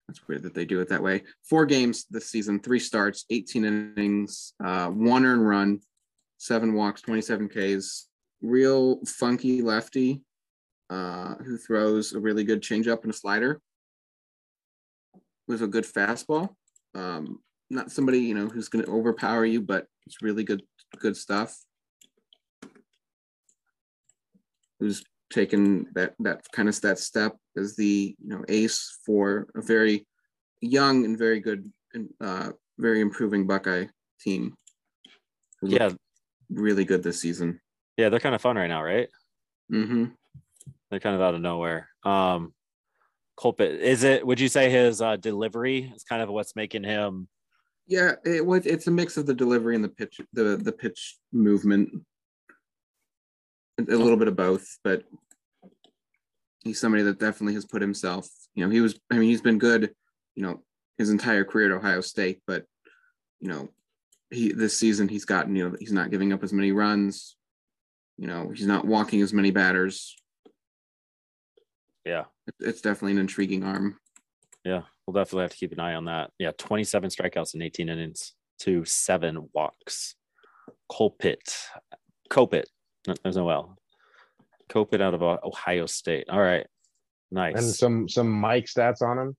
That's 0.09 0.27
weird 0.29 0.43
that 0.43 0.55
they 0.55 0.65
do 0.65 0.81
it 0.81 0.89
that 0.91 1.03
way. 1.03 1.23
Four 1.49 1.67
games 1.67 2.05
this 2.11 2.27
season, 2.27 2.61
three 2.61 2.79
starts, 2.79 3.25
18 3.31 3.65
innings, 3.65 4.53
uh, 4.63 4.89
one 4.89 5.25
earned 5.25 5.49
run, 5.49 5.81
seven 6.39 6.75
walks, 6.75 7.01
27 7.03 7.49
Ks. 7.49 8.09
Real 8.43 9.01
funky 9.07 9.63
lefty 9.63 10.21
uh, 10.91 11.35
who 11.37 11.57
throws 11.57 12.13
a 12.13 12.21
really 12.21 12.45
good 12.45 12.61
changeup 12.61 13.03
and 13.03 13.11
a 13.11 13.17
slider 13.17 13.61
with 15.49 15.63
a 15.63 15.67
good 15.67 15.85
fastball. 15.85 16.51
Um, 16.95 17.41
not 17.71 17.91
somebody 17.91 18.19
you 18.19 18.35
know 18.35 18.47
who's 18.47 18.69
going 18.69 18.85
to 18.85 18.91
overpower 18.91 19.45
you, 19.45 19.61
but 19.61 19.87
it's 20.07 20.23
really 20.23 20.45
good 20.45 20.63
good 20.99 21.17
stuff. 21.17 21.57
Who's 24.79 25.03
taken 25.33 25.87
that 25.95 26.15
that 26.21 26.45
kind 26.53 26.69
of 26.69 26.81
that 26.83 26.99
step 26.99 27.37
as 27.57 27.77
the 27.77 28.15
you 28.21 28.29
know 28.29 28.45
ace 28.49 28.99
for 29.05 29.49
a 29.55 29.63
very 29.63 30.07
young 30.61 31.05
and 31.05 31.19
very 31.19 31.41
good 31.41 31.71
and 31.95 32.09
uh, 32.21 32.51
very 32.79 33.01
improving 33.01 33.47
Buckeye 33.47 33.87
team. 34.21 34.55
Yeah. 35.63 35.91
really 36.51 36.85
good 36.85 37.03
this 37.03 37.21
season. 37.21 37.61
Yeah, 37.97 38.09
they're 38.09 38.21
kind 38.21 38.35
of 38.35 38.41
fun 38.41 38.57
right 38.57 38.67
now, 38.67 38.83
right? 38.83 39.09
Mm 39.73 39.87
hmm 39.87 40.05
They're 40.91 41.01
kind 41.01 41.17
of 41.17 41.23
out 41.23 41.35
of 41.35 41.41
nowhere. 41.41 41.89
Um 42.05 42.53
Colpit, 43.37 43.81
is 43.81 44.05
it 44.05 44.27
would 44.27 44.39
you 44.39 44.49
say 44.49 44.71
his 44.71 45.01
uh 45.01 45.17
delivery 45.17 45.93
is 45.95 46.05
kind 46.05 46.23
of 46.23 46.29
what's 46.29 46.55
making 46.55 46.85
him 46.85 47.29
Yeah, 47.87 48.13
it 48.25 48.45
was. 48.45 48.67
It's 48.67 48.87
a 48.87 48.91
mix 48.91 49.17
of 49.17 49.27
the 49.27 49.35
delivery 49.35 49.75
and 49.75 49.85
the 49.85 49.89
pitch, 49.89 50.21
the 50.33 50.57
the 50.57 50.73
pitch 50.73 51.17
movement, 51.33 51.91
a, 53.79 53.83
little 53.83 54.17
bit 54.17 54.29
of 54.29 54.37
both. 54.37 54.79
But 54.83 55.05
he's 56.63 56.81
somebody 56.81 57.03
that 57.05 57.19
definitely 57.19 57.55
has 57.55 57.65
put 57.65 57.83
himself. 57.83 58.29
You 58.55 58.65
know, 58.65 58.71
he 58.71 58.81
was. 58.81 58.99
I 59.11 59.19
mean, 59.19 59.29
he's 59.29 59.43
been 59.43 59.59
good. 59.59 59.95
You 60.35 60.43
know, 60.43 60.63
his 60.99 61.11
entire 61.11 61.45
career 61.45 61.73
at 61.73 61.79
Ohio 61.79 62.01
State, 62.01 62.41
but 62.47 62.65
you 63.41 63.49
know, 63.49 63.69
he 64.31 64.53
this 64.53 64.77
season 64.77 65.09
he's 65.09 65.25
gotten. 65.25 65.57
You 65.57 65.71
know, 65.71 65.77
he's 65.79 65.93
not 65.93 66.11
giving 66.11 66.33
up 66.33 66.43
as 66.43 66.53
many 66.53 66.73
runs. 66.73 67.37
You 68.17 68.29
know, 68.29 68.51
he's 68.55 68.67
not 68.67 68.87
walking 68.87 69.23
as 69.23 69.33
many 69.33 69.51
batters. 69.51 70.17
yeah. 72.05 72.25
It's 72.61 72.83
definitely 72.83 73.13
an 73.13 73.19
intriguing 73.19 73.65
arm. 73.65 73.99
Yeah, 74.65 74.83
we'll 75.07 75.15
definitely 75.15 75.43
have 75.43 75.51
to 75.53 75.57
keep 75.57 75.73
an 75.73 75.81
eye 75.81 75.95
on 75.95 76.07
that. 76.07 76.31
Yeah, 76.39 76.53
27 76.57 77.11
strikeouts 77.11 77.55
in 77.55 77.63
18 77.63 77.89
innings 77.89 78.35
to 78.61 78.85
seven 78.85 79.49
walks. 79.53 80.15
Colpit, 80.91 81.55
Coupet, 82.31 82.69
no, 83.07 83.15
there's 83.23 83.37
no 83.37 83.51
L. 83.51 83.77
Coupet 84.69 85.01
out 85.01 85.15
of 85.15 85.23
uh, 85.23 85.39
Ohio 85.45 85.87
State. 85.87 86.29
All 86.31 86.41
right, 86.41 86.67
nice. 87.31 87.57
And 87.57 87.65
some 87.65 88.09
some 88.09 88.31
Mike 88.31 88.67
stats 88.67 89.03
on 89.03 89.19
him. 89.19 89.37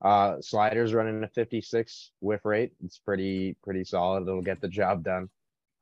Uh 0.00 0.36
sliders 0.40 0.94
running 0.94 1.24
a 1.24 1.28
56 1.28 2.12
whiff 2.20 2.44
rate. 2.44 2.70
It's 2.84 2.98
pretty 2.98 3.56
pretty 3.64 3.82
solid. 3.82 4.22
It'll 4.22 4.42
get 4.42 4.60
the 4.60 4.68
job 4.68 5.02
done. 5.02 5.28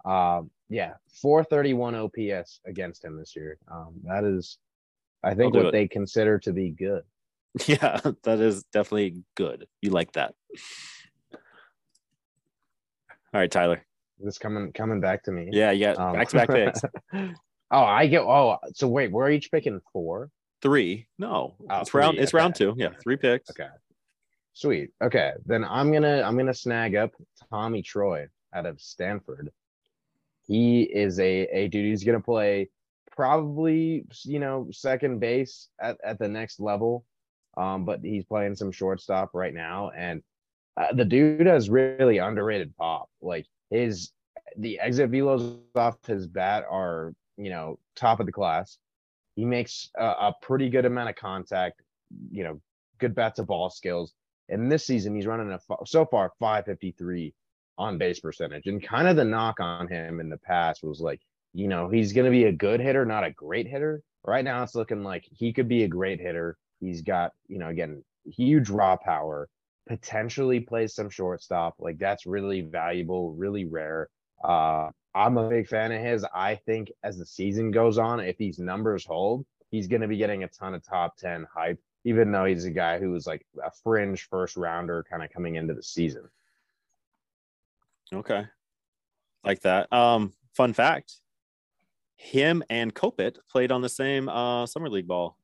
Um 0.07 0.51
yeah, 0.71 0.95
431 1.21 1.95
OPS 1.95 2.61
against 2.67 3.05
him 3.05 3.19
this 3.19 3.37
year. 3.37 3.59
Um 3.71 4.01
that 4.05 4.25
is 4.25 4.57
I 5.23 5.35
think 5.35 5.55
what 5.55 5.67
it. 5.67 5.73
they 5.73 5.87
consider 5.87 6.39
to 6.41 6.53
be 6.53 6.71
good. 6.71 7.03
yeah, 7.67 8.01
that 8.23 8.41
is 8.41 8.65
definitely 8.73 9.23
good. 9.35 9.67
You 9.83 9.91
like 9.91 10.13
that. 10.13 10.35
All 11.35 11.41
right, 13.41 13.51
Tyler. 13.51 13.85
This 14.19 14.39
coming 14.39 14.73
coming 14.73 15.01
back 15.01 15.23
to 15.25 15.33
me. 15.33 15.49
Yeah, 15.53 15.75
got 15.75 15.99
Um, 15.99 16.13
back 16.15 16.29
to 16.29 16.37
back 16.37 16.49
picks. 16.49 16.81
oh, 17.71 17.85
I 17.85 18.07
get 18.07 18.23
oh 18.23 18.57
so 18.75 18.89
wait, 18.89 19.13
we're 19.13 19.31
each 19.31 19.51
picking 19.51 19.81
four. 19.93 20.31
Three. 20.63 21.07
No, 21.19 21.55
Oh, 21.71 21.81
it's 21.81 21.93
round. 21.95 22.15
three, 22.17 22.23
It's 22.23 22.33
round 22.35 22.55
two. 22.55 22.75
Yeah, 22.77 22.91
three 23.03 23.17
picks. 23.17 23.51
Okay. 23.51 23.69
Sweet. 24.55 24.91
Okay. 25.03 25.33
Then 25.45 25.65
I'm 25.65 25.93
gonna 25.93 26.23
I'm 26.23 26.37
gonna 26.37 26.55
snag 26.55 26.97
up 26.97 27.13
Tommy 27.51 27.83
Troy 27.83 28.29
out 28.55 28.65
of 28.67 28.81
Stanford. 28.81 29.51
He 30.47 30.83
is 30.85 31.19
a 31.21 31.43
a 31.53 31.69
dude 31.69 31.85
who's 31.85 32.05
gonna 32.05 32.21
play 32.21 32.71
probably 33.15 34.05
you 34.25 34.39
know 34.39 34.69
second 34.73 35.19
base 35.21 35.69
at, 35.81 35.99
at 36.05 36.19
the 36.19 36.29
next 36.29 36.61
level. 36.61 37.05
Um, 37.57 37.85
but 37.85 38.01
he's 38.03 38.25
playing 38.25 38.55
some 38.57 38.71
shortstop 38.71 39.31
right 39.35 39.53
now, 39.55 39.91
and 39.97 40.23
uh, 40.77 40.93
the 40.93 41.05
dude 41.07 41.47
has 41.47 41.71
really 41.71 42.19
underrated 42.19 42.77
pop. 42.77 43.09
Like 43.23 43.47
his 43.71 44.13
the 44.59 44.79
exit 44.81 45.11
velos 45.11 45.59
off 45.75 45.97
his 46.07 46.27
bat 46.27 46.65
are 46.71 47.13
you 47.37 47.51
know 47.51 47.79
top 47.95 48.21
of 48.21 48.27
the 48.27 48.33
class. 48.33 48.79
He 49.35 49.45
makes 49.45 49.91
a, 49.99 50.05
a 50.05 50.35
pretty 50.41 50.71
good 50.71 50.87
amount 50.87 51.11
of 51.11 51.17
contact. 51.17 51.83
You 52.31 52.45
know, 52.45 52.61
good 52.99 53.15
bat 53.15 53.35
to 53.37 53.43
ball 53.43 53.71
skills. 53.71 54.15
And 54.49 54.71
this 54.71 54.87
season, 54.87 55.15
he's 55.15 55.27
running 55.27 55.51
a 55.51 55.59
so 55.87 56.07
far 56.07 56.33
553 56.39 57.35
on 57.79 57.99
base 57.99 58.21
percentage. 58.21 58.67
And 58.67 58.83
kind 58.83 59.09
of 59.09 59.17
the 59.17 59.25
knock 59.25 59.61
on 59.61 59.89
him 59.89 60.21
in 60.21 60.29
the 60.29 60.39
past 60.39 60.83
was 60.83 61.01
like, 61.01 61.21
you 61.53 61.69
know, 61.69 61.89
he's 61.89 62.13
going 62.13 62.25
to 62.25 62.31
be 62.31 62.45
a 62.45 62.53
good 62.53 62.81
hitter, 62.81 63.05
not 63.05 63.25
a 63.25 63.31
great 63.31 63.67
hitter. 63.67 64.03
Right 64.25 64.45
now, 64.45 64.63
it's 64.63 64.75
looking 64.75 65.03
like 65.03 65.27
he 65.33 65.53
could 65.53 65.69
be 65.69 65.85
a 65.85 65.89
great 65.89 66.21
hitter. 66.21 66.57
He's 66.81 67.03
got, 67.03 67.33
you 67.49 67.59
know, 67.59 67.69
again, 67.69 68.05
huge 68.25 68.69
raw 68.69 68.97
power, 68.97 69.49
potentially 69.87 70.61
plays 70.61 70.95
some 70.95 71.11
shortstop. 71.11 71.77
Like 71.79 71.99
that's 71.99 72.27
really 72.27 72.63
valuable, 72.63 73.33
really 73.33 73.65
rare. 73.65 74.09
Uh, 74.43 74.91
I'm 75.15 75.39
a 75.39 75.49
big 75.49 75.67
fan 75.67 75.93
of 75.93 76.03
his. 76.03 76.25
I 76.35 76.57
think 76.67 76.91
as 77.03 77.17
the 77.17 77.27
season 77.27 77.71
goes 77.71 77.99
on, 77.99 78.21
if 78.21 78.37
these 78.37 78.59
numbers 78.59 79.05
hold, 79.05 79.47
he's 79.71 79.89
going 79.89 80.03
to 80.03 80.09
be 80.09 80.19
getting 80.19 80.45
a 80.45 80.49
ton 80.49 80.75
of 80.75 80.85
top 80.85 81.17
10 81.17 81.47
hype 81.53 81.81
even 82.07 82.31
though 82.31 82.45
he's 82.45 82.65
a 82.65 82.71
guy 82.71 83.01
who 83.01 83.11
was 83.11 83.27
like 83.27 83.45
a 83.65 83.71
fringe 83.83 84.29
first 84.31 84.57
rounder 84.57 85.05
kind 85.11 85.25
of 85.25 85.31
coming 85.33 85.57
into 85.57 85.75
the 85.75 85.83
season. 85.83 86.23
Okay. 88.15 88.45
Like 89.43 89.61
that. 89.63 89.93
Um, 89.93 90.33
fun 90.55 90.73
fact. 90.73 91.15
Him 92.15 92.63
and 92.71 92.95
Coupet 92.95 93.41
played 93.51 93.73
on 93.73 93.83
the 93.83 93.89
same 93.89 94.29
uh 94.29 94.67
summer 94.67 94.89
league 94.89 95.09
ball, 95.09 95.37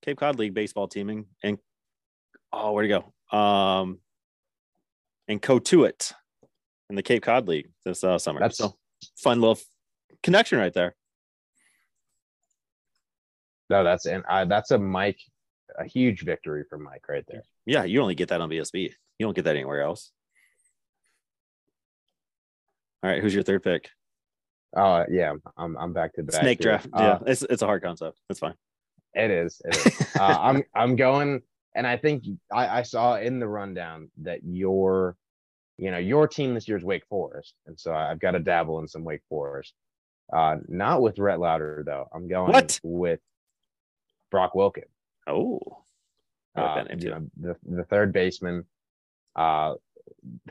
Cape 0.00 0.16
Cod 0.18 0.38
League 0.38 0.54
baseball 0.54 0.88
teaming. 0.88 1.26
And 1.42 1.58
oh, 2.50 2.72
where'd 2.72 2.86
he 2.86 2.88
go? 2.88 3.12
Um 3.32 3.98
and 5.28 5.42
Cotuit 5.42 6.12
in 6.88 6.96
the 6.96 7.02
Cape 7.02 7.22
Cod 7.22 7.48
League 7.48 7.70
this 7.84 8.04
uh 8.04 8.18
summer. 8.18 8.40
That's 8.40 8.58
so 8.58 8.76
fun 9.18 9.40
little 9.40 9.58
connection 10.22 10.58
right 10.58 10.72
there. 10.72 10.94
no, 13.68 13.82
that's 13.82 14.06
and 14.06 14.24
I, 14.28 14.44
that's 14.44 14.70
a 14.70 14.78
Mike, 14.78 15.20
a 15.78 15.84
huge 15.84 16.22
victory 16.22 16.64
for 16.68 16.78
Mike 16.78 17.08
right 17.08 17.24
there. 17.26 17.42
Yeah, 17.64 17.84
you 17.84 18.00
only 18.00 18.14
get 18.14 18.28
that 18.28 18.40
on 18.40 18.48
BSB. 18.48 18.92
You 19.18 19.26
don't 19.26 19.34
get 19.34 19.44
that 19.44 19.56
anywhere 19.56 19.82
else. 19.82 20.12
All 23.02 23.10
right, 23.10 23.20
who's 23.20 23.34
your 23.34 23.42
third 23.42 23.62
pick? 23.62 23.90
Oh 24.76 25.04
yeah, 25.10 25.32
I'm 25.56 25.76
I'm 25.76 25.92
back 25.92 26.14
to 26.14 26.22
back. 26.22 26.40
Snake 26.40 26.62
here. 26.62 26.72
draft. 26.72 26.88
Uh, 26.92 27.02
yeah, 27.02 27.30
it's 27.32 27.42
it's 27.42 27.62
a 27.62 27.66
hard 27.66 27.82
concept. 27.82 28.18
It's 28.30 28.40
fine. 28.40 28.54
It 29.14 29.30
is. 29.30 29.60
It 29.64 29.76
is. 29.86 30.16
uh, 30.18 30.36
I'm 30.40 30.62
I'm 30.74 30.96
going, 30.96 31.42
and 31.76 31.86
I 31.86 31.96
think 31.96 32.24
I, 32.52 32.78
I 32.80 32.82
saw 32.82 33.16
in 33.16 33.38
the 33.38 33.46
rundown 33.46 34.10
that 34.22 34.40
your, 34.44 35.16
you 35.78 35.90
know, 35.92 35.98
your 35.98 36.26
team 36.26 36.54
this 36.54 36.66
year 36.66 36.76
is 36.78 36.82
Wake 36.84 37.06
Forest, 37.08 37.54
and 37.66 37.78
so 37.78 37.94
I've 37.94 38.18
got 38.18 38.32
to 38.32 38.40
dabble 38.40 38.80
in 38.80 38.88
some 38.88 39.04
Wake 39.04 39.22
Forest. 39.28 39.74
Uh, 40.32 40.56
not 40.66 41.02
with 41.02 41.18
Rhett 41.20 41.38
Lowder 41.38 41.84
though. 41.86 42.08
I'm 42.12 42.26
going 42.26 42.50
What? 42.52 42.80
with 42.82 43.20
Brock 44.32 44.54
Wilken. 44.54 44.88
Oh, 45.28 45.60
Uh, 46.56 46.84
you 46.98 47.10
know, 47.10 47.26
the 47.38 47.56
the 47.64 47.84
third 47.84 48.12
baseman. 48.12 48.64
Uh, 49.36 49.74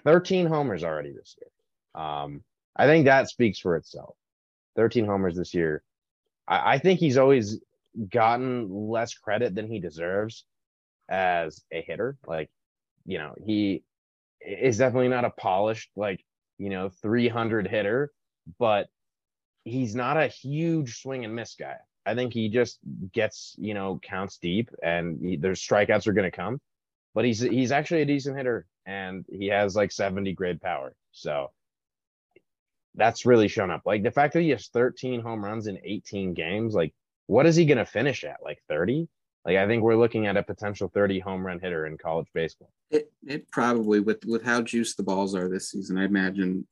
13 0.03 0.45
homers 0.45 0.83
already 0.83 1.11
this 1.11 1.35
year. 1.41 2.01
Um, 2.03 2.43
I 2.75 2.85
think 2.85 3.05
that 3.05 3.29
speaks 3.29 3.57
for 3.59 3.75
itself. 3.75 4.15
13 4.75 5.05
homers 5.05 5.35
this 5.35 5.53
year. 5.53 5.81
I, 6.47 6.73
I 6.73 6.77
think 6.77 6.99
he's 6.99 7.17
always 7.17 7.59
gotten 8.09 8.69
less 8.69 9.13
credit 9.15 9.55
than 9.55 9.67
he 9.67 9.79
deserves 9.79 10.45
as 11.09 11.61
a 11.71 11.81
hitter. 11.81 12.17
Like, 12.25 12.49
you 13.05 13.17
know, 13.17 13.35
he 13.45 13.83
is 14.41 14.77
definitely 14.77 15.09
not 15.09 15.25
a 15.25 15.29
polished, 15.29 15.89
like, 15.95 16.23
you 16.57 16.69
know, 16.69 16.89
300 16.89 17.67
hitter, 17.67 18.11
but 18.59 18.87
he's 19.63 19.95
not 19.95 20.17
a 20.17 20.27
huge 20.27 21.01
swing 21.01 21.25
and 21.25 21.35
miss 21.35 21.55
guy. 21.55 21.75
I 22.05 22.13
think 22.13 22.33
he 22.33 22.49
just 22.49 22.79
gets, 23.13 23.55
you 23.57 23.73
know, 23.73 23.99
counts 24.01 24.37
deep 24.37 24.69
and 24.83 25.19
he, 25.21 25.37
there's 25.37 25.61
strikeouts 25.61 26.07
are 26.07 26.13
going 26.13 26.29
to 26.29 26.35
come, 26.35 26.61
but 27.15 27.25
he's 27.25 27.41
he's 27.41 27.71
actually 27.71 28.03
a 28.03 28.05
decent 28.05 28.37
hitter 28.37 28.67
and 28.85 29.25
he 29.27 29.47
has 29.47 29.75
like 29.75 29.91
70 29.91 30.33
grade 30.33 30.61
power. 30.61 30.95
So 31.11 31.51
that's 32.93 33.25
really 33.25 33.47
shown 33.47 33.71
up. 33.71 33.81
Like 33.85 34.03
the 34.03 34.11
fact 34.11 34.33
that 34.33 34.41
he 34.41 34.51
has 34.51 34.67
13 34.67 35.21
home 35.21 35.43
runs 35.43 35.67
in 35.67 35.79
18 35.83 36.33
games, 36.35 36.75
like 36.75 36.93
what 37.25 37.47
is 37.47 37.55
he 37.55 37.65
going 37.65 37.79
to 37.79 37.85
finish 37.85 38.23
at? 38.23 38.37
Like 38.43 38.59
30? 38.69 39.07
Like 39.45 39.57
I 39.57 39.67
think 39.67 39.83
we're 39.83 39.95
looking 39.95 40.25
at 40.25 40.37
a 40.37 40.43
potential 40.43 40.89
30 40.93 41.19
home 41.19 41.45
run 41.45 41.59
hitter 41.59 41.85
in 41.85 41.97
college 41.97 42.27
baseball. 42.33 42.71
It 42.89 43.11
it 43.25 43.49
probably 43.51 43.99
with 43.99 44.25
with 44.25 44.43
how 44.43 44.61
juiced 44.61 44.97
the 44.97 45.03
balls 45.03 45.35
are 45.35 45.47
this 45.47 45.69
season, 45.69 45.97
I 45.97 46.05
imagine 46.05 46.67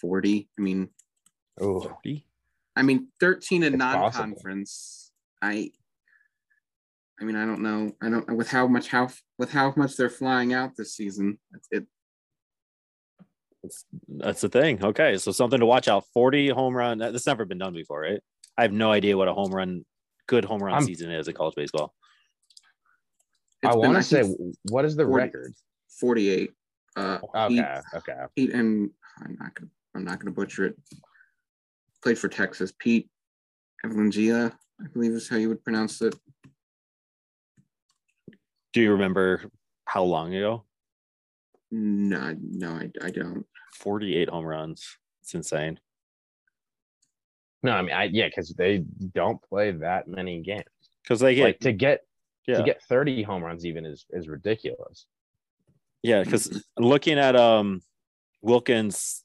40. 0.00 0.48
I 0.58 0.62
mean, 0.62 0.88
Oh, 1.60 1.80
40? 1.80 2.26
I 2.74 2.82
mean 2.82 3.08
13 3.20 3.62
in 3.62 3.74
It's 3.74 3.78
non-conference. 3.78 5.12
I 5.40 5.70
I 7.20 7.24
mean, 7.24 7.36
I 7.36 7.46
don't 7.46 7.62
know. 7.62 7.92
I 8.02 8.10
don't 8.10 8.36
with 8.36 8.50
how 8.50 8.66
much 8.66 8.88
how 8.88 9.08
with 9.38 9.52
how 9.52 9.72
much 9.76 9.96
they're 9.96 10.10
flying 10.10 10.52
out 10.52 10.76
this 10.76 10.94
season. 10.94 11.38
It, 11.70 11.86
That's 14.08 14.40
the 14.40 14.48
thing. 14.48 14.84
Okay, 14.84 15.16
so 15.18 15.30
something 15.30 15.60
to 15.60 15.66
watch 15.66 15.86
out. 15.86 16.04
40 16.12 16.48
home 16.48 16.74
run. 16.74 16.98
That's 16.98 17.26
never 17.26 17.44
been 17.44 17.58
done 17.58 17.72
before, 17.72 18.00
right? 18.00 18.20
I 18.58 18.62
have 18.62 18.72
no 18.72 18.90
idea 18.90 19.16
what 19.16 19.28
a 19.28 19.32
home 19.32 19.52
run, 19.52 19.84
good 20.26 20.44
home 20.44 20.62
run 20.62 20.74
I'm- 20.74 20.84
season 20.84 21.10
is 21.10 21.28
in 21.28 21.34
college 21.34 21.54
baseball. 21.54 21.94
I 23.64 23.74
want 23.74 23.96
to 23.96 24.02
say, 24.02 24.22
what 24.70 24.84
is 24.84 24.94
the 24.94 25.04
40. 25.04 25.24
record? 25.24 25.54
48. 25.98 26.52
Uh, 26.96 27.18
Pete, 27.48 27.60
Okay, 27.60 27.80
okay. 27.94 28.12
Pete 28.36 28.50
and 28.52 28.90
I'm 29.20 29.36
not 29.40 29.54
gonna 29.54 29.70
I'm 29.94 30.04
not 30.04 30.18
gonna 30.20 30.32
butcher 30.32 30.66
it. 30.66 30.76
Played 32.02 32.18
for 32.18 32.28
Texas. 32.28 32.72
Pete 32.78 33.08
Evangia, 33.84 34.52
I 34.80 34.86
believe 34.92 35.12
is 35.12 35.28
how 35.28 35.36
you 35.36 35.48
would 35.48 35.64
pronounce 35.64 36.02
it. 36.02 36.14
Do 38.74 38.80
you 38.82 38.92
remember 38.92 39.44
how 39.86 40.04
long 40.04 40.34
ago? 40.34 40.64
No, 41.70 42.36
no, 42.40 42.70
I, 42.72 42.90
I 43.02 43.10
don't. 43.10 43.46
48 43.76 44.28
home 44.28 44.44
runs. 44.44 44.84
It's 45.22 45.34
insane. 45.34 45.80
No, 47.64 47.72
I 47.72 47.80
mean, 47.80 47.94
I 47.94 48.04
yeah, 48.04 48.28
because 48.28 48.50
they 48.50 48.84
don't 49.14 49.42
play 49.42 49.70
that 49.72 50.06
many 50.06 50.42
games. 50.42 50.64
Because 51.02 51.18
they 51.18 51.34
get 51.34 51.44
like 51.44 51.60
to 51.60 51.72
get 51.72 52.02
yeah. 52.46 52.58
to 52.58 52.62
get 52.62 52.82
30 52.82 53.22
home 53.22 53.42
runs 53.42 53.64
even 53.64 53.86
is 53.86 54.04
is 54.10 54.28
ridiculous. 54.28 55.06
Yeah, 56.02 56.22
because 56.22 56.62
looking 56.78 57.18
at 57.18 57.34
um 57.34 57.80
Wilken's 58.44 59.24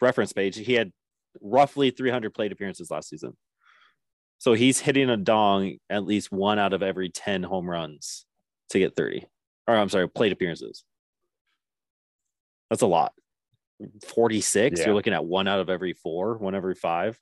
reference 0.00 0.32
page, 0.32 0.56
he 0.56 0.74
had 0.74 0.92
roughly 1.42 1.90
300 1.90 2.32
plate 2.32 2.52
appearances 2.52 2.88
last 2.88 3.08
season. 3.08 3.36
So 4.38 4.52
he's 4.52 4.78
hitting 4.78 5.10
a 5.10 5.16
dong 5.16 5.78
at 5.90 6.04
least 6.04 6.30
one 6.30 6.60
out 6.60 6.72
of 6.72 6.84
every 6.84 7.08
10 7.08 7.42
home 7.42 7.68
runs 7.68 8.26
to 8.70 8.78
get 8.78 8.94
30. 8.94 9.26
Or 9.66 9.74
I'm 9.74 9.88
sorry, 9.88 10.08
plate 10.08 10.30
appearances. 10.30 10.84
That's 12.70 12.82
a 12.82 12.86
lot. 12.86 13.12
46, 14.06 14.78
Yeah. 14.78 14.86
you're 14.86 14.94
looking 14.94 15.14
at 15.14 15.24
one 15.24 15.48
out 15.48 15.58
of 15.58 15.68
every 15.68 15.94
four, 15.94 16.38
one 16.38 16.54
every 16.54 16.76
five. 16.76 17.18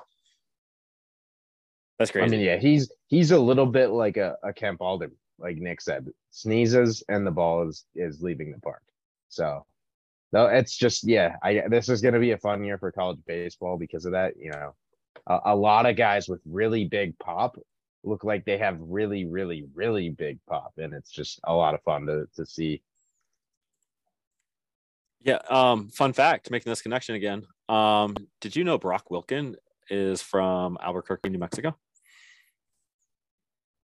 That's 1.98 2.10
crazy. 2.10 2.26
I 2.26 2.28
mean, 2.36 2.46
yeah, 2.46 2.56
he's 2.58 2.92
he's 3.06 3.30
a 3.30 3.38
little 3.38 3.66
bit 3.66 3.90
like 3.90 4.16
a, 4.16 4.36
a 4.42 4.52
Kemp 4.52 4.80
Alden, 4.80 5.12
like 5.38 5.56
Nick 5.56 5.80
said, 5.80 6.08
sneezes 6.30 7.02
and 7.08 7.26
the 7.26 7.30
ball 7.30 7.68
is 7.68 7.84
is 7.94 8.22
leaving 8.22 8.52
the 8.52 8.60
park. 8.60 8.82
So 9.28 9.64
no, 10.32 10.46
it's 10.46 10.76
just 10.76 11.04
yeah, 11.04 11.36
I 11.42 11.62
this 11.68 11.88
is 11.88 12.00
gonna 12.00 12.18
be 12.18 12.32
a 12.32 12.38
fun 12.38 12.64
year 12.64 12.78
for 12.78 12.90
college 12.90 13.20
baseball 13.26 13.76
because 13.78 14.04
of 14.04 14.12
that. 14.12 14.34
You 14.36 14.50
know, 14.50 14.74
a, 15.26 15.40
a 15.46 15.56
lot 15.56 15.86
of 15.86 15.96
guys 15.96 16.28
with 16.28 16.40
really 16.44 16.84
big 16.84 17.16
pop 17.18 17.56
look 18.02 18.24
like 18.24 18.44
they 18.44 18.58
have 18.58 18.76
really, 18.80 19.24
really, 19.24 19.64
really 19.74 20.10
big 20.10 20.38
pop, 20.46 20.72
and 20.76 20.92
it's 20.92 21.10
just 21.10 21.40
a 21.44 21.54
lot 21.54 21.74
of 21.74 21.82
fun 21.82 22.06
to 22.06 22.26
to 22.36 22.44
see. 22.44 22.82
Yeah. 25.22 25.38
Um, 25.48 25.88
fun 25.88 26.12
fact, 26.12 26.50
making 26.50 26.70
this 26.70 26.82
connection 26.82 27.14
again. 27.14 27.44
Um, 27.68 28.14
did 28.40 28.56
you 28.56 28.64
know 28.64 28.76
Brock 28.76 29.08
Wilken 29.10 29.54
is 29.90 30.22
from 30.22 30.78
Albuquerque, 30.82 31.30
New 31.30 31.38
Mexico? 31.38 31.76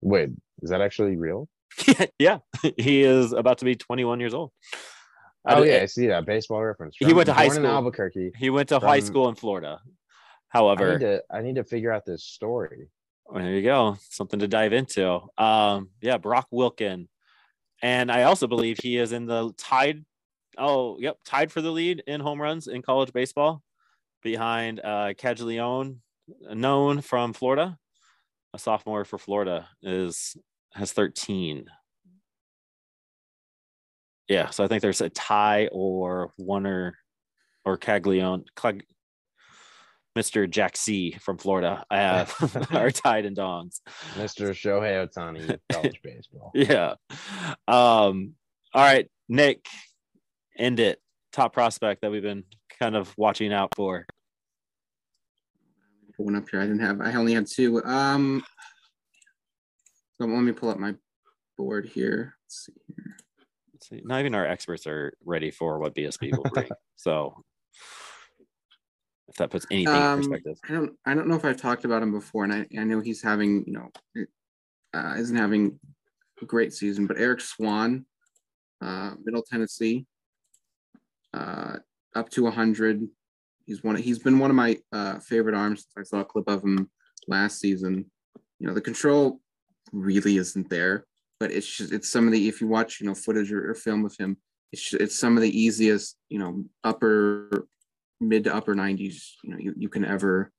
Wait, 0.00 0.30
is 0.62 0.70
that 0.70 0.80
actually 0.80 1.16
real? 1.16 1.48
yeah, 2.18 2.38
he 2.76 3.02
is 3.02 3.32
about 3.32 3.58
to 3.58 3.64
be 3.64 3.74
21 3.74 4.20
years 4.20 4.34
old. 4.34 4.52
Oh 5.48 5.62
yeah, 5.62 5.82
I 5.82 5.86
see 5.86 6.08
that 6.08 6.26
baseball 6.26 6.62
reference. 6.62 6.96
He 6.98 7.12
went 7.12 7.26
to 7.26 7.32
high 7.32 7.48
school 7.48 7.64
in. 7.64 7.70
Albuquerque. 7.70 8.32
He 8.36 8.50
went 8.50 8.68
to 8.70 8.80
high 8.80 9.00
school 9.00 9.28
in 9.28 9.36
Florida. 9.36 9.80
I 9.84 10.58
However, 10.58 10.98
need 10.98 11.04
to 11.04 11.22
I 11.30 11.42
need 11.42 11.56
to 11.56 11.64
figure 11.64 11.92
out 11.92 12.04
this 12.04 12.24
story. 12.24 12.88
Well, 13.26 13.42
there 13.42 13.52
you 13.52 13.62
go. 13.62 13.96
Something 14.10 14.40
to 14.40 14.48
dive 14.48 14.72
into. 14.72 15.20
Um, 15.38 15.90
yeah, 16.00 16.18
Brock 16.18 16.48
Wilken. 16.52 17.08
And 17.82 18.10
I 18.10 18.22
also 18.22 18.46
believe 18.46 18.78
he 18.82 18.96
is 18.96 19.12
in 19.12 19.26
the 19.26 19.52
tied. 19.56 20.04
Oh, 20.58 20.96
yep, 20.98 21.18
tied 21.24 21.52
for 21.52 21.60
the 21.60 21.70
lead 21.70 22.02
in 22.06 22.20
home 22.20 22.40
runs 22.40 22.66
in 22.66 22.82
college 22.82 23.12
baseball 23.12 23.62
behind 24.26 24.80
uh 24.80 25.14
Caglione, 25.16 25.98
known 26.50 27.00
from 27.00 27.32
Florida. 27.32 27.78
A 28.52 28.58
sophomore 28.58 29.04
for 29.04 29.18
Florida 29.18 29.68
is 29.82 30.36
has 30.74 30.92
13. 30.92 31.66
Yeah, 34.28 34.50
so 34.50 34.64
I 34.64 34.66
think 34.66 34.82
there's 34.82 35.00
a 35.00 35.08
tie 35.10 35.68
or 35.70 36.32
one 36.36 36.66
or 36.66 36.96
or 37.64 37.76
Caglione, 37.76 38.44
Clag, 38.56 38.84
Mr. 40.18 40.50
Jack 40.50 40.76
C 40.76 41.16
from 41.20 41.38
Florida. 41.38 41.84
I 41.88 41.98
have 41.98 42.34
are 42.74 42.90
tied 42.90 43.26
in 43.26 43.36
dongs. 43.36 43.80
Mr. 44.14 44.50
Shohei 44.50 45.06
Ohtani, 45.06 45.56
college 45.72 46.00
baseball. 46.02 46.50
Yeah. 46.52 46.94
Um, 47.68 48.34
all 48.74 48.82
right, 48.82 49.08
Nick, 49.28 49.66
end 50.58 50.80
it. 50.80 50.98
Top 51.32 51.52
prospect 51.52 52.00
that 52.00 52.10
we've 52.10 52.22
been 52.22 52.44
kind 52.80 52.96
of 52.96 53.14
watching 53.16 53.52
out 53.52 53.74
for. 53.76 54.06
Put 56.16 56.26
one 56.26 56.36
up 56.36 56.48
here. 56.48 56.60
I 56.60 56.66
didn't 56.66 56.80
have. 56.80 57.00
I 57.00 57.12
only 57.14 57.34
had 57.34 57.46
two. 57.46 57.82
Um, 57.84 58.42
so 60.18 60.26
let 60.26 60.40
me 60.42 60.52
pull 60.52 60.70
up 60.70 60.78
my 60.78 60.94
board 61.58 61.86
here. 61.86 62.34
Let's 62.44 62.66
see 62.66 62.72
here. 62.94 63.16
Let's 63.74 63.88
see. 63.88 64.00
Not 64.04 64.20
even 64.20 64.34
our 64.34 64.46
experts 64.46 64.86
are 64.86 65.12
ready 65.24 65.50
for 65.50 65.78
what 65.78 65.94
BSB 65.94 66.36
will 66.36 66.44
bring. 66.54 66.68
so 66.96 67.44
if 69.28 69.34
that 69.36 69.50
puts 69.50 69.66
anything 69.70 69.94
Um, 69.94 70.20
in 70.20 70.28
perspective. 70.30 70.58
I 70.68 70.72
don't. 70.72 70.92
I 71.04 71.14
don't 71.14 71.28
know 71.28 71.34
if 71.34 71.44
I've 71.44 71.60
talked 71.60 71.84
about 71.84 72.02
him 72.02 72.12
before, 72.12 72.44
and 72.44 72.52
I, 72.52 72.66
I 72.78 72.84
know 72.84 73.00
he's 73.00 73.22
having. 73.22 73.64
You 73.66 73.72
know, 73.74 74.24
uh, 74.94 75.14
isn't 75.18 75.36
having 75.36 75.78
a 76.40 76.46
great 76.46 76.72
season, 76.72 77.06
but 77.06 77.18
Eriq 77.18 77.42
Swan, 77.42 78.06
uh, 78.80 79.12
Middle 79.22 79.42
Tennessee, 79.42 80.06
uh, 81.34 81.76
up 82.14 82.30
to 82.30 82.44
100. 82.44 83.06
He's 83.66 83.82
one. 83.82 83.96
He's 83.96 84.20
been 84.20 84.38
one 84.38 84.50
of 84.50 84.56
my 84.56 84.78
uh, 84.92 85.18
favorite 85.18 85.54
arms. 85.54 85.84
since 85.94 86.08
I 86.08 86.08
saw 86.08 86.20
a 86.20 86.24
clip 86.24 86.48
of 86.48 86.62
him 86.62 86.88
last 87.28 87.60
season. 87.60 88.10
You 88.58 88.68
know, 88.68 88.74
the 88.74 88.80
control 88.80 89.40
really 89.92 90.36
isn't 90.36 90.70
there, 90.70 91.04
but 91.40 91.50
it's 91.50 91.66
just 91.66 91.92
it's 91.92 92.10
some 92.10 92.26
of 92.26 92.32
the 92.32 92.48
if 92.48 92.60
you 92.60 92.68
watch 92.68 93.00
you 93.00 93.06
know 93.06 93.14
footage 93.14 93.52
or, 93.52 93.70
or 93.70 93.74
film 93.74 94.04
of 94.04 94.16
him, 94.16 94.36
it's 94.72 94.90
ju- 94.90 94.98
it's 95.00 95.18
some 95.18 95.36
of 95.36 95.42
the 95.42 95.58
easiest 95.58 96.16
you 96.28 96.38
know 96.38 96.64
upper 96.84 97.66
mid 98.20 98.44
to 98.44 98.54
upper 98.54 98.74
90s 98.74 99.32
you 99.44 99.50
know 99.50 99.58
you, 99.58 99.74
you 99.76 99.88
can 99.90 100.02
ever 100.02 100.50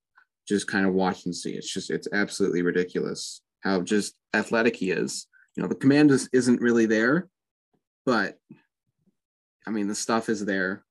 just 0.48 0.67
kind 0.67 0.86
of 0.86 0.93
watch 0.93 1.26
and 1.26 1.36
see. 1.36 1.52
It's 1.52 1.72
just 1.72 1.89
it's 1.89 2.08
absolutely 2.13 2.62
ridiculous 2.62 3.41
how 3.62 3.82
just 3.82 4.15
athletic 4.34 4.76
he 4.76 4.91
is. 4.91 5.28
You 5.56 5.63
know, 5.63 5.70
the 5.70 5.76
command 5.76 6.12
is, 6.12 6.30
isn't 6.32 6.62
really 6.62 6.86
there, 6.86 7.28
but 8.06 8.38
I 9.65 9.72
mean 9.72 9.88
the 9.88 9.96
stuff 9.96 10.30
is 10.30 10.46
there, 10.46 10.84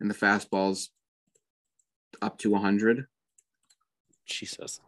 and 0.00 0.10
the 0.10 0.14
fastball's 0.14 0.90
up 2.22 2.38
to 2.38 2.50
100. 2.50 3.06
Jesus. 4.26 4.80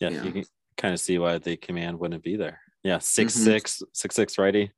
Yeah, 0.00 0.10
Yeah. 0.10 0.22
you 0.24 0.32
can 0.32 0.44
kind 0.76 0.94
of 0.94 1.00
see 1.00 1.18
why 1.18 1.38
the 1.38 1.56
command 1.56 1.98
wouldn't 1.98 2.22
be 2.22 2.36
there. 2.36 2.60
Yeah, 2.82 2.98
six 2.98 3.34
Mhm. 3.36 3.44
six, 3.44 3.82
six 3.92 4.14
six 4.14 4.38
righty. 4.38 4.70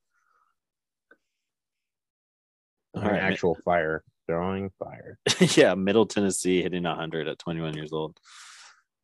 All 2.95 3.03
An 3.03 3.09
right. 3.09 3.21
actual 3.21 3.55
fire, 3.64 4.03
throwing 4.27 4.71
fire. 4.79 5.19
yeah, 5.57 5.75
Middle 5.75 6.07
Tennessee 6.07 6.62
hitting 6.62 6.85
100 6.85 7.29
at 7.29 7.38
21 7.38 7.75
years 7.77 7.93
old. 7.93 8.19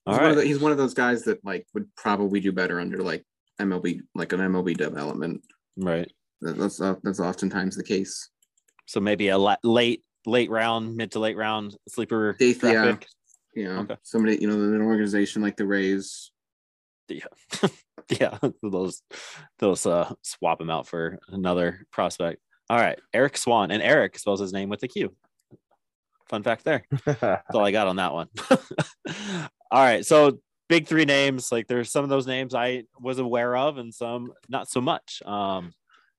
All 0.07 0.15
He's, 0.15 0.21
one 0.23 0.31
of 0.31 0.37
the, 0.37 0.45
he's 0.45 0.59
one 0.59 0.73
of 0.73 0.79
those 0.79 0.95
guys 0.95 1.25
that 1.25 1.45
like 1.45 1.67
would 1.75 1.95
probably 1.97 2.41
do 2.41 2.53
better 2.53 2.81
under 2.81 3.03
like 3.03 3.25
MLB, 3.61 4.01
like 4.15 4.33
an 4.33 4.41
MLB 4.41 4.77
development. 4.77 5.43
Right. 5.77 6.11
That's 6.41 6.81
uh, 6.81 6.97
that's 7.03 7.21
oftentimes 7.21 7.77
the 7.77 7.85
case. 7.85 8.31
So 8.87 9.01
maybe 9.01 9.29
a 9.29 9.39
la- 9.39 9.57
late, 9.65 10.05
late 10.27 10.51
round, 10.51 10.97
mid 10.97 11.13
to 11.13 11.19
late 11.19 11.37
round 11.37 11.77
sleeper 11.89 12.37
Eighth, 12.41 12.61
draft 12.61 12.75
yeah. 12.75 12.93
pick. 12.93 13.07
You 13.55 13.65
know, 13.65 13.81
Okay. 13.81 13.97
somebody, 14.03 14.37
you 14.39 14.49
know, 14.49 14.55
an 14.55 14.83
organization 14.83 15.41
like 15.41 15.57
the 15.57 15.67
Rays. 15.67 16.31
Yeah, 17.09 17.25
yeah, 18.11 18.39
those 18.63 19.03
those 19.59 19.87
uh 19.87 20.13
swap 20.23 20.61
him 20.61 20.71
out 20.71 20.87
for 20.89 21.19
another 21.29 21.87
prospect. 21.91 22.43
All 22.69 22.79
right, 22.79 22.99
Eriq 23.15 23.37
Swan, 23.37 23.71
and 23.71 23.83
Eriq 23.83 24.19
spells 24.19 24.41
his 24.41 24.53
name 24.53 24.69
with 24.69 24.83
a 24.83 24.89
Q. 24.89 25.15
Fun 26.29 26.43
fact 26.43 26.65
there. 26.65 26.85
That's 27.07 27.55
all 27.55 27.65
I 27.65 27.71
got 27.71 27.87
on 27.87 27.97
that 27.97 28.13
one. 28.13 28.29
all 29.71 29.83
right, 29.85 30.05
so 30.05 30.41
big 30.69 30.89
three 30.89 31.05
names. 31.05 31.53
Like 31.53 31.69
there's 31.69 31.91
some 31.93 32.03
of 32.03 32.11
those 32.11 32.27
names 32.27 32.55
I 32.55 32.85
was 33.01 33.21
aware 33.21 33.57
of, 33.57 33.79
and 33.79 33.95
some 33.95 34.33
not 34.49 34.69
so 34.69 34.81
much. 34.81 35.23
Um, 35.25 35.73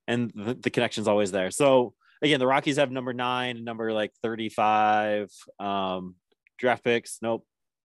and 0.08 0.32
the, 0.34 0.54
the 0.54 0.70
connection's 0.70 1.10
always 1.10 1.32
there. 1.32 1.52
So 1.52 1.94
again, 2.22 2.40
the 2.40 2.48
Rockies 2.48 2.78
have 2.78 2.92
number 2.92 3.14
nine, 3.14 3.64
number 3.64 3.94
like 3.94 4.12
35. 4.24 5.32
Um, 5.60 6.16
draft 6.58 6.84
picks, 6.84 7.20
nope, 7.22 7.46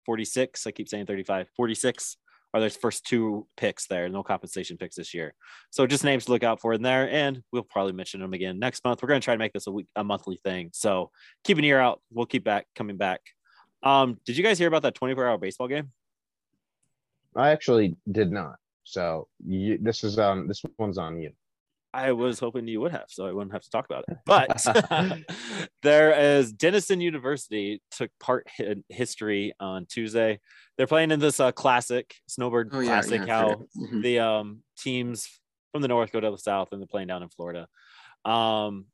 46. 0.06 0.66
I 0.66 0.70
keep 0.70 0.88
saying 0.88 1.06
35, 1.06 1.48
46 1.56 2.16
are 2.54 2.60
their 2.60 2.70
first 2.70 3.04
two 3.04 3.46
picks 3.56 3.86
there, 3.86 4.08
no 4.08 4.22
compensation 4.22 4.78
picks 4.78 4.96
this 4.96 5.12
year. 5.12 5.34
So 5.70 5.86
just 5.86 6.04
names 6.04 6.24
to 6.24 6.32
look 6.32 6.42
out 6.42 6.60
for 6.60 6.72
in 6.72 6.82
there, 6.82 7.10
and 7.10 7.42
we'll 7.52 7.62
probably 7.62 7.92
mention 7.92 8.20
them 8.20 8.32
again 8.32 8.58
next 8.58 8.84
month. 8.84 9.02
We're 9.02 9.08
going 9.08 9.20
to 9.20 9.24
try 9.24 9.34
to 9.34 9.38
make 9.38 9.52
this 9.52 9.66
a 9.66 9.72
week, 9.72 9.86
a 9.96 10.04
monthly 10.04 10.36
thing. 10.36 10.70
So 10.72 11.10
keep 11.44 11.58
an 11.58 11.64
ear 11.64 11.78
out. 11.78 12.00
We'll 12.10 12.26
keep 12.26 12.44
back 12.44 12.66
coming 12.74 12.96
back. 12.96 13.20
Um, 13.82 14.18
did 14.24 14.36
you 14.36 14.42
guys 14.42 14.58
hear 14.58 14.68
about 14.68 14.82
that 14.82 14.94
24 14.94 15.26
hour 15.26 15.38
baseball 15.38 15.68
game? 15.68 15.92
I 17.36 17.50
actually 17.50 17.96
did 18.10 18.32
not. 18.32 18.56
So 18.84 19.28
you, 19.46 19.78
this 19.80 20.02
is 20.02 20.18
um 20.18 20.48
this 20.48 20.62
one's 20.78 20.98
on 20.98 21.20
you. 21.20 21.30
I 21.94 22.12
was 22.12 22.38
hoping 22.38 22.68
you 22.68 22.80
would 22.82 22.92
have, 22.92 23.06
so 23.08 23.26
I 23.26 23.32
wouldn't 23.32 23.52
have 23.52 23.62
to 23.62 23.70
talk 23.70 23.86
about 23.86 24.04
it. 24.08 24.18
But 24.26 24.62
there 25.82 26.12
is 26.38 26.52
Denison 26.52 27.00
University 27.00 27.80
took 27.90 28.10
part 28.20 28.46
in 28.58 28.84
history 28.88 29.54
on 29.58 29.86
Tuesday. 29.86 30.38
They're 30.76 30.86
playing 30.86 31.10
in 31.10 31.18
this 31.20 31.40
uh, 31.40 31.50
classic 31.52 32.14
snowboard 32.28 32.66
Oh, 32.72 32.82
classic. 32.82 33.26
yeah, 33.26 33.36
I 33.36 33.38
how. 33.48 33.64
Mhm. 33.76 34.02
the 34.02 34.18
um, 34.18 34.62
teams 34.78 35.28
from 35.72 35.82
the 35.82 35.88
north 35.88 36.12
go 36.12 36.20
to 36.20 36.30
the 36.30 36.36
south, 36.38 36.68
and 36.72 36.80
they're 36.80 36.86
playing 36.86 37.08
down 37.08 37.22
in 37.22 37.30
Florida. 37.30 37.66
Um, 38.24 38.86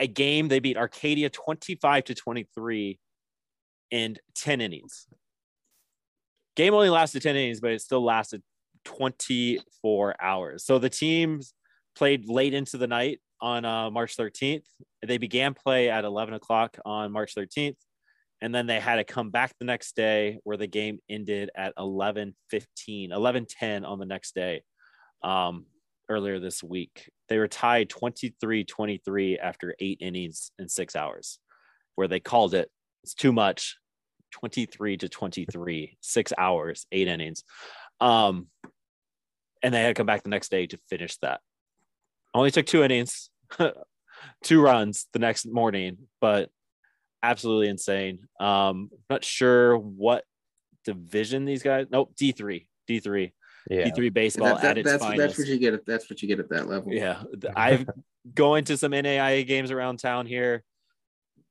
a 0.00 0.06
game 0.06 0.48
they 0.48 0.58
beat 0.60 0.76
Arcadia 0.76 1.30
twenty-five 1.30 2.04
to 2.04 2.14
twenty-three 2.14 2.98
in 3.90 4.16
ten 4.34 4.60
innings. 4.60 5.06
Game 6.54 6.74
only 6.74 6.90
lasted 6.90 7.22
ten 7.22 7.34
innings, 7.36 7.60
but 7.60 7.70
it 7.72 7.80
still 7.80 8.04
lasted 8.04 8.42
twenty-four 8.84 10.14
hours. 10.22 10.64
So 10.64 10.78
the 10.78 10.90
teams 10.90 11.54
played 11.98 12.28
late 12.28 12.54
into 12.54 12.78
the 12.78 12.86
night 12.86 13.20
on 13.40 13.64
uh, 13.64 13.90
March 13.90 14.16
thirteenth. 14.16 14.64
They 15.06 15.18
began 15.18 15.54
play 15.54 15.90
at 15.90 16.04
eleven 16.04 16.34
o'clock 16.34 16.78
on 16.84 17.12
March 17.12 17.34
thirteenth 17.34 17.76
and 18.40 18.54
then 18.54 18.66
they 18.66 18.80
had 18.80 18.96
to 18.96 19.04
come 19.04 19.30
back 19.30 19.52
the 19.58 19.64
next 19.64 19.96
day 19.96 20.38
where 20.44 20.56
the 20.56 20.66
game 20.66 21.00
ended 21.08 21.50
at 21.56 21.72
11 21.78 22.34
15 22.50 23.12
11 23.12 23.46
10 23.46 23.84
on 23.84 23.98
the 23.98 24.06
next 24.06 24.34
day 24.34 24.62
um, 25.22 25.66
earlier 26.08 26.38
this 26.38 26.62
week. 26.62 27.10
They 27.28 27.38
were 27.38 27.48
tied 27.48 27.88
23 27.88 28.64
23 28.64 29.38
after 29.38 29.74
eight 29.80 29.98
innings 30.00 30.52
in 30.58 30.68
six 30.68 30.94
hours 30.94 31.38
where 31.96 32.08
they 32.08 32.20
called 32.20 32.54
it. 32.54 32.70
It's 33.02 33.14
too 33.14 33.32
much. 33.32 33.76
23 34.32 34.98
to 34.98 35.08
23 35.08 35.96
six 36.00 36.32
hours 36.36 36.86
eight 36.92 37.08
innings. 37.08 37.44
Um, 38.00 38.48
and 39.62 39.74
they 39.74 39.82
had 39.82 39.88
to 39.88 39.94
come 39.94 40.06
back 40.06 40.22
the 40.22 40.28
next 40.28 40.50
day 40.50 40.66
to 40.66 40.78
finish 40.88 41.16
that 41.22 41.40
only 42.38 42.50
took 42.50 42.66
two 42.66 42.82
innings 42.82 43.30
two 44.44 44.60
runs 44.60 45.06
the 45.12 45.18
next 45.18 45.46
morning 45.46 45.96
but 46.20 46.50
absolutely 47.22 47.68
insane. 47.68 48.20
Um, 48.38 48.90
not 49.10 49.24
sure 49.24 49.76
what 49.76 50.24
division 50.84 51.44
these 51.44 51.62
guys. 51.62 51.86
Nope, 51.90 52.14
D 52.16 52.30
three, 52.32 52.68
D 52.86 53.00
three, 53.00 53.32
Yeah. 53.68 53.84
D 53.86 53.90
three 53.94 54.08
baseball 54.10 54.48
That- 54.54 54.62
that- 54.62 54.70
at 54.70 54.78
its 54.78 54.90
that's 54.90 55.02
finest. 55.02 55.18
that's 55.18 55.38
what 55.38 55.48
you 55.48 55.58
get. 55.58 55.74
At, 55.74 55.84
that's 55.86 56.08
what 56.08 56.22
you 56.22 56.28
get 56.28 56.38
at 56.38 56.48
that 56.50 56.68
level. 56.68 56.92
yeah, 56.92 57.22
I've 57.56 57.88
going 58.34 58.64
to 58.66 58.76
some 58.76 58.92
NAIA 58.92 59.46
games 59.46 59.70
around 59.70 59.98
town 59.98 60.26
here. 60.26 60.62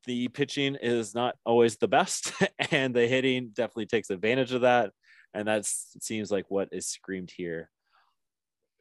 The 0.06 0.28
pitching 0.28 0.76
is 0.80 1.14
not 1.14 1.36
always 1.44 1.76
the 1.76 1.88
best, 1.88 2.32
and 2.70 2.94
the 2.94 3.06
hitting 3.06 3.50
definitely 3.54 3.86
takes 3.86 4.08
advantage 4.10 4.52
of 4.52 4.62
that. 4.62 4.92
And 5.34 5.46
that 5.48 5.66
seems 5.66 6.30
like 6.30 6.46
what 6.50 6.68
is 6.72 6.86
screamed 6.86 7.30
here. 7.36 7.68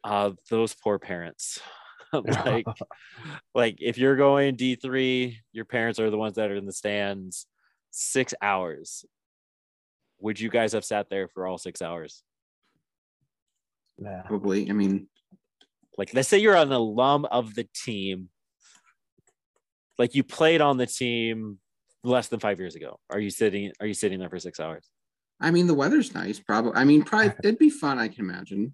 Uh, 0.06 0.32
those 0.50 0.74
poor 0.74 1.00
parents. 1.00 1.60
like 2.46 2.66
like 3.54 3.78
if 3.80 3.98
you're 3.98 4.16
going 4.16 4.56
D3, 4.56 5.36
your 5.52 5.66
parents 5.66 6.00
are 6.00 6.10
the 6.10 6.18
ones 6.18 6.36
that 6.36 6.52
are 6.52 6.56
in 6.56 6.66
the 6.66 6.74
stands 6.74 7.46
six 7.92 8.34
hours. 8.42 9.06
Would 10.20 10.40
you 10.40 10.50
guys 10.50 10.74
have 10.74 10.86
sat 10.86 11.10
there 11.10 11.28
for 11.28 11.46
all 11.46 11.58
six 11.58 11.82
hours? 11.82 12.24
Yeah. 13.98 14.22
Probably. 14.26 14.70
I 14.70 14.74
mean, 14.74 15.08
Like, 15.98 16.14
let's 16.14 16.28
say 16.28 16.38
you're 16.38 16.56
an 16.56 16.72
alum 16.72 17.26
of 17.26 17.56
the 17.56 17.68
team, 17.86 18.30
like 19.98 20.16
you 20.16 20.24
played 20.24 20.62
on 20.62 20.78
the 20.78 20.86
team 20.86 21.60
less 22.04 22.28
than 22.28 22.40
five 22.40 22.60
years 22.60 22.76
ago. 22.76 23.00
Are 23.10 23.20
you 23.20 23.30
sitting? 23.30 23.72
Are 23.80 23.88
you 23.88 23.94
sitting 23.94 24.20
there 24.20 24.30
for 24.30 24.40
six 24.40 24.60
hours? 24.60 24.90
I 25.40 25.52
mean, 25.52 25.68
the 25.68 25.74
weather's 25.74 26.14
nice. 26.14 26.40
Probably. 26.40 26.74
I 26.76 26.84
mean, 26.84 27.04
probably 27.04 27.34
it'd 27.44 27.60
be 27.60 27.70
fun. 27.70 28.00
I 28.00 28.08
can 28.08 28.26
imagine. 28.26 28.74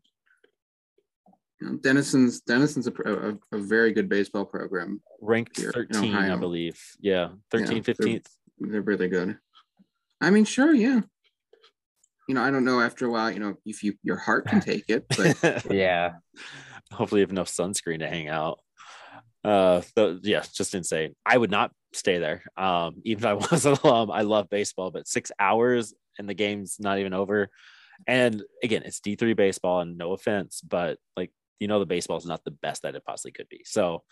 You 1.63 1.69
know, 1.69 1.77
Denison's 1.77 2.41
Denison's 2.41 2.87
a, 2.87 2.91
a, 3.05 3.57
a 3.57 3.61
very 3.61 3.93
good 3.93 4.09
baseball 4.09 4.43
program. 4.43 5.01
Ranked 5.21 5.57
Here 5.57 5.69
in 5.69 5.87
13, 5.87 6.13
I 6.15 6.35
believe. 6.35 6.77
Yeah, 6.99 7.29
13, 7.51 7.81
they're- 7.81 7.95
15th. 7.95 8.25
They're 8.59 8.81
really 8.81 9.07
good. 9.07 9.37
I 10.21 10.29
mean, 10.29 10.45
sure, 10.45 10.73
yeah. 10.73 11.01
You 12.27 12.35
know, 12.35 12.43
I 12.43 12.51
don't 12.51 12.65
know. 12.65 12.79
After 12.81 13.05
a 13.05 13.09
while, 13.09 13.31
you 13.31 13.39
know, 13.39 13.55
if 13.65 13.83
you 13.83 13.93
your 14.03 14.17
heart 14.17 14.45
can 14.47 14.59
take 14.61 14.85
it, 14.89 15.05
but 15.17 15.65
Yeah. 15.71 16.13
hopefully 16.91 17.19
you 17.21 17.23
have 17.23 17.31
enough 17.31 17.49
sunscreen 17.49 17.99
to 17.99 18.07
hang 18.09 18.27
out 18.27 18.59
uh 19.43 19.81
so, 19.97 20.19
yeah 20.23 20.41
just 20.53 20.73
insane 20.73 21.13
i 21.25 21.37
would 21.37 21.51
not 21.51 21.71
stay 21.91 22.17
there 22.17 22.43
um 22.55 22.95
even 23.03 23.23
if 23.23 23.25
i 23.25 23.33
was 23.51 23.65
an 23.65 23.75
alum 23.83 24.09
i 24.09 24.21
love 24.21 24.47
baseball 24.49 24.89
but 24.89 25.05
six 25.07 25.31
hours 25.37 25.93
and 26.17 26.29
the 26.29 26.33
game's 26.33 26.77
not 26.79 26.99
even 26.99 27.13
over 27.13 27.49
and 28.07 28.41
again 28.63 28.83
it's 28.85 29.01
d3 29.01 29.35
baseball 29.35 29.81
and 29.81 29.97
no 29.97 30.13
offense 30.13 30.61
but 30.61 30.97
like 31.17 31.31
you 31.59 31.67
know 31.67 31.79
the 31.79 31.85
baseball 31.85 32.17
is 32.17 32.25
not 32.25 32.43
the 32.43 32.51
best 32.51 32.81
that 32.81 32.95
it 32.95 33.05
possibly 33.05 33.31
could 33.31 33.49
be 33.49 33.61
so 33.65 34.03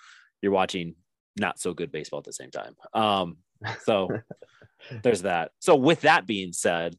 you're 0.42 0.52
watching 0.52 0.96
not 1.40 1.60
so 1.60 1.74
good 1.74 1.92
baseball 1.92 2.20
at 2.20 2.26
the 2.26 2.34
same 2.34 2.52
time 2.52 2.76
um 2.94 3.38
so 3.84 4.08
there's 5.04 5.24
that 5.24 5.52
so 5.60 5.76
with 5.76 6.02
that 6.02 6.26
being 6.26 6.54
said 6.54 6.96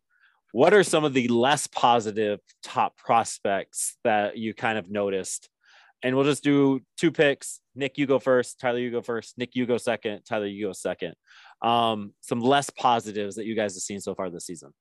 what 0.52 0.74
are 0.74 0.82
some 0.82 1.04
of 1.04 1.14
the 1.14 1.28
less 1.28 1.66
positive 1.66 2.38
top 2.62 2.96
prospects 2.96 3.96
that 4.04 4.36
you 4.36 4.52
kind 4.54 4.78
of 4.78 4.90
noticed 4.90 5.48
and 6.02 6.16
we'll 6.16 6.24
just 6.24 6.42
do 6.42 6.80
two 6.96 7.10
picks. 7.10 7.60
Nick, 7.74 7.96
you 7.96 8.06
go 8.06 8.18
first. 8.18 8.58
Tyler, 8.58 8.78
you 8.78 8.90
go 8.90 9.02
first. 9.02 9.38
Nick, 9.38 9.54
you 9.54 9.66
go 9.66 9.76
second. 9.76 10.22
Tyler, 10.28 10.46
you 10.46 10.66
go 10.66 10.72
second. 10.72 11.14
Um, 11.62 12.12
some 12.20 12.40
less 12.40 12.70
positives 12.70 13.36
that 13.36 13.46
you 13.46 13.54
guys 13.54 13.74
have 13.74 13.82
seen 13.82 14.00
so 14.00 14.14
far 14.14 14.28
this 14.28 14.46
season. 14.46 14.72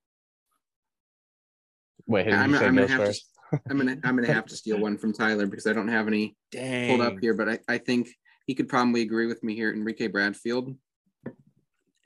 Wait, 2.07 2.25
who 2.25 2.31
did 2.31 2.39
I'm, 2.39 2.51
say 2.51 2.65
I'm 2.65 2.75
gonna 2.75 2.81
goes 2.81 2.89
have 2.89 3.05
first? 3.05 3.25
To. 3.51 3.61
I'm 3.69 3.77
gonna 3.77 3.97
I'm 4.03 4.15
gonna 4.15 4.33
have 4.33 4.45
to 4.47 4.55
steal 4.55 4.79
one 4.79 4.97
from 4.97 5.13
Tyler 5.13 5.45
because 5.45 5.67
I 5.67 5.73
don't 5.73 5.87
have 5.87 6.07
any 6.07 6.35
Dang. 6.51 6.89
pulled 6.97 7.01
up 7.01 7.19
here, 7.19 7.33
but 7.33 7.49
I, 7.49 7.59
I 7.67 7.77
think 7.77 8.09
he 8.47 8.55
could 8.55 8.67
probably 8.69 9.01
agree 9.01 9.27
with 9.27 9.43
me 9.43 9.55
here. 9.55 9.71
Enrique 9.73 10.07
Bradfield. 10.07 10.75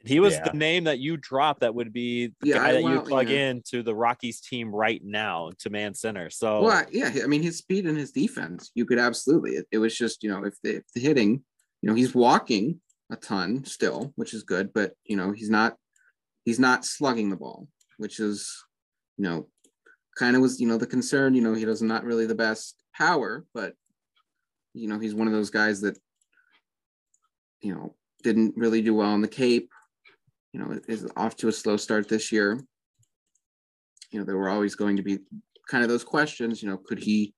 He 0.04 0.20
was 0.20 0.34
Yeah. 0.36 0.50
the 0.52 0.58
name 0.58 0.84
that 0.84 1.00
you 1.00 1.18
dropped 1.18 1.62
that 1.62 1.74
would 1.74 1.92
be 1.92 2.28
the 2.42 2.50
Yeah, 2.50 2.58
guy 2.58 2.70
I- 2.70 2.72
that 2.74 2.84
you 2.84 3.02
plug 3.02 3.28
yeah. 3.30 3.50
in 3.50 3.64
to 3.72 3.82
the 3.82 3.96
Rockies 3.96 4.40
team 4.40 4.70
right 4.74 5.04
now 5.04 5.50
to 5.60 5.72
man 5.72 5.96
center. 5.96 6.30
So 6.30 6.62
Well, 6.62 6.72
I- 6.72 6.86
yeah, 6.92 7.12
I 7.24 7.28
mean 7.28 7.42
his 7.42 7.58
speed 7.58 7.88
and 7.88 7.98
his 7.98 8.12
defense, 8.12 8.72
you 8.76 8.86
could 8.86 9.00
absolutely. 9.00 9.52
It, 9.54 9.66
it 9.72 9.78
was 9.80 9.98
just 9.98 10.24
you 10.24 10.30
know 10.30 10.44
if 10.46 10.54
the, 10.62 10.78
if 10.78 10.84
the 10.94 11.02
hitting, 11.02 11.44
you 11.82 11.90
know 11.90 11.96
he's 11.96 12.14
walking 12.14 12.82
a 13.12 13.16
ton 13.16 13.66
still, 13.66 14.14
which 14.16 14.34
is 14.34 14.44
good, 14.44 14.74
but 14.74 14.94
you 15.06 15.16
know 15.18 15.32
he's 15.32 15.50
not 15.50 15.76
he's 16.44 16.60
not 16.60 16.86
slugging 16.86 17.30
the 17.32 17.36
ball, 17.38 17.68
which 17.98 18.20
is 18.20 18.64
you 19.18 19.24
know 19.24 19.48
kind 20.18 20.36
of 20.36 20.42
was 20.42 20.60
you 20.60 20.68
know 20.68 20.78
the 20.78 20.88
concern. 20.88 21.36
You 21.36 21.42
know 21.42 21.54
he 21.54 21.66
does 21.66 21.82
not 21.82 22.04
really 22.04 22.26
the 22.26 22.36
best 22.36 22.76
power, 22.96 23.46
but 23.54 23.74
you 24.74 24.88
know 24.88 25.00
he's 25.00 25.16
one 25.16 25.28
of 25.28 25.34
those 25.34 25.50
guys 25.50 25.82
that 25.82 25.98
you 27.62 27.74
know 27.74 27.96
didn't 28.24 28.54
really 28.56 28.82
do 28.82 28.94
well 28.94 29.10
on 29.10 29.22
the 29.22 29.28
Cape. 29.28 29.70
You 30.54 30.60
know 30.60 30.80
is 30.88 31.08
off 31.16 31.36
to 31.38 31.48
a 31.48 31.52
slow 31.52 31.78
start 31.78 32.08
this 32.08 32.32
year. 32.32 32.60
You 34.12 34.20
know 34.20 34.26
there 34.26 34.38
were 34.38 34.50
always 34.50 34.76
going 34.76 34.98
to 34.98 35.04
be 35.04 35.20
kind 35.68 35.84
of 35.84 35.90
those 35.90 36.04
questions, 36.04 36.62
you 36.62 36.70
know, 36.70 36.78
could 36.78 37.00
he, 37.00 37.34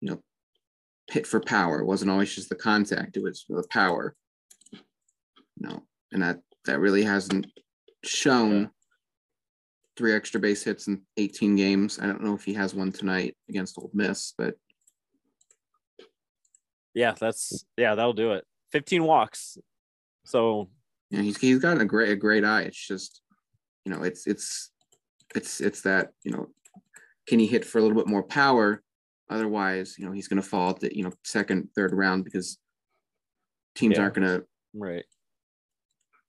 you 0.00 0.10
know, 0.10 0.22
pit 1.08 1.26
for 1.26 1.40
power? 1.40 1.80
It 1.80 1.86
wasn't 1.86 2.10
always 2.10 2.34
just 2.34 2.48
the 2.48 2.54
contact, 2.54 3.16
it 3.16 3.22
was 3.22 3.44
the 3.48 3.64
power. 3.70 4.14
No, 5.58 5.82
and 6.12 6.22
that 6.22 6.40
that 6.66 6.80
really 6.80 7.04
hasn't 7.04 7.46
shown 8.04 8.70
three 9.96 10.14
extra 10.14 10.40
base 10.40 10.62
hits 10.62 10.88
in 10.88 11.02
18 11.16 11.56
games. 11.56 11.98
I 11.98 12.06
don't 12.06 12.22
know 12.22 12.34
if 12.34 12.44
he 12.44 12.54
has 12.54 12.74
one 12.74 12.92
tonight 12.92 13.36
against 13.48 13.78
Ole 13.78 13.90
Miss, 13.94 14.34
but 14.36 14.54
yeah, 16.94 17.14
that's 17.18 17.64
yeah, 17.76 17.94
that'll 17.94 18.12
do 18.12 18.32
it. 18.32 18.44
15 18.72 19.04
walks. 19.04 19.58
So 20.24 20.68
know, 21.10 21.22
he's 21.22 21.38
he's 21.38 21.58
got 21.60 21.80
a 21.80 21.84
great 21.84 22.10
a 22.10 22.16
great 22.16 22.44
eye. 22.44 22.62
It's 22.62 22.86
just, 22.86 23.22
you 23.84 23.92
know, 23.92 24.02
it's 24.02 24.26
it's 24.26 24.70
it's 25.34 25.60
it's 25.60 25.82
that, 25.82 26.12
you 26.24 26.32
know, 26.32 26.48
can 27.26 27.38
he 27.38 27.46
hit 27.46 27.64
for 27.64 27.78
a 27.78 27.82
little 27.82 27.96
bit 27.96 28.08
more 28.08 28.22
power? 28.22 28.82
Otherwise, 29.28 29.96
you 29.98 30.06
know, 30.06 30.12
he's 30.12 30.28
gonna 30.28 30.42
fall 30.42 30.70
at 30.70 30.80
the, 30.80 30.96
you 30.96 31.02
know, 31.02 31.12
second, 31.24 31.68
third 31.74 31.92
round 31.92 32.24
because 32.24 32.58
teams 33.74 33.96
Yeah. 33.96 34.02
aren't 34.02 34.14
gonna 34.14 34.42
right. 34.74 35.04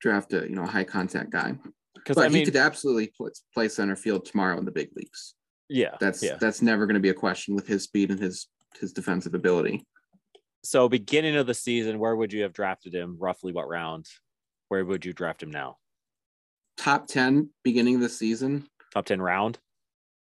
draft 0.01 0.34
a 0.34 0.41
you 0.47 0.55
know 0.55 0.63
a 0.63 0.68
high 0.68 0.84
contact 0.84 1.32
guy. 1.32 1.57
Because 1.98 2.16
But 2.16 2.26
I 2.26 2.30
mean, 2.30 2.39
he 2.39 2.45
could 2.45 2.56
absolutely 2.56 3.12
pl- 3.18 3.32
play 3.54 3.68
center 3.70 3.95
field 3.95 4.26
tomorrow 4.26 4.58
in 4.58 4.66
the 4.66 4.72
big 4.72 4.89
leagues. 4.95 5.36
yeah, 5.70 5.95
That's 6.00 6.24
yeah. 6.24 6.38
that's 6.39 6.62
never 6.62 6.86
going 6.86 6.95
to 6.95 7.00
be 7.02 7.10
a 7.10 7.14
question 7.14 7.56
with 7.56 7.68
his 7.68 7.84
speed 7.84 8.12
and 8.12 8.20
his 8.20 8.48
his 8.80 8.93
defensive 8.93 9.34
ability. 9.34 9.86
So 10.64 10.89
beginning 10.89 11.36
of 11.36 11.48
the 11.48 11.54
season, 11.54 12.00
where 12.00 12.16
would 12.16 12.34
you 12.34 12.43
have 12.43 12.54
drafted 12.54 12.93
him? 12.93 13.18
Roughly 13.20 13.54
what 13.54 13.68
round? 13.70 14.06
Where 14.70 14.84
would 14.84 15.06
you 15.06 15.14
draft 15.14 15.41
him 15.41 15.52
now? 15.52 15.78
Top 16.78 17.08
ten 17.08 17.50
beginning 17.64 17.95
of 17.95 18.02
the 18.02 18.10
season. 18.10 18.68
Top 18.93 19.06
10 19.06 19.22
round? 19.22 19.60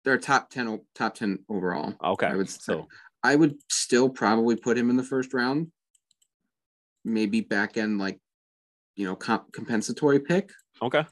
they're 0.04 0.18
top 0.18 0.50
ten. 0.50 0.80
top 0.96 1.14
ten 1.16 1.40
overall. 1.50 1.94
Okay. 2.04 2.26
I 2.28 2.36
would 2.36 2.50
so 2.50 2.88
I 3.24 3.36
would 3.36 3.56
still 3.70 4.10
probably 4.10 4.56
put 4.56 4.78
him 4.78 4.90
in 4.90 4.98
the 4.98 5.04
first 5.04 5.34
round. 5.34 5.72
Maybe 7.06 7.42
back 7.42 7.78
end 7.78 8.00
like, 8.00 8.20
you 8.96 9.06
know, 9.06 9.16
comp- 9.16 9.52
compensatory 9.54 10.20
pick. 10.20 10.52
okay. 10.82 11.06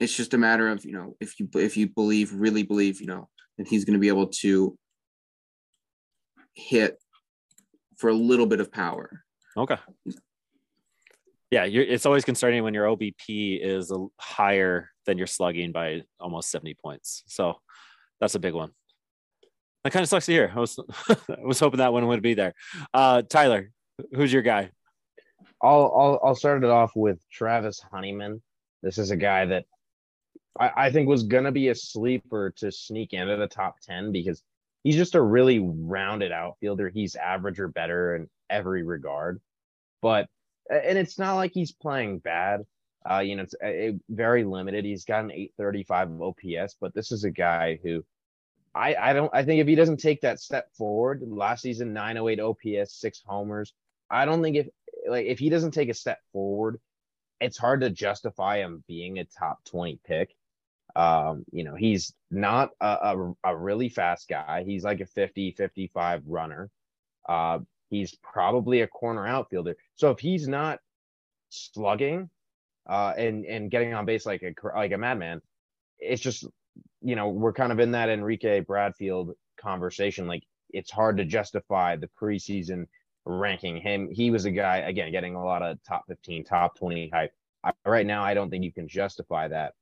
It's 0.00 0.14
just 0.14 0.34
a 0.34 0.38
matter 0.38 0.68
of 0.68 0.84
you 0.84 0.92
know 0.92 1.16
if 1.20 1.38
you 1.38 1.48
if 1.54 1.76
you 1.76 1.88
believe 1.88 2.32
really 2.32 2.62
believe 2.62 3.00
you 3.00 3.06
know 3.06 3.28
that 3.58 3.68
he's 3.68 3.84
going 3.84 3.94
to 3.94 4.00
be 4.00 4.08
able 4.08 4.26
to 4.26 4.76
hit 6.54 6.98
for 7.96 8.10
a 8.10 8.14
little 8.14 8.46
bit 8.46 8.60
of 8.60 8.72
power. 8.72 9.24
Okay. 9.56 9.76
Yeah, 11.50 11.64
you're, 11.64 11.84
it's 11.84 12.06
always 12.06 12.24
concerning 12.24 12.64
when 12.64 12.74
your 12.74 12.86
OBP 12.86 13.60
is 13.62 13.92
a, 13.92 14.06
higher 14.18 14.90
than 15.06 15.18
your 15.18 15.28
slugging 15.28 15.70
by 15.70 16.02
almost 16.18 16.50
70 16.50 16.74
points. 16.82 17.22
So 17.26 17.54
that's 18.20 18.34
a 18.34 18.40
big 18.40 18.54
one. 18.54 18.70
That 19.84 19.92
kind 19.92 20.02
of 20.02 20.08
sucks 20.08 20.26
to 20.26 20.32
hear. 20.32 20.50
I 20.54 20.58
was 20.58 20.78
I 21.08 21.44
was 21.44 21.60
hoping 21.60 21.78
that 21.78 21.92
one 21.92 22.06
would 22.08 22.22
be 22.22 22.34
there. 22.34 22.54
Uh, 22.92 23.22
Tyler, 23.22 23.70
who's 24.14 24.32
your 24.32 24.42
guy? 24.42 24.70
I'll 25.62 25.92
I'll 25.96 26.20
I'll 26.24 26.34
start 26.34 26.64
it 26.64 26.70
off 26.70 26.92
with 26.96 27.20
Travis 27.30 27.80
Honeyman. 27.92 28.42
This 28.82 28.98
is 28.98 29.10
a 29.10 29.16
guy 29.16 29.46
that 29.46 29.66
I, 30.58 30.70
I 30.76 30.90
think 30.90 31.08
was 31.08 31.24
gonna 31.24 31.52
be 31.52 31.68
a 31.68 31.74
sleeper 31.74 32.52
to 32.56 32.70
sneak 32.70 33.12
into 33.12 33.36
the 33.36 33.46
top 33.46 33.80
10 33.80 34.12
because 34.12 34.42
he's 34.82 34.96
just 34.96 35.14
a 35.14 35.22
really 35.22 35.58
rounded 35.58 36.32
outfielder. 36.32 36.88
He's 36.88 37.16
average 37.16 37.58
or 37.58 37.68
better 37.68 38.16
in 38.16 38.28
every 38.48 38.84
regard. 38.84 39.40
But 40.00 40.28
and 40.70 40.98
it's 40.98 41.18
not 41.18 41.34
like 41.34 41.52
he's 41.52 41.72
playing 41.72 42.18
bad. 42.18 42.64
Uh, 43.08 43.18
you 43.18 43.36
know, 43.36 43.42
it's 43.42 43.54
a, 43.62 43.88
a 43.88 43.98
very 44.08 44.44
limited. 44.44 44.84
He's 44.84 45.04
got 45.04 45.24
an 45.24 45.30
835 45.30 46.22
OPS, 46.22 46.76
but 46.80 46.94
this 46.94 47.12
is 47.12 47.24
a 47.24 47.30
guy 47.30 47.78
who 47.82 48.04
I 48.74 48.94
I 48.94 49.12
don't 49.12 49.30
I 49.34 49.44
think 49.44 49.60
if 49.60 49.66
he 49.66 49.74
doesn't 49.74 49.98
take 49.98 50.22
that 50.22 50.40
step 50.40 50.68
forward, 50.76 51.22
last 51.26 51.62
season 51.62 51.92
908 51.92 52.40
OPS, 52.40 52.94
six 52.94 53.22
homers. 53.24 53.72
I 54.10 54.24
don't 54.24 54.42
think 54.42 54.56
if 54.56 54.68
like 55.08 55.26
if 55.26 55.38
he 55.38 55.50
doesn't 55.50 55.72
take 55.72 55.88
a 55.88 55.94
step 55.94 56.20
forward, 56.32 56.80
it's 57.40 57.58
hard 57.58 57.80
to 57.82 57.90
justify 57.90 58.58
him 58.58 58.84
being 58.86 59.18
a 59.18 59.24
top 59.24 59.64
20 59.64 60.00
pick. 60.06 60.34
Um, 60.96 61.44
you 61.50 61.64
know, 61.64 61.74
he's 61.74 62.14
not 62.30 62.70
a, 62.80 62.86
a, 62.86 63.34
a 63.44 63.56
really 63.56 63.88
fast 63.88 64.28
guy. 64.28 64.62
He's 64.64 64.84
like 64.84 65.00
a 65.00 65.06
50, 65.06 65.52
55 65.52 66.22
runner. 66.26 66.70
Uh, 67.28 67.60
he's 67.90 68.14
probably 68.22 68.82
a 68.82 68.86
corner 68.86 69.26
outfielder. 69.26 69.76
So 69.96 70.10
if 70.10 70.20
he's 70.20 70.46
not 70.46 70.78
slugging 71.48 72.30
uh, 72.88 73.14
and 73.16 73.44
and 73.46 73.70
getting 73.70 73.94
on 73.94 74.04
base 74.04 74.26
like 74.26 74.42
a 74.42 74.54
like 74.74 74.92
a 74.92 74.98
madman, 74.98 75.40
it's 75.98 76.22
just 76.22 76.46
you 77.02 77.16
know 77.16 77.28
we're 77.28 77.52
kind 77.52 77.72
of 77.72 77.80
in 77.80 77.92
that 77.92 78.08
Enrique 78.08 78.60
Bradfield 78.60 79.32
conversation. 79.56 80.26
Like 80.26 80.44
it's 80.70 80.90
hard 80.90 81.16
to 81.16 81.24
justify 81.24 81.96
the 81.96 82.10
preseason 82.20 82.86
ranking 83.24 83.76
him. 83.76 84.10
He 84.10 84.30
was 84.30 84.44
a 84.44 84.50
guy 84.50 84.78
again 84.78 85.10
getting 85.12 85.34
a 85.34 85.44
lot 85.44 85.62
of 85.62 85.78
top 85.86 86.04
15, 86.08 86.44
top 86.44 86.76
20 86.76 87.10
hype. 87.12 87.32
I, 87.64 87.72
right 87.86 88.06
now, 88.06 88.22
I 88.22 88.34
don't 88.34 88.50
think 88.50 88.64
you 88.64 88.72
can 88.72 88.88
justify 88.88 89.48
that 89.48 89.72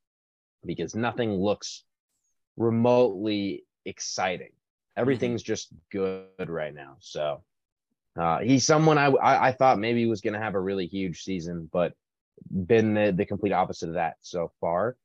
because 0.64 0.94
nothing 0.94 1.32
looks 1.32 1.84
remotely 2.56 3.64
exciting. 3.84 4.52
Everything's 4.96 5.42
just 5.42 5.68
good 5.90 6.48
right 6.48 6.74
now. 6.74 6.96
So 7.00 7.42
uh, 8.18 8.40
he's 8.40 8.66
someone 8.66 8.98
I, 8.98 9.06
I, 9.06 9.48
I 9.48 9.52
thought 9.52 9.78
maybe 9.78 10.06
was 10.06 10.20
going 10.20 10.34
to 10.34 10.40
have 10.40 10.54
a 10.54 10.60
really 10.60 10.86
huge 10.86 11.22
season, 11.22 11.68
but 11.72 11.94
been 12.50 12.94
the, 12.94 13.12
the 13.12 13.24
complete 13.26 13.52
opposite 13.52 13.88
of 13.88 13.94
that 13.94 14.16
so 14.20 14.52
far. 14.60 14.96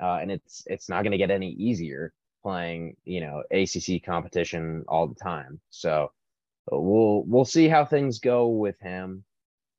Uh, 0.00 0.18
and 0.20 0.30
it's 0.30 0.64
it's 0.66 0.88
not 0.88 1.02
going 1.02 1.12
to 1.12 1.18
get 1.18 1.30
any 1.30 1.50
easier 1.52 2.12
playing 2.42 2.96
you 3.04 3.20
know 3.20 3.42
ACC 3.50 4.04
competition 4.04 4.84
all 4.88 5.06
the 5.06 5.14
time. 5.14 5.60
So 5.70 6.12
we'll 6.70 7.22
we'll 7.26 7.44
see 7.44 7.68
how 7.68 7.84
things 7.84 8.18
go 8.18 8.48
with 8.48 8.78
him. 8.80 9.24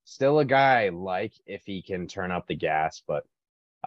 Still 0.06 0.40
a 0.40 0.46
guy 0.46 0.86
I 0.86 0.90
like 0.90 1.34
if 1.46 1.64
he 1.66 1.82
can 1.82 2.08
turn 2.08 2.32
up 2.32 2.48
the 2.48 2.56
gas, 2.56 3.04
but 3.06 3.26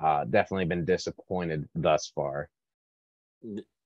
uh, 0.02 0.24
definitely 0.24 0.64
been 0.64 0.84
disappointed 0.84 1.68
thus 1.74 2.10
far. 2.14 2.48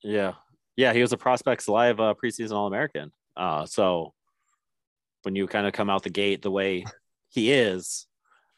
Yeah, 0.02 0.34
yeah, 0.76 0.92
he 0.92 1.00
was 1.00 1.12
a 1.12 1.16
Prospects 1.16 1.68
Live 1.68 2.00
uh, 2.00 2.14
preseason 2.22 2.52
All 2.52 2.66
American. 2.66 3.12
Uh, 3.36 3.66
so 3.66 4.12
when 5.22 5.34
you 5.34 5.46
kind 5.46 5.66
of 5.66 5.72
come 5.72 5.90
out 5.90 6.02
the 6.02 6.10
gate 6.10 6.42
the 6.42 6.50
way 6.50 6.84
he 7.30 7.52
is, 7.52 8.06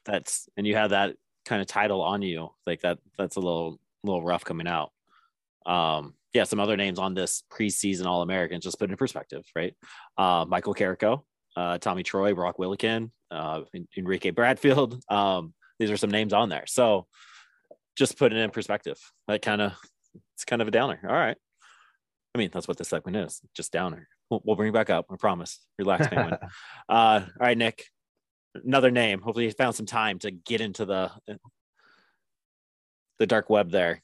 that's 0.04 0.48
and 0.56 0.66
you 0.66 0.76
have 0.76 0.90
that 0.90 1.14
kind 1.44 1.60
of 1.60 1.68
title 1.68 2.02
on 2.02 2.22
you, 2.22 2.50
like 2.66 2.80
that. 2.82 2.98
That's 3.18 3.36
a 3.36 3.40
little 3.40 3.78
little 4.02 4.22
rough 4.22 4.44
coming 4.44 4.66
out. 4.66 4.92
Um, 5.64 6.14
yeah, 6.32 6.44
some 6.44 6.60
other 6.60 6.76
names 6.76 6.98
on 6.98 7.14
this 7.14 7.42
preseason 7.50 8.06
All 8.06 8.22
Americans, 8.22 8.64
just 8.64 8.78
put 8.78 8.90
in 8.90 8.96
perspective, 8.96 9.44
right? 9.54 9.74
Uh, 10.18 10.44
Michael 10.46 10.74
Carico, 10.74 11.22
uh, 11.56 11.78
Tommy 11.78 12.02
Troy, 12.02 12.34
Brock 12.34 12.58
Wilken, 12.58 13.10
uh, 13.30 13.62
Enrique 13.96 14.30
Bradfield. 14.30 15.00
Um, 15.10 15.54
these 15.78 15.90
are 15.90 15.96
some 15.96 16.10
names 16.10 16.32
on 16.32 16.48
there. 16.48 16.64
So 16.66 17.06
just 17.96 18.18
put 18.18 18.32
it 18.32 18.38
in 18.38 18.50
perspective. 18.50 18.98
That 19.28 19.42
kind 19.42 19.60
of 19.60 19.72
it's 20.34 20.44
kind 20.44 20.62
of 20.62 20.68
a 20.68 20.70
downer. 20.70 21.00
All 21.02 21.14
right. 21.14 21.36
I 22.34 22.38
mean, 22.38 22.50
that's 22.52 22.68
what 22.68 22.76
this 22.76 22.88
segment 22.88 23.16
is, 23.16 23.40
just 23.54 23.72
downer. 23.72 24.08
We'll, 24.30 24.42
we'll 24.44 24.56
bring 24.56 24.68
it 24.68 24.74
back 24.74 24.90
up. 24.90 25.06
I 25.10 25.16
promise. 25.16 25.60
Relax, 25.78 26.06
penguin. 26.08 26.34
uh, 26.34 26.44
all 26.88 27.22
right, 27.40 27.56
Nick. 27.56 27.84
Another 28.64 28.90
name. 28.90 29.20
Hopefully, 29.20 29.46
you 29.46 29.52
found 29.52 29.74
some 29.74 29.86
time 29.86 30.18
to 30.20 30.30
get 30.30 30.60
into 30.60 30.84
the 30.84 31.10
the 33.18 33.26
dark 33.26 33.48
web 33.50 33.70
there. 33.70 34.02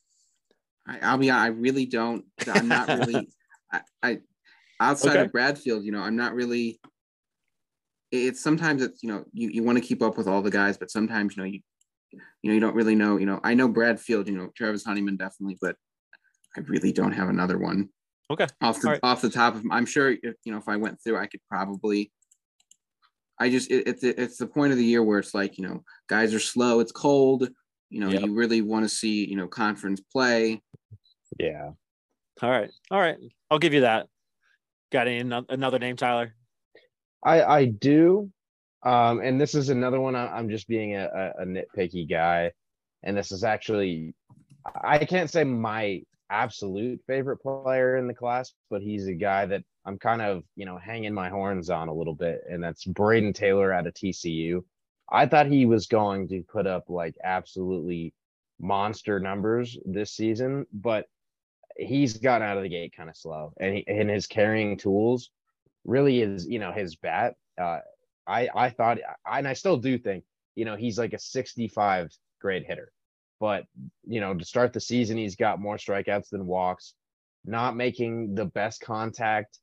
I, 0.86 0.99
I'll 1.03 1.18
be 1.18 1.30
I 1.30 1.49
really 1.49 1.86
don't. 1.86 2.24
I'm 2.47 2.68
not 2.68 2.88
really. 2.88 3.28
I, 3.72 3.80
I 4.03 4.18
outside 4.80 5.11
Okay. 5.11 5.20
of 5.22 5.32
Bradfield, 5.32 5.84
you 5.84 5.93
know, 5.93 6.01
I'm 6.01 6.16
not 6.16 6.34
really. 6.34 6.80
It's 8.11 8.40
sometimes 8.40 8.82
it's 8.82 9.03
you 9.03 9.09
know 9.11 9.24
you, 9.32 9.49
you 9.49 9.62
want 9.62 9.78
to 9.78 9.84
keep 9.84 10.03
up 10.03 10.18
with 10.18 10.26
all 10.28 10.43
the 10.43 10.51
guys, 10.51 10.76
but 10.76 10.90
sometimes 10.90 11.36
you 11.36 11.43
know 11.43 11.49
you 11.49 11.61
you 12.12 12.50
know 12.50 12.54
you 12.54 12.60
don't 12.60 12.74
really 12.74 12.94
know. 12.94 13.16
You 13.16 13.26
know, 13.26 13.40
I 13.42 13.54
know 13.54 13.68
Bradfield. 13.68 14.28
You 14.28 14.36
know, 14.36 14.50
Travis 14.56 14.84
Honeyman 14.84 15.16
definitely, 15.16 15.58
but 15.60 15.76
I 16.56 16.60
really 16.60 16.92
don't 16.92 17.12
have 17.12 17.28
another 17.28 17.58
one 17.58 17.88
Okay. 18.30 18.46
off 18.60 18.80
the 18.80 18.88
All 18.88 18.92
right. 18.92 19.00
off 19.02 19.22
the 19.22 19.30
top 19.30 19.54
of. 19.54 19.64
I'm 19.70 19.86
sure 19.86 20.10
if 20.10 20.34
you 20.44 20.52
know 20.52 20.58
if 20.58 20.68
I 20.68 20.76
went 20.76 20.98
through, 21.02 21.18
I 21.18 21.26
could 21.26 21.40
probably. 21.48 22.12
I 23.40 23.50
just 23.50 23.70
it, 23.70 23.86
it's 23.88 24.04
it's 24.04 24.36
the 24.36 24.46
point 24.46 24.72
of 24.72 24.78
the 24.78 24.84
year 24.84 25.02
where 25.02 25.18
it's 25.18 25.34
like 25.34 25.58
you 25.58 25.66
know 25.66 25.84
guys 26.08 26.34
are 26.34 26.40
slow. 26.40 26.80
It's 26.80 26.92
cold. 26.92 27.48
You 27.90 28.00
know, 28.00 28.10
Yep. 28.10 28.22
you 28.22 28.34
really 28.34 28.62
want 28.62 28.84
to 28.84 28.88
see 28.88 29.26
you 29.26 29.36
know 29.36 29.48
conference 29.48 30.00
play. 30.00 30.62
Yeah. 31.38 31.70
All 32.40 32.50
right. 32.50 32.70
All 32.90 33.00
right. 33.00 33.18
I'll 33.50 33.58
give 33.58 33.74
you 33.74 33.82
that. 33.82 34.06
Got 34.90 35.08
any 35.08 35.18
another 35.18 35.78
name, 35.78 35.96
Tyler? 35.96 36.34
I 37.24 37.42
I 37.42 37.64
do, 37.66 38.30
um, 38.85 39.20
and 39.20 39.41
this 39.41 39.55
is 39.55 39.68
another 39.68 40.01
one. 40.01 40.16
I, 40.16 40.26
I'm 40.28 40.49
just 40.49 40.68
being 40.68 40.97
a, 40.97 41.05
a, 41.05 41.43
a 41.43 41.47
nitpicky 41.47 42.09
guy, 42.09 42.53
and 43.03 43.16
this 43.16 43.33
is 43.33 43.45
actually 43.45 44.14
I 44.83 45.05
can't 45.05 45.30
say 45.30 45.45
my 45.45 46.03
absolute 46.30 47.01
favorite 47.07 47.39
player 47.39 47.97
in 47.97 48.07
the 48.07 48.14
class, 48.14 48.53
but 48.70 48.83
he's 48.83 49.07
a 49.07 49.14
guy 49.14 49.47
that 49.47 49.62
I'm 49.85 49.99
kind 49.99 50.22
of 50.22 50.45
you 50.57 50.64
know 50.64 50.78
hanging 50.78 51.14
my 51.14 51.28
horns 51.28 51.70
on 51.70 51.89
a 51.89 51.95
little 51.95 52.14
bit, 52.14 52.43
and 52.49 52.62
that's 52.62 52.85
Brayden 52.85 53.35
Taylor 53.35 53.72
out 53.72 53.87
of 53.87 53.95
TCU. 53.95 54.64
I 55.11 55.26
thought 55.26 55.47
he 55.47 55.66
was 55.66 55.87
going 55.87 56.28
to 56.28 56.43
put 56.43 56.66
up 56.66 56.89
like 56.89 57.14
absolutely 57.22 58.14
monster 58.61 59.20
numbers 59.20 59.76
this 59.85 60.12
season, 60.12 60.66
but 60.72 61.07
he's 61.76 62.16
gotten 62.18 62.47
out 62.47 62.57
of 62.57 62.62
the 62.62 62.68
gate 62.68 62.95
kind 62.97 63.11
of 63.11 63.16
slow, 63.16 63.53
and 63.61 63.76
he, 63.76 63.85
and 63.87 64.11
his 64.11 64.26
carrying 64.26 64.76
tools 64.76 65.30
really 65.85 66.22
is 66.22 66.47
you 66.47 66.59
know 66.59 66.72
his 66.72 66.97
bat 66.97 67.35
uh 67.61 67.80
i 68.26 68.48
i 68.54 68.70
thought 68.70 68.98
and 69.30 69.48
i 69.48 69.52
still 69.52 69.76
do 69.76 69.98
think 69.98 70.24
you 70.54 70.64
know 70.64 70.76
he's 70.76 70.98
like 70.98 71.12
a 71.12 71.18
65 71.18 72.12
grade 72.40 72.64
hitter. 72.66 72.92
But 73.40 73.64
you 74.06 74.20
know 74.20 74.34
to 74.34 74.44
start 74.44 74.72
the 74.72 74.80
season 74.80 75.16
he's 75.16 75.36
got 75.36 75.60
more 75.60 75.76
strikeouts 75.76 76.30
than 76.30 76.46
walks 76.46 76.94
not 77.44 77.76
making 77.76 78.36
the 78.36 78.44
best 78.44 78.80
contact. 78.80 79.58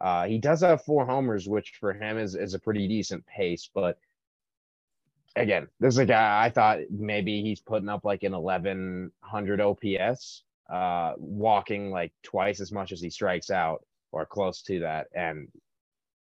Uh 0.00 0.26
he 0.26 0.38
does 0.38 0.60
have 0.60 0.84
four 0.84 1.06
homers 1.06 1.48
which 1.48 1.72
for 1.80 1.92
him 1.92 2.18
is 2.18 2.34
is 2.34 2.54
a 2.54 2.60
pretty 2.60 2.86
decent 2.86 3.26
pace 3.26 3.68
but 3.74 3.98
again 5.34 5.66
this 5.80 5.94
is 5.94 5.98
a 5.98 6.06
guy 6.06 6.44
i 6.44 6.50
thought 6.50 6.78
maybe 6.90 7.42
he's 7.42 7.60
putting 7.60 7.88
up 7.88 8.04
like 8.04 8.22
an 8.22 8.32
1100 8.32 9.60
ops 9.60 10.42
uh 10.72 11.12
walking 11.18 11.90
like 11.90 12.12
twice 12.22 12.60
as 12.60 12.72
much 12.72 12.92
as 12.92 13.00
he 13.00 13.10
strikes 13.10 13.50
out 13.50 13.84
or 14.12 14.24
close 14.24 14.62
to 14.62 14.80
that 14.80 15.08
and 15.14 15.48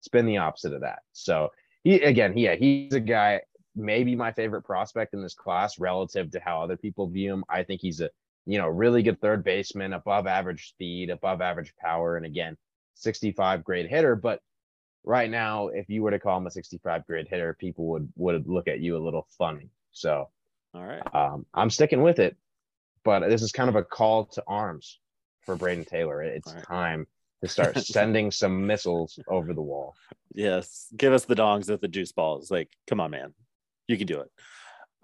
it's 0.03 0.09
been 0.09 0.27
the 0.27 0.39
opposite 0.39 0.73
of 0.73 0.81
that. 0.81 1.03
So 1.13 1.51
he 1.85 2.01
again 2.01 2.37
yeah 2.37 2.55
he's 2.55 2.93
a 2.93 3.01
guy 3.01 3.41
maybe 3.75 4.15
my 4.15 4.33
favorite 4.33 4.63
prospect 4.63 5.15
in 5.15 5.23
this 5.23 5.35
class 5.35 5.79
relative 5.79 6.31
to 6.31 6.41
how 6.41 6.63
other 6.63 6.77
people 6.77 7.09
view 7.09 7.33
him 7.33 7.45
i 7.49 7.63
think 7.63 7.81
he's 7.81 8.01
a 8.01 8.11
you 8.47 8.59
know 8.59 8.69
really 8.69 9.03
good 9.03 9.21
third 9.21 9.45
baseman 9.45 9.93
above 9.93 10.27
average 10.27 10.69
speed 10.69 11.11
above 11.11 11.41
average 11.41 11.73
power 11.81 12.17
and 12.17 12.27
again 12.27 12.57
65 12.95 13.65
grade 13.65 13.89
hitter 13.89 14.15
but 14.15 14.41
right 15.05 15.31
now 15.31 15.69
if 15.69 15.89
you 15.89 16.03
were 16.03 16.11
to 16.11 16.19
call 16.19 16.39
him 16.39 16.47
a 16.47 16.51
65 16.51 17.07
grade 17.07 17.27
hitter 17.29 17.57
people 17.59 17.87
would 17.87 18.13
would 18.17 18.47
look 18.47 18.69
at 18.69 18.81
you 18.81 18.97
a 18.97 19.03
little 19.03 19.27
funny 19.39 19.71
so 19.91 20.29
All 20.75 20.85
right. 20.85 21.03
um, 21.15 21.47
i'm 21.55 21.71
sticking 21.71 22.03
with 22.03 22.19
it 22.19 22.37
but 23.05 23.29
this 23.29 23.43
is 23.43 23.53
kind 23.53 23.69
of 23.69 23.77
a 23.77 23.83
call 23.83 24.27
to 24.27 24.45
arms 24.47 25.01
for 25.45 25.57
Brayden 25.57 25.87
Taylor. 25.87 26.23
It's 26.23 26.53
right. 26.53 26.65
time 26.65 27.07
to 27.43 27.49
start 27.49 27.77
sending 27.79 28.31
some 28.31 28.67
missiles 28.67 29.19
over 29.29 29.53
the 29.53 29.63
wall. 29.63 29.95
Yes, 30.35 30.89
give 30.97 31.13
us 31.13 31.25
the 31.25 31.35
dongs 31.35 31.69
with 31.69 31.81
the 31.81 31.89
juice 31.89 32.13
balls. 32.13 32.51
Like, 32.51 32.71
come 32.87 33.01
on, 33.01 33.11
man, 33.11 33.35
you 33.89 33.99
can 33.99 34.07
do 34.07 34.21
it. 34.21 34.31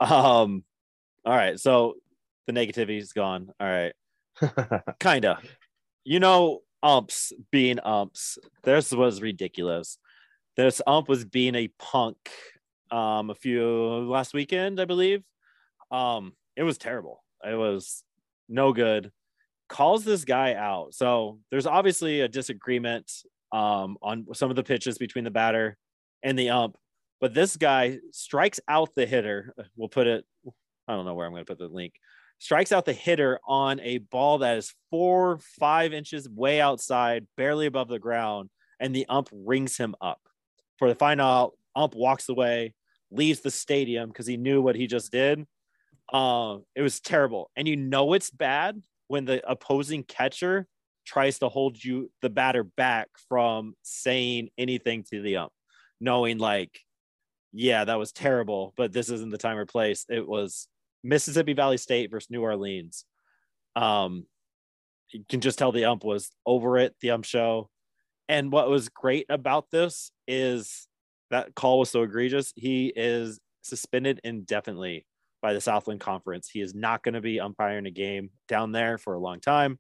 Um, 0.01 0.64
all 1.24 1.34
right, 1.34 1.59
so 1.59 1.95
the 2.47 2.53
negativity 2.53 2.99
is 2.99 3.12
gone. 3.12 3.51
All 3.61 3.68
right, 3.68 3.93
kinda. 5.01 5.39
You 6.05 6.20
know, 6.20 6.61
umps 6.82 7.32
being 7.51 7.80
umps. 7.80 8.39
This 8.62 8.93
was 8.93 9.20
ridiculous. 9.20 9.99
This 10.57 10.80
ump 10.86 11.09
was 11.09 11.24
being 11.24 11.55
a 11.55 11.68
punk. 11.78 12.16
Um, 12.91 13.28
a 13.28 13.34
few 13.34 13.66
last 14.09 14.32
weekend, 14.32 14.80
I 14.80 14.86
believe. 14.86 15.22
Um, 15.91 16.32
it 16.57 16.62
was 16.62 16.78
terrible. 16.78 17.22
It 17.45 17.55
was 17.55 18.03
no 18.49 18.72
good. 18.72 19.12
Calls 19.68 20.04
this 20.04 20.24
guy 20.24 20.54
out. 20.54 20.94
So 20.94 21.40
there's 21.50 21.66
obviously 21.66 22.20
a 22.20 22.28
disagreement 22.28 23.10
um, 23.52 23.96
on 24.02 24.26
some 24.34 24.50
of 24.50 24.56
the 24.56 24.62
pitches 24.62 24.98
between 24.98 25.24
the 25.24 25.30
batter 25.30 25.76
and 26.22 26.38
the 26.38 26.50
ump. 26.50 26.76
But 27.20 27.34
this 27.34 27.56
guy 27.56 27.98
strikes 28.12 28.60
out 28.68 28.90
the 28.94 29.06
hitter. 29.06 29.54
We'll 29.76 29.88
put 29.88 30.06
it, 30.06 30.24
I 30.86 30.94
don't 30.94 31.04
know 31.04 31.14
where 31.14 31.26
I'm 31.26 31.32
going 31.32 31.44
to 31.44 31.50
put 31.50 31.58
the 31.58 31.68
link. 31.68 31.94
Strikes 32.38 32.70
out 32.70 32.84
the 32.84 32.92
hitter 32.92 33.40
on 33.46 33.80
a 33.80 33.98
ball 33.98 34.38
that 34.38 34.58
is 34.58 34.72
four, 34.90 35.38
five 35.58 35.92
inches 35.92 36.28
way 36.28 36.60
outside, 36.60 37.26
barely 37.36 37.66
above 37.66 37.88
the 37.88 37.98
ground. 37.98 38.50
And 38.78 38.94
the 38.94 39.06
ump 39.08 39.28
rings 39.32 39.76
him 39.76 39.96
up. 40.00 40.20
For 40.78 40.88
the 40.88 40.94
final, 40.94 41.58
ump 41.74 41.96
walks 41.96 42.28
away, 42.28 42.74
leaves 43.10 43.40
the 43.40 43.50
stadium 43.50 44.08
because 44.08 44.26
he 44.26 44.36
knew 44.36 44.62
what 44.62 44.76
he 44.76 44.86
just 44.86 45.10
did. 45.10 45.44
Um, 46.12 46.64
it 46.76 46.82
was 46.82 47.00
terrible. 47.00 47.50
And 47.56 47.66
you 47.66 47.76
know 47.76 48.12
it's 48.12 48.30
bad 48.30 48.80
when 49.09 49.24
the 49.24 49.42
opposing 49.50 50.04
catcher 50.04 50.66
tries 51.04 51.38
to 51.38 51.48
hold 51.48 51.82
you 51.82 52.11
the 52.22 52.30
batter 52.30 52.62
back 52.62 53.09
from 53.28 53.74
saying 53.82 54.50
anything 54.59 55.02
to 55.11 55.22
the 55.22 55.38
ump, 55.38 55.52
knowing 56.00 56.38
like, 56.38 56.80
yeah, 57.52 57.84
that 57.84 57.98
was 57.98 58.12
terrible, 58.12 58.74
but 58.76 58.92
this 58.92 59.09
isn't 59.09 59.30
the 59.30 59.38
time 59.38 59.56
or 59.56 59.66
place. 59.66 60.04
It 60.09 60.28
was 60.28 60.68
Mississippi 61.02 61.54
Valley 61.54 61.78
State 61.78 62.11
versus 62.11 62.30
New 62.30 62.42
Orleans. 62.42 63.04
Um, 63.74 64.26
you 65.11 65.24
can 65.28 65.40
just 65.40 65.59
tell 65.59 65.72
the 65.72 65.86
ump 65.86 66.04
was 66.04 66.30
over 66.44 66.78
it, 66.78 66.94
the 67.00 67.11
ump 67.11 67.24
show. 67.24 67.70
And 68.28 68.52
what 68.52 68.68
was 68.68 68.90
great 68.90 69.24
about 69.30 69.70
this 69.70 70.11
is 70.26 70.86
that 71.30 71.54
call 71.54 71.78
was 71.78 71.90
so 71.90 72.02
egregious. 72.02 72.52
He 72.54 72.92
is 72.94 73.40
suspended 73.62 74.20
indefinitely 74.22 75.06
by 75.41 75.53
the 75.53 75.61
Southland 75.61 76.01
Conference. 76.01 76.49
He 76.53 76.61
is 76.61 76.74
not 76.74 77.03
going 77.03 77.14
to 77.14 77.20
be 77.20 77.41
umpiring 77.41 77.86
a 77.86 77.91
game 77.91 78.30
down 78.49 78.72
there 78.72 78.99
for 78.99 79.14
a 79.14 79.20
long 79.20 79.41
time 79.41 79.78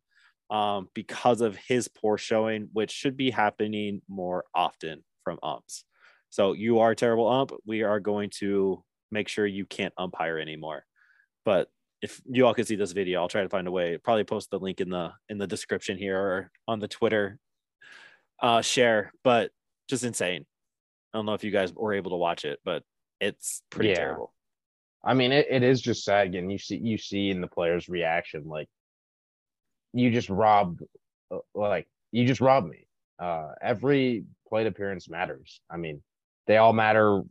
um, 0.50 0.88
because 0.94 1.40
of 1.40 1.56
his 1.56 1.88
poor 1.88 2.16
showing, 2.18 2.68
which 2.72 2.90
should 2.90 3.16
be 3.16 3.30
happening 3.30 4.02
more 4.08 4.44
often 4.54 5.04
from 5.24 5.38
umps. 5.42 5.84
So 6.30 6.52
you 6.52 6.80
are 6.80 6.92
a 6.92 6.96
terrible 6.96 7.28
ump. 7.28 7.52
We 7.66 7.82
are 7.82 8.00
going 8.00 8.30
to 8.38 8.82
make 9.10 9.28
sure 9.28 9.46
you 9.46 9.64
can't 9.66 9.94
umpire 9.96 10.38
anymore. 10.38 10.84
But 11.44 11.68
if 12.02 12.20
you 12.26 12.46
all 12.46 12.54
can 12.54 12.64
see 12.64 12.76
this 12.76 12.92
video, 12.92 13.20
I'll 13.20 13.28
try 13.28 13.42
to 13.42 13.48
find 13.48 13.66
a 13.66 13.70
way. 13.72 13.98
Probably 13.98 14.24
post 14.24 14.50
the 14.50 14.58
link 14.58 14.80
in 14.80 14.90
the 14.90 15.12
in 15.28 15.38
the 15.38 15.46
description 15.46 15.96
here 15.98 16.18
or 16.18 16.50
on 16.68 16.78
the 16.78 16.88
Twitter 16.88 17.38
uh, 18.40 18.62
share. 18.62 19.12
But 19.24 19.50
just 19.88 20.04
insane. 20.04 20.46
I 21.12 21.18
don't 21.18 21.26
know 21.26 21.34
if 21.34 21.42
you 21.42 21.50
guys 21.50 21.72
were 21.72 21.94
able 21.94 22.10
to 22.10 22.16
watch 22.18 22.44
it, 22.44 22.60
but 22.64 22.82
it's 23.20 23.62
pretty 23.70 23.88
Yeah. 23.90 23.96
terrible. 23.96 24.32
I 25.04 25.14
mean, 25.14 25.32
it, 25.32 25.46
it 25.50 25.62
is 25.62 25.80
just 25.80 26.04
sad. 26.04 26.26
Again, 26.26 26.50
you 26.50 26.58
see, 26.58 26.76
you 26.76 26.98
see 26.98 27.30
in 27.30 27.40
the 27.40 27.46
player's 27.46 27.88
reaction, 27.88 28.44
like 28.46 28.68
you 29.92 30.10
just 30.10 30.28
robbed, 30.28 30.82
uh, 31.30 31.38
like 31.54 31.88
you 32.12 32.26
just 32.26 32.40
robbed 32.40 32.68
me. 32.68 32.86
Uh, 33.18 33.52
every 33.60 34.24
plate 34.48 34.66
appearance 34.66 35.08
matters. 35.08 35.60
I 35.70 35.76
mean, 35.76 36.02
they 36.46 36.56
all 36.56 36.72
matter 36.72 37.18
uh, 37.18 37.22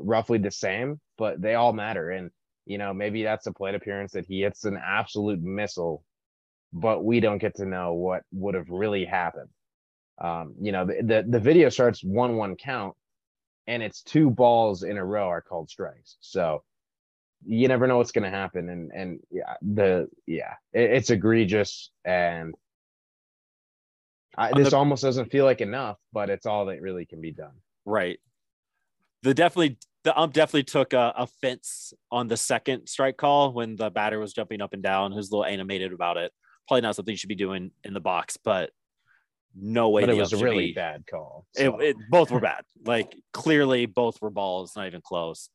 roughly 0.00 0.38
the 0.38 0.50
same, 0.50 1.00
but 1.18 1.40
they 1.40 1.54
all 1.54 1.72
matter. 1.72 2.10
And 2.10 2.30
you 2.66 2.78
know, 2.78 2.94
maybe 2.94 3.22
that's 3.22 3.46
a 3.46 3.52
plate 3.52 3.74
appearance 3.74 4.12
that 4.12 4.26
he 4.26 4.40
hits 4.40 4.64
an 4.64 4.78
absolute 4.82 5.42
missile, 5.42 6.02
but 6.72 7.04
we 7.04 7.20
don't 7.20 7.38
get 7.38 7.56
to 7.56 7.66
know 7.66 7.94
what 7.94 8.22
would 8.32 8.54
have 8.54 8.70
really 8.70 9.04
happened. 9.04 9.50
Um, 10.18 10.54
you 10.60 10.72
know, 10.72 10.86
the, 10.86 11.02
the 11.02 11.24
the 11.28 11.40
video 11.40 11.68
starts 11.68 12.02
one 12.02 12.36
one 12.36 12.56
count, 12.56 12.94
and 13.66 13.82
it's 13.82 14.02
two 14.02 14.30
balls 14.30 14.82
in 14.82 14.96
a 14.96 15.04
row 15.04 15.28
are 15.28 15.42
called 15.42 15.68
strikes. 15.68 16.16
So 16.20 16.62
you 17.46 17.68
never 17.68 17.86
know 17.86 17.98
what's 17.98 18.12
going 18.12 18.24
to 18.24 18.30
happen 18.30 18.68
and 18.68 18.90
and 18.94 19.20
yeah 19.30 19.54
the 19.62 20.08
yeah 20.26 20.54
it, 20.72 20.90
it's 20.90 21.10
egregious 21.10 21.90
and 22.04 22.54
I, 24.36 24.52
this 24.54 24.70
the- 24.70 24.76
almost 24.76 25.02
doesn't 25.02 25.30
feel 25.30 25.44
like 25.44 25.60
enough 25.60 25.98
but 26.12 26.30
it's 26.30 26.46
all 26.46 26.66
that 26.66 26.80
really 26.80 27.06
can 27.06 27.20
be 27.20 27.30
done 27.32 27.54
Right. 27.86 28.18
The 29.24 29.34
definitely 29.34 29.76
the 30.04 30.18
ump 30.18 30.32
definitely 30.32 30.62
took 30.64 30.94
a 30.94 31.12
offense 31.16 31.92
on 32.10 32.28
the 32.28 32.36
second 32.38 32.86
strike 32.86 33.18
call 33.18 33.52
when 33.52 33.76
the 33.76 33.90
batter 33.90 34.18
was 34.18 34.32
jumping 34.32 34.62
up 34.62 34.72
and 34.72 34.82
down. 34.82 35.12
Who's 35.12 35.30
a 35.30 35.36
little 35.36 35.44
animated 35.44 35.92
about 35.92 36.16
it. 36.16 36.32
Probably 36.66 36.80
not 36.80 36.96
something 36.96 37.12
you 37.12 37.16
should 37.18 37.28
be 37.28 37.34
doing 37.34 37.72
in 37.84 37.92
the 37.92 38.00
box, 38.00 38.38
but 38.42 38.70
no 39.54 39.90
way. 39.90 40.02
but 40.02 40.10
it 40.10 40.16
was 40.16 40.32
a 40.32 40.38
really 40.42 40.68
be- 40.68 40.72
bad 40.72 41.04
call 41.06 41.46
It, 41.54 41.70
it 41.80 41.96
both 42.10 42.30
were 42.30 42.40
bad. 42.40 42.64
Like 42.86 43.14
clearly 43.34 43.84
both 43.86 44.20
were 44.22 44.30
balls, 44.30 44.72
not 44.76 44.86
even 44.86 45.02
close. 45.02 45.50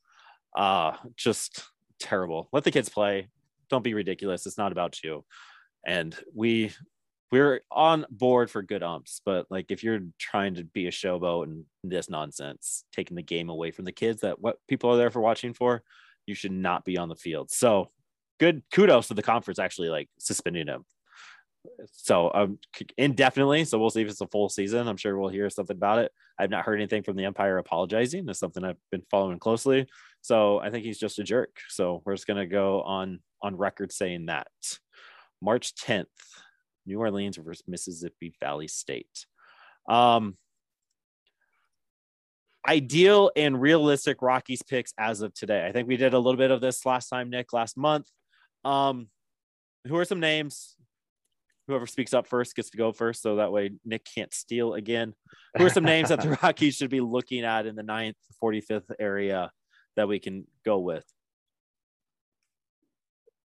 Uh 0.56 0.94
just 1.16 1.64
terrible. 2.00 2.50
Let 2.52 2.64
the 2.64 2.72
kids 2.72 2.90
play. 2.90 3.30
Don't 3.70 3.84
be 3.84 3.94
ridiculous. 3.94 4.46
It's 4.46 4.58
not 4.58 4.72
about 4.72 5.04
you. 5.04 5.26
And 5.86 6.16
we 6.34 6.72
we're 7.32 7.62
on 7.72 8.06
board 8.10 8.50
for 8.50 8.64
good 8.64 8.82
umps, 8.82 9.22
but 9.24 9.46
like 9.52 9.68
if 9.70 9.84
you're 9.84 10.02
trying 10.18 10.56
to 10.56 10.64
be 10.64 10.88
a 10.88 10.92
showboat 10.92 11.44
and 11.44 11.66
this 11.84 12.10
nonsense, 12.10 12.86
taking 12.92 13.16
the 13.16 13.22
game 13.22 13.50
away 13.50 13.72
from 13.72 13.86
the 13.86 13.92
kids 13.92 14.22
that 14.22 14.42
what 14.42 14.58
people 14.68 14.90
are 14.90 14.98
there 14.98 15.12
for 15.12 15.22
watching 15.22 15.54
for, 15.54 15.84
you 16.26 16.34
should 16.34 16.52
not 16.52 16.86
be 16.86 16.98
on 16.98 17.10
the 17.10 17.16
field. 17.16 17.52
So 17.52 17.92
good 18.40 18.64
kudos 18.74 19.10
to 19.10 19.14
the 19.14 19.22
conference 19.22 19.60
actually 19.60 19.90
like 19.90 20.10
suspending 20.18 20.68
him. 20.68 20.86
So 21.92 22.32
um 22.34 22.60
indefinitely. 22.98 23.66
So 23.66 23.78
we'll 23.78 23.90
see 23.92 24.02
if 24.02 24.10
it's 24.10 24.22
a 24.22 24.28
full 24.28 24.50
season. 24.50 24.88
I'm 24.88 24.98
sure 24.98 25.18
we'll 25.18 25.30
hear 25.30 25.50
something 25.50 25.76
about 25.76 26.00
it. 26.00 26.12
I've 26.40 26.50
not 26.50 26.66
heard 26.66 26.80
anything 26.80 27.04
from 27.04 27.16
the 27.16 27.26
umpire 27.26 27.58
apologizing. 27.58 28.26
That's 28.26 28.40
something 28.40 28.64
I've 28.64 28.78
been 28.92 29.04
following 29.12 29.40
closely. 29.40 29.88
So 30.22 30.60
I 30.60 30.70
think 30.70 30.86
he's 30.86 31.00
just 31.00 31.20
a 31.20 31.24
jerk. 31.24 31.58
So 31.70 32.02
we're 32.06 32.16
just 32.16 32.28
gonna 32.28 32.48
go 32.48 32.82
on 32.82 33.20
on 33.42 33.56
record 33.56 33.92
saying 33.92 34.28
that. 34.28 34.48
March 35.42 35.74
10th, 35.76 36.06
New 36.86 37.00
Orleans 37.00 37.38
versus 37.38 37.64
Mississippi 37.68 38.34
Valley 38.42 38.68
State. 38.68 39.26
Um, 39.88 40.38
ideal 42.68 43.32
and 43.36 43.60
realistic 43.60 44.22
Rockies 44.22 44.62
picks 44.62 44.94
as 44.98 45.22
of 45.22 45.34
today. 45.34 45.66
I 45.66 45.72
think 45.72 45.88
we 45.88 45.98
did 45.98 46.14
a 46.14 46.20
little 46.20 46.38
bit 46.38 46.52
of 46.52 46.62
this 46.62 46.86
last 46.86 47.08
time, 47.08 47.30
Nick, 47.30 47.54
last 47.54 47.78
month. 47.78 48.08
Um, 48.66 49.08
who 49.88 49.96
are 49.96 50.06
some 50.06 50.20
names? 50.20 50.76
Whoever 51.68 51.88
speaks 51.88 52.14
up 52.14 52.28
first 52.28 52.56
gets 52.56 52.72
to 52.72 52.78
go 52.78 52.92
first, 52.92 53.22
so 53.22 53.38
that 53.38 53.52
way 53.52 53.72
Nick 53.86 54.04
can't 54.04 54.34
steal 54.34 54.74
again. 54.74 55.14
Who 55.58 55.66
are 55.66 55.70
some 55.70 55.84
names 55.86 56.10
that 56.10 56.22
the 56.22 56.38
Rockies 56.44 56.76
should 56.76 56.90
be 56.90 57.00
looking 57.00 57.44
at 57.46 57.66
in 57.66 57.76
the 57.76 57.84
9th, 57.84 58.16
45th 58.44 58.92
area 59.00 59.52
that 60.00 60.08
we 60.08 60.18
can 60.18 60.48
go 60.64 60.80
with? 60.80 61.06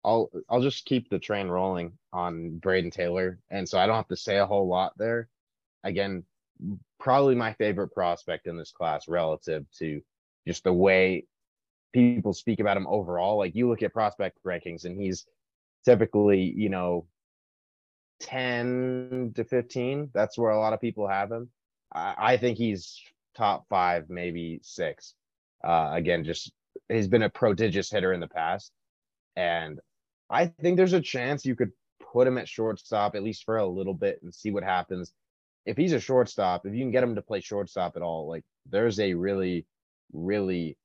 I'll 0.02 0.30
I'll 0.48 0.62
just 0.62 0.86
keep 0.86 1.10
the 1.10 1.18
train 1.18 1.48
rolling 1.48 1.92
on 2.10 2.58
Brayden 2.58 2.90
Taylor, 2.90 3.38
and 3.50 3.68
so 3.68 3.78
I 3.78 3.86
don't 3.86 3.96
have 3.96 4.08
to 4.08 4.16
say 4.16 4.38
a 4.38 4.46
whole 4.46 4.66
lot 4.66 4.96
there. 4.96 5.28
Again, 5.84 6.24
probably 6.98 7.34
my 7.34 7.52
favorite 7.52 7.88
prospect 7.88 8.46
in 8.46 8.56
this 8.56 8.72
class 8.72 9.08
relative 9.08 9.66
to 9.78 10.00
just 10.46 10.64
the 10.64 10.72
way 10.72 11.26
people 11.92 12.32
speak 12.32 12.60
about 12.60 12.78
him 12.78 12.86
overall. 12.86 13.36
Like 13.36 13.54
you 13.54 13.68
look 13.68 13.82
at 13.82 13.92
prospect 13.92 14.38
rankings, 14.42 14.86
and 14.86 14.98
he's 14.98 15.26
typically 15.84 16.40
you 16.40 16.70
know 16.70 17.04
ten 18.20 19.32
to 19.36 19.44
fifteen. 19.44 20.08
That's 20.14 20.38
where 20.38 20.52
a 20.52 20.58
lot 20.58 20.72
of 20.72 20.80
people 20.80 21.06
have 21.08 21.30
him. 21.30 21.50
I, 21.92 22.14
I 22.16 22.36
think 22.38 22.56
he's 22.56 22.98
top 23.36 23.66
five, 23.68 24.08
maybe 24.08 24.60
six. 24.62 25.12
Uh, 25.64 25.90
again, 25.92 26.24
just 26.24 26.52
he's 26.88 27.08
been 27.08 27.22
a 27.22 27.30
prodigious 27.30 27.90
hitter 27.90 28.12
in 28.12 28.20
the 28.20 28.28
past. 28.28 28.72
And 29.36 29.80
I 30.30 30.46
think 30.46 30.76
there's 30.76 30.92
a 30.92 31.00
chance 31.00 31.44
you 31.44 31.56
could 31.56 31.72
put 32.12 32.26
him 32.26 32.38
at 32.38 32.48
shortstop 32.48 33.14
at 33.14 33.22
least 33.22 33.44
for 33.44 33.56
a 33.56 33.66
little 33.66 33.94
bit 33.94 34.20
and 34.22 34.34
see 34.34 34.50
what 34.50 34.64
happens. 34.64 35.12
If 35.66 35.76
he's 35.76 35.92
a 35.92 36.00
shortstop, 36.00 36.66
if 36.66 36.72
you 36.72 36.80
can 36.80 36.90
get 36.90 37.02
him 37.02 37.14
to 37.16 37.22
play 37.22 37.40
shortstop 37.40 37.96
at 37.96 38.02
all, 38.02 38.28
like 38.28 38.44
there's 38.70 38.98
a 39.00 39.14
really, 39.14 39.66
really 40.12 40.76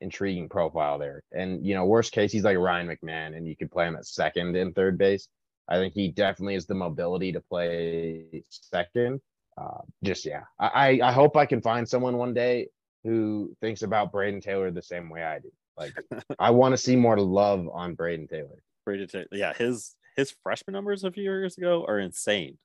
intriguing 0.00 0.48
profile 0.48 0.98
there. 0.98 1.22
And 1.32 1.66
you 1.66 1.74
know, 1.74 1.86
worst 1.86 2.12
case, 2.12 2.32
he's 2.32 2.44
like 2.44 2.56
Ryan 2.56 2.88
McMahon, 2.88 3.36
and 3.36 3.46
you 3.48 3.56
could 3.56 3.70
play 3.70 3.86
him 3.86 3.96
at 3.96 4.06
second 4.06 4.56
and 4.56 4.74
third 4.74 4.96
base. 4.96 5.28
I 5.68 5.76
think 5.76 5.92
he 5.92 6.08
definitely 6.08 6.54
has 6.54 6.66
the 6.66 6.74
mobility 6.74 7.32
to 7.32 7.40
play 7.40 8.44
second. 8.48 9.20
Uh, 9.56 9.82
just 10.04 10.24
yeah, 10.24 10.44
I 10.58 11.00
I 11.02 11.12
hope 11.12 11.36
I 11.36 11.46
can 11.46 11.60
find 11.60 11.88
someone 11.88 12.16
one 12.16 12.32
day 12.32 12.68
who 13.08 13.54
thinks 13.60 13.82
about 13.82 14.12
Brayden 14.12 14.42
Taylor 14.42 14.70
the 14.70 14.82
same 14.82 15.08
way 15.08 15.22
I 15.22 15.38
do. 15.38 15.50
Like 15.76 15.94
I 16.38 16.50
want 16.50 16.72
to 16.72 16.76
see 16.76 16.96
more 16.96 17.18
love 17.18 17.68
on 17.72 17.96
Brayden 17.96 18.28
Taylor. 18.28 18.62
Brady 18.84 19.06
Taylor. 19.06 19.26
Yeah, 19.32 19.52
his 19.54 19.94
his 20.16 20.34
freshman 20.42 20.72
numbers 20.74 21.04
a 21.04 21.10
few 21.12 21.22
years 21.22 21.56
ago 21.56 21.84
are 21.86 21.98
insane 21.98 22.58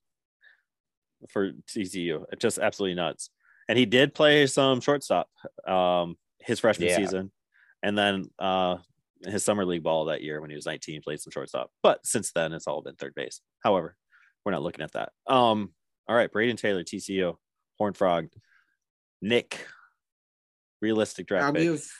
for 1.29 1.51
TCU. 1.69 2.23
Just 2.39 2.59
absolutely 2.59 2.95
nuts. 2.95 3.29
And 3.69 3.77
he 3.77 3.85
did 3.85 4.13
play 4.13 4.45
some 4.47 4.81
shortstop 4.81 5.29
um, 5.67 6.17
his 6.39 6.59
freshman 6.59 6.89
Yeah. 6.89 6.97
season, 6.97 7.31
and 7.81 7.97
then 7.97 8.25
uh, 8.39 8.77
his 9.25 9.43
summer 9.43 9.65
league 9.65 9.83
ball 9.83 10.05
that 10.05 10.21
year 10.21 10.41
when 10.41 10.49
he 10.49 10.55
was 10.55 10.65
19 10.65 11.01
played 11.01 11.21
some 11.21 11.31
shortstop. 11.31 11.69
But 11.81 12.05
since 12.05 12.31
then, 12.33 12.51
it's 12.51 12.67
all 12.67 12.81
been 12.81 12.95
third 12.95 13.15
base. 13.15 13.39
However, 13.63 13.95
we're 14.43 14.51
not 14.51 14.63
looking 14.63 14.83
at 14.83 14.91
that. 14.93 15.11
Um, 15.27 15.73
all 16.09 16.15
right, 16.15 16.29
Braden 16.31 16.57
Taylor, 16.57 16.83
TCU, 16.83 17.35
Horn 17.77 17.93
Frog, 17.93 18.27
Nick, 19.21 19.65
realistic 20.83 21.27
draft 21.27 21.45
I'll 21.45 21.53
pick. 21.53 21.63
give. 21.63 21.91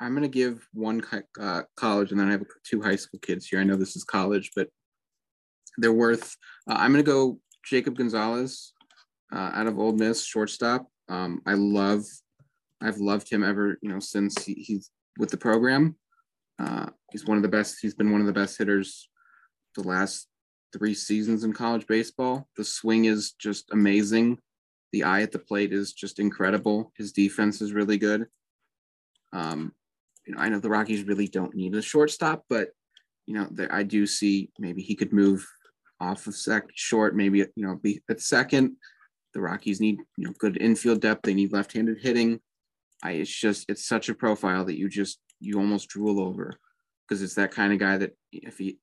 I'm 0.00 0.14
gonna 0.14 0.28
give 0.28 0.66
one 0.72 1.00
uh, 1.40 1.62
college, 1.76 2.10
and 2.10 2.18
then 2.18 2.28
I 2.28 2.32
have 2.32 2.44
two 2.64 2.82
high 2.82 2.96
school 2.96 3.20
kids 3.20 3.46
here. 3.46 3.60
I 3.60 3.64
know 3.64 3.76
this 3.76 3.94
is 3.94 4.02
college, 4.04 4.50
but 4.56 4.68
they're 5.78 5.92
worth. 5.92 6.36
Uh, 6.68 6.74
I'm 6.78 6.90
gonna 6.90 7.04
go 7.04 7.38
Jacob 7.64 7.96
Gonzalez 7.96 8.72
uh, 9.32 9.50
out 9.54 9.68
of 9.68 9.78
Ole 9.78 9.92
Miss, 9.92 10.24
shortstop. 10.24 10.88
Um, 11.08 11.40
I 11.46 11.54
love. 11.54 12.04
I've 12.80 12.98
loved 12.98 13.30
him 13.30 13.44
ever, 13.44 13.78
you 13.80 13.88
know, 13.88 14.00
since 14.00 14.44
he, 14.44 14.54
he's 14.54 14.90
with 15.18 15.30
the 15.30 15.36
program. 15.36 15.94
Uh, 16.58 16.86
he's 17.12 17.26
one 17.26 17.36
of 17.36 17.44
the 17.44 17.48
best. 17.48 17.76
He's 17.80 17.94
been 17.94 18.10
one 18.10 18.20
of 18.20 18.26
the 18.26 18.32
best 18.32 18.58
hitters 18.58 19.08
the 19.76 19.82
last 19.82 20.26
three 20.72 20.94
seasons 20.94 21.44
in 21.44 21.52
college 21.52 21.86
baseball. 21.86 22.48
The 22.56 22.64
swing 22.64 23.04
is 23.04 23.32
just 23.32 23.70
amazing. 23.72 24.38
The 24.92 25.04
eye 25.04 25.22
at 25.22 25.32
the 25.32 25.38
plate 25.38 25.72
is 25.72 25.92
just 25.92 26.18
incredible. 26.18 26.92
His 26.96 27.12
defense 27.12 27.60
is 27.60 27.72
really 27.72 27.98
good. 27.98 28.26
Um, 29.32 29.72
you 30.26 30.34
know, 30.34 30.40
I 30.40 30.48
know 30.48 30.58
the 30.58 30.70
Rockies 30.70 31.04
really 31.04 31.28
don't 31.28 31.54
need 31.54 31.74
a 31.74 31.82
shortstop, 31.82 32.44
but 32.48 32.68
you 33.26 33.34
know, 33.34 33.48
I 33.70 33.82
do 33.82 34.06
see 34.06 34.50
maybe 34.58 34.82
he 34.82 34.94
could 34.94 35.12
move 35.12 35.46
off 36.00 36.26
of 36.26 36.34
sec 36.34 36.64
short, 36.74 37.14
maybe 37.14 37.38
you 37.38 37.66
know, 37.66 37.76
be 37.76 38.02
at 38.10 38.20
second. 38.20 38.76
The 39.34 39.40
Rockies 39.40 39.80
need 39.80 39.98
you 40.18 40.26
know 40.26 40.34
good 40.38 40.60
infield 40.60 41.00
depth. 41.00 41.22
They 41.22 41.34
need 41.34 41.52
left-handed 41.52 41.98
hitting. 42.00 42.40
I 43.02 43.12
it's 43.12 43.30
just 43.30 43.64
it's 43.68 43.86
such 43.86 44.08
a 44.08 44.14
profile 44.14 44.64
that 44.66 44.78
you 44.78 44.88
just 44.88 45.20
you 45.40 45.58
almost 45.58 45.88
drool 45.88 46.20
over 46.20 46.54
because 47.08 47.22
it's 47.22 47.34
that 47.34 47.52
kind 47.52 47.72
of 47.72 47.78
guy 47.78 47.96
that 47.98 48.16
if 48.32 48.58
he 48.58 48.78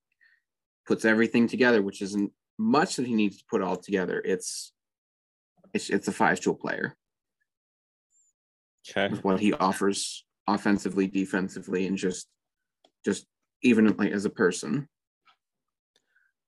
puts 0.88 1.06
everything 1.06 1.48
together, 1.48 1.82
which 1.82 2.02
isn't 2.02 2.32
much 2.58 2.96
that 2.96 3.08
he 3.08 3.14
needs 3.14 3.38
to 3.38 3.46
put 3.50 3.62
all 3.62 3.78
together, 3.78 4.22
it's 4.26 4.74
it's 5.74 5.90
it's 5.90 6.08
a 6.08 6.12
five-tool 6.12 6.56
player 6.56 6.96
Okay. 8.90 9.10
with 9.10 9.24
what 9.24 9.40
he 9.40 9.54
offers 9.54 10.26
offensively, 10.48 11.08
defensively, 11.08 11.86
and 11.88 11.98
just 11.98 12.28
just 13.06 13.26
even 13.62 13.96
like 13.98 14.12
as 14.12 14.26
a 14.26 14.30
person. 14.30 14.88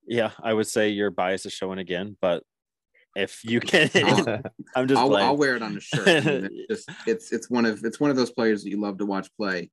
Yeah, 0.08 0.32
I 0.42 0.54
would 0.54 0.68
say 0.68 0.90
your 0.90 1.12
bias 1.12 1.46
is 1.46 1.54
showing 1.54 1.80
again, 1.80 2.18
but 2.20 2.44
if 3.16 3.44
you 3.44 3.60
can, 3.62 3.90
I'm 4.76 4.88
just 4.88 5.02
I'll. 5.02 5.16
I'll 5.16 5.38
wear 5.38 5.56
it 5.56 5.62
on 5.62 5.78
a 5.78 5.80
shirt. 5.80 6.08
It's 6.26 6.86
just 6.86 6.90
it's 7.08 7.32
it's 7.32 7.50
one 7.50 7.66
of 7.66 7.84
it's 7.84 8.00
one 8.00 8.10
of 8.10 8.16
those 8.16 8.32
players 8.32 8.64
that 8.64 8.70
you 8.70 8.80
love 8.80 8.98
to 8.98 9.06
watch 9.06 9.30
play 9.38 9.70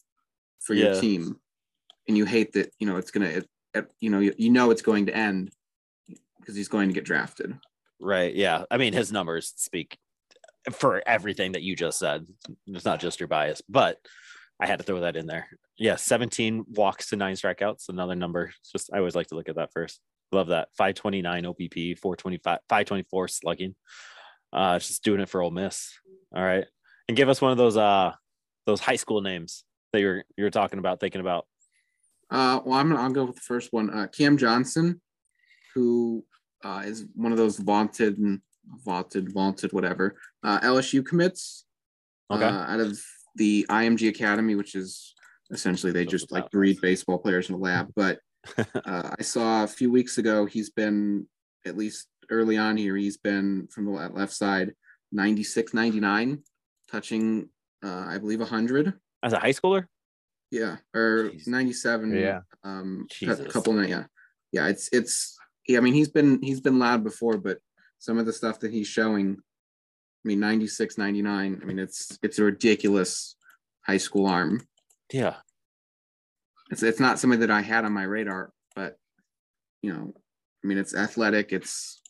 for 0.60 0.74
your 0.74 0.92
Yeah. 0.92 1.00
team, 1.00 1.36
and 2.06 2.16
you 2.16 2.24
hate 2.24 2.52
that 2.52 2.72
you 2.78 2.86
know 2.86 2.96
it's 2.96 3.10
gonna 3.10 3.26
it, 3.26 3.48
it, 3.74 3.92
you 4.00 4.10
know 4.10 4.20
you, 4.20 4.34
you 4.36 4.50
know 4.50 4.70
it's 4.70 4.82
going 4.82 5.06
to 5.06 5.16
end 5.16 5.50
because 6.40 6.54
he's 6.56 6.68
going 6.68 6.88
to 6.88 6.94
get 6.94 7.04
drafted. 7.04 7.58
Right. 8.00 8.34
Yeah. 8.34 8.64
I 8.70 8.76
mean, 8.76 8.92
his 8.92 9.12
numbers 9.12 9.52
speak 9.56 9.98
for 10.72 11.02
everything 11.06 11.52
that 11.52 11.62
you 11.62 11.74
just 11.76 11.98
said. 11.98 12.26
It's 12.66 12.84
not 12.84 13.00
just 13.00 13.20
your 13.20 13.28
bias, 13.28 13.62
but 13.68 13.98
I 14.60 14.66
had 14.66 14.78
to 14.78 14.84
throw 14.84 15.00
that 15.00 15.16
in 15.16 15.26
there. 15.26 15.48
Yeah. 15.76 15.96
17 15.96 16.66
walks 16.70 17.10
to 17.10 17.16
nine 17.16 17.34
strikeouts. 17.34 17.88
Another 17.88 18.14
number. 18.14 18.52
It's 18.60 18.72
just, 18.72 18.90
I 18.92 18.98
always 18.98 19.14
like 19.14 19.28
to 19.28 19.34
look 19.34 19.48
at 19.48 19.56
that 19.56 19.72
first. 19.72 20.00
Love 20.30 20.48
that. 20.48 20.68
529 20.76 21.44
OBP, 21.44 21.98
425, 21.98 22.58
524 22.68 23.28
slugging. 23.28 23.74
Uh, 24.52 24.78
just 24.78 25.02
doing 25.02 25.20
it 25.20 25.28
for 25.28 25.42
Ole 25.42 25.50
Miss. 25.50 25.92
All 26.34 26.42
right. 26.42 26.64
And 27.08 27.16
give 27.16 27.28
us 27.28 27.40
one 27.40 27.52
of 27.52 27.58
those, 27.58 27.76
uh, 27.76 28.12
those 28.66 28.80
high 28.80 28.96
school 28.96 29.22
names 29.22 29.64
that 29.92 30.00
you're, 30.00 30.24
you're 30.36 30.50
talking 30.50 30.78
about, 30.78 31.00
thinking 31.00 31.20
about. 31.20 31.46
Uh, 32.30 32.60
well, 32.64 32.78
I'm 32.78 32.90
gonna 32.90 33.00
I'll 33.00 33.10
go 33.10 33.24
with 33.24 33.36
the 33.36 33.40
first 33.40 33.72
one. 33.72 33.90
Uh, 33.90 34.06
Cam 34.06 34.36
Johnson, 34.36 35.00
who 35.74 36.24
uh, 36.64 36.82
is 36.84 37.06
one 37.14 37.32
of 37.32 37.38
those 37.38 37.56
vaunted 37.58 38.18
and 38.18 38.40
vaunted, 38.84 39.32
vaunted, 39.32 39.72
whatever 39.72 40.16
uh, 40.44 40.60
LSU 40.60 41.04
commits 41.04 41.64
Okay. 42.30 42.44
uh, 42.44 42.50
out 42.50 42.80
of 42.80 43.00
the 43.36 43.64
IMG 43.70 44.08
Academy, 44.08 44.54
which 44.54 44.74
is 44.74 45.14
essentially 45.50 45.92
they 45.92 46.04
just 46.04 46.30
like 46.30 46.50
breed 46.50 46.78
baseball 46.82 47.18
players 47.18 47.48
in 47.48 47.54
a 47.54 47.58
lab. 47.58 47.90
But 47.96 48.18
uh, 48.84 49.10
I 49.18 49.22
saw 49.22 49.64
a 49.64 49.66
few 49.66 49.90
weeks 49.90 50.18
ago 50.18 50.46
he's 50.46 50.70
been 50.70 51.26
at 51.66 51.76
least 51.76 52.08
early 52.30 52.56
on 52.56 52.76
here. 52.76 52.96
He's 52.96 53.16
been 53.16 53.66
from 53.70 53.86
the 53.86 53.90
left 53.90 54.32
side 54.32 54.74
96, 55.12 55.72
99, 55.74 56.42
touching 56.90 57.48
uh, 57.84 58.04
I 58.08 58.18
believe 58.18 58.40
100. 58.40 58.92
As 59.22 59.32
a 59.32 59.38
high 59.38 59.50
schooler? 59.52 59.86
Yeah, 60.50 60.76
or 60.94 61.30
Jeez. 61.30 61.46
97. 61.46 62.16
Yeah. 62.16 62.40
Um, 62.64 63.06
a 63.22 63.36
couple 63.46 63.78
of 63.78 63.88
yeah, 63.88 64.04
yeah. 64.52 64.68
It's 64.68 64.88
it's. 64.92 65.36
Yeah, 65.68 65.78
I 65.78 65.80
mean 65.82 65.94
he's 65.94 66.08
been 66.08 66.42
he's 66.42 66.60
been 66.60 66.78
loud 66.78 67.04
before, 67.04 67.36
but 67.38 67.58
some 67.98 68.18
of 68.18 68.26
the 68.26 68.32
stuff 68.32 68.60
that 68.60 68.72
he's 68.72 68.86
showing, 68.88 69.36
I 69.38 70.28
mean 70.28 70.40
96, 70.40 70.96
99. 70.98 71.58
I 71.60 71.64
mean 71.64 71.78
it's 71.78 72.18
it's 72.22 72.38
a 72.38 72.44
ridiculous 72.44 73.36
high 73.86 73.98
school 73.98 74.26
arm. 74.26 74.62
Yeah. 75.12 75.36
It's 76.70 76.82
it's 76.82 77.00
not 77.00 77.18
something 77.18 77.40
that 77.40 77.50
I 77.50 77.60
had 77.60 77.84
on 77.84 77.92
my 77.92 78.02
radar, 78.04 78.50
but 78.74 78.96
you 79.82 79.92
know, 79.92 80.14
I 80.64 80.66
mean 80.66 80.78
it's 80.78 80.94
athletic. 80.94 81.52
It's 81.52 82.00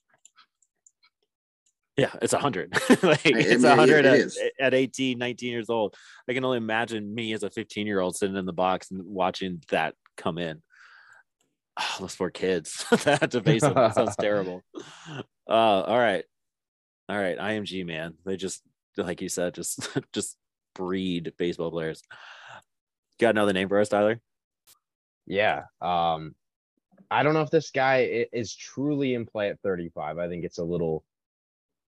Yeah, 1.96 2.12
it's 2.22 2.32
a 2.32 2.38
hundred. 2.38 2.72
like, 3.02 3.26
I- 3.26 3.30
it's 3.34 3.64
a 3.64 3.72
it- 3.72 3.76
hundred 3.76 4.04
it 4.04 4.06
at, 4.06 4.18
is. 4.18 4.38
at 4.60 4.74
18, 4.74 5.18
19 5.18 5.50
years 5.50 5.68
old. 5.68 5.96
I 6.28 6.32
can 6.32 6.44
only 6.44 6.58
imagine 6.58 7.12
me 7.12 7.32
as 7.32 7.42
a 7.42 7.50
15 7.50 7.86
year 7.88 7.98
old 8.00 8.14
sitting 8.16 8.36
in 8.36 8.46
the 8.46 8.52
box 8.52 8.90
and 8.92 9.04
watching 9.04 9.62
that 9.70 9.94
come 10.16 10.38
in. 10.38 10.62
Oh, 11.78 11.96
those 12.00 12.16
poor 12.16 12.30
kids 12.30 12.84
that 13.04 13.30
to 13.30 13.42
face 13.42 13.62
them. 13.62 13.74
That 13.74 13.94
sounds 13.94 14.16
terrible. 14.20 14.62
Uh, 15.48 15.52
all 15.52 15.98
right. 15.98 16.24
All 17.08 17.16
right. 17.16 17.38
IMG, 17.38 17.86
man. 17.86 18.14
They 18.24 18.36
just, 18.36 18.62
like 18.96 19.20
you 19.20 19.28
said, 19.28 19.54
just 19.54 19.88
just 20.12 20.36
breed 20.74 21.32
baseball 21.38 21.70
players. 21.70 22.02
Got 23.18 23.30
another 23.30 23.52
name 23.52 23.68
for 23.68 23.80
us, 23.80 23.88
Tyler? 23.88 24.20
Yeah. 25.26 25.64
Um, 25.80 26.34
I 27.10 27.22
don't 27.22 27.34
know 27.34 27.42
if 27.42 27.50
this 27.50 27.70
guy 27.70 28.26
is 28.32 28.54
truly 28.54 29.14
in 29.14 29.26
play 29.26 29.48
at 29.48 29.60
35. 29.60 30.18
I 30.18 30.28
think 30.28 30.44
it's 30.44 30.58
a 30.58 30.64
little 30.64 31.04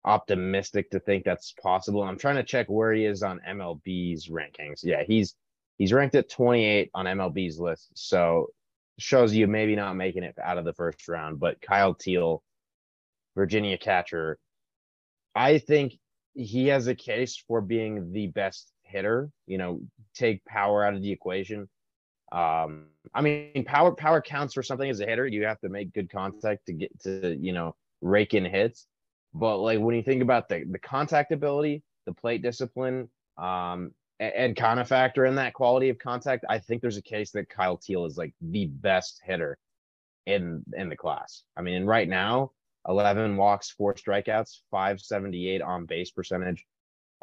optimistic 0.04 0.90
to 0.90 1.00
think 1.00 1.24
that's 1.24 1.52
possible. 1.52 2.02
I'm 2.02 2.16
trying 2.16 2.36
to 2.36 2.42
check 2.42 2.68
where 2.68 2.92
he 2.92 3.04
is 3.04 3.22
on 3.22 3.40
MLB's 3.46 4.28
rankings. 4.28 4.80
Yeah, 4.82 5.02
he's 5.02 5.34
he's 5.78 5.92
ranked 5.92 6.14
at 6.14 6.30
28 6.30 6.90
on 6.94 7.06
MLB's 7.06 7.58
list. 7.58 7.88
So 7.94 8.50
shows 9.00 9.34
you 9.34 9.46
maybe 9.46 9.74
not 9.76 9.96
making 9.96 10.22
it 10.22 10.36
out 10.42 10.58
of 10.58 10.64
the 10.64 10.74
first 10.74 11.08
round, 11.08 11.40
but 11.40 11.60
Kyle 11.60 11.94
Teel, 11.94 12.42
Virginia 13.34 13.78
catcher, 13.78 14.38
I 15.34 15.58
think 15.58 15.94
he 16.34 16.68
has 16.68 16.86
a 16.86 16.94
case 16.94 17.42
for 17.48 17.60
being 17.60 18.12
the 18.12 18.28
best 18.28 18.72
hitter. 18.82 19.30
You 19.46 19.58
know, 19.58 19.80
take 20.14 20.44
power 20.44 20.84
out 20.84 20.94
of 20.94 21.02
the 21.02 21.12
equation. 21.12 21.68
Um, 22.32 22.86
I 23.14 23.22
mean, 23.22 23.64
power 23.64 23.92
power 23.92 24.20
counts 24.20 24.54
for 24.54 24.62
something 24.62 24.88
as 24.88 25.00
a 25.00 25.06
hitter. 25.06 25.26
You 25.26 25.44
have 25.46 25.60
to 25.60 25.68
make 25.68 25.92
good 25.92 26.10
contact 26.10 26.66
to 26.66 26.72
get 26.72 27.00
to 27.02 27.36
you 27.40 27.52
know 27.52 27.74
rake 28.00 28.34
in 28.34 28.44
hits. 28.44 28.86
But 29.32 29.58
like 29.58 29.78
when 29.80 29.94
you 29.94 30.02
think 30.02 30.22
about 30.22 30.48
the 30.48 30.64
the 30.70 30.78
contact 30.78 31.32
ability, 31.32 31.82
the 32.06 32.12
plate 32.12 32.42
discipline, 32.42 33.08
um, 33.38 33.92
and, 34.20 34.54
kind 34.54 34.78
of 34.78 34.86
factor 34.86 35.24
in 35.24 35.34
that 35.36 35.54
quality 35.54 35.88
of 35.88 35.98
contact, 35.98 36.44
I 36.48 36.58
think 36.58 36.82
there's 36.82 36.98
a 36.98 37.02
case 37.02 37.30
that 37.32 37.48
Kyle 37.48 37.76
Teel 37.76 38.04
is 38.04 38.18
like 38.18 38.34
the 38.40 38.66
best 38.66 39.20
hitter 39.24 39.58
in 40.26 40.62
in 40.76 40.88
the 40.88 40.96
class. 40.96 41.42
I 41.56 41.62
mean, 41.62 41.86
right 41.86 42.08
now, 42.08 42.52
11 42.88 43.36
walks, 43.36 43.70
four 43.70 43.94
strikeouts, 43.94 44.60
578 44.70 45.62
on 45.62 45.86
base 45.86 46.10
percentage. 46.10 46.66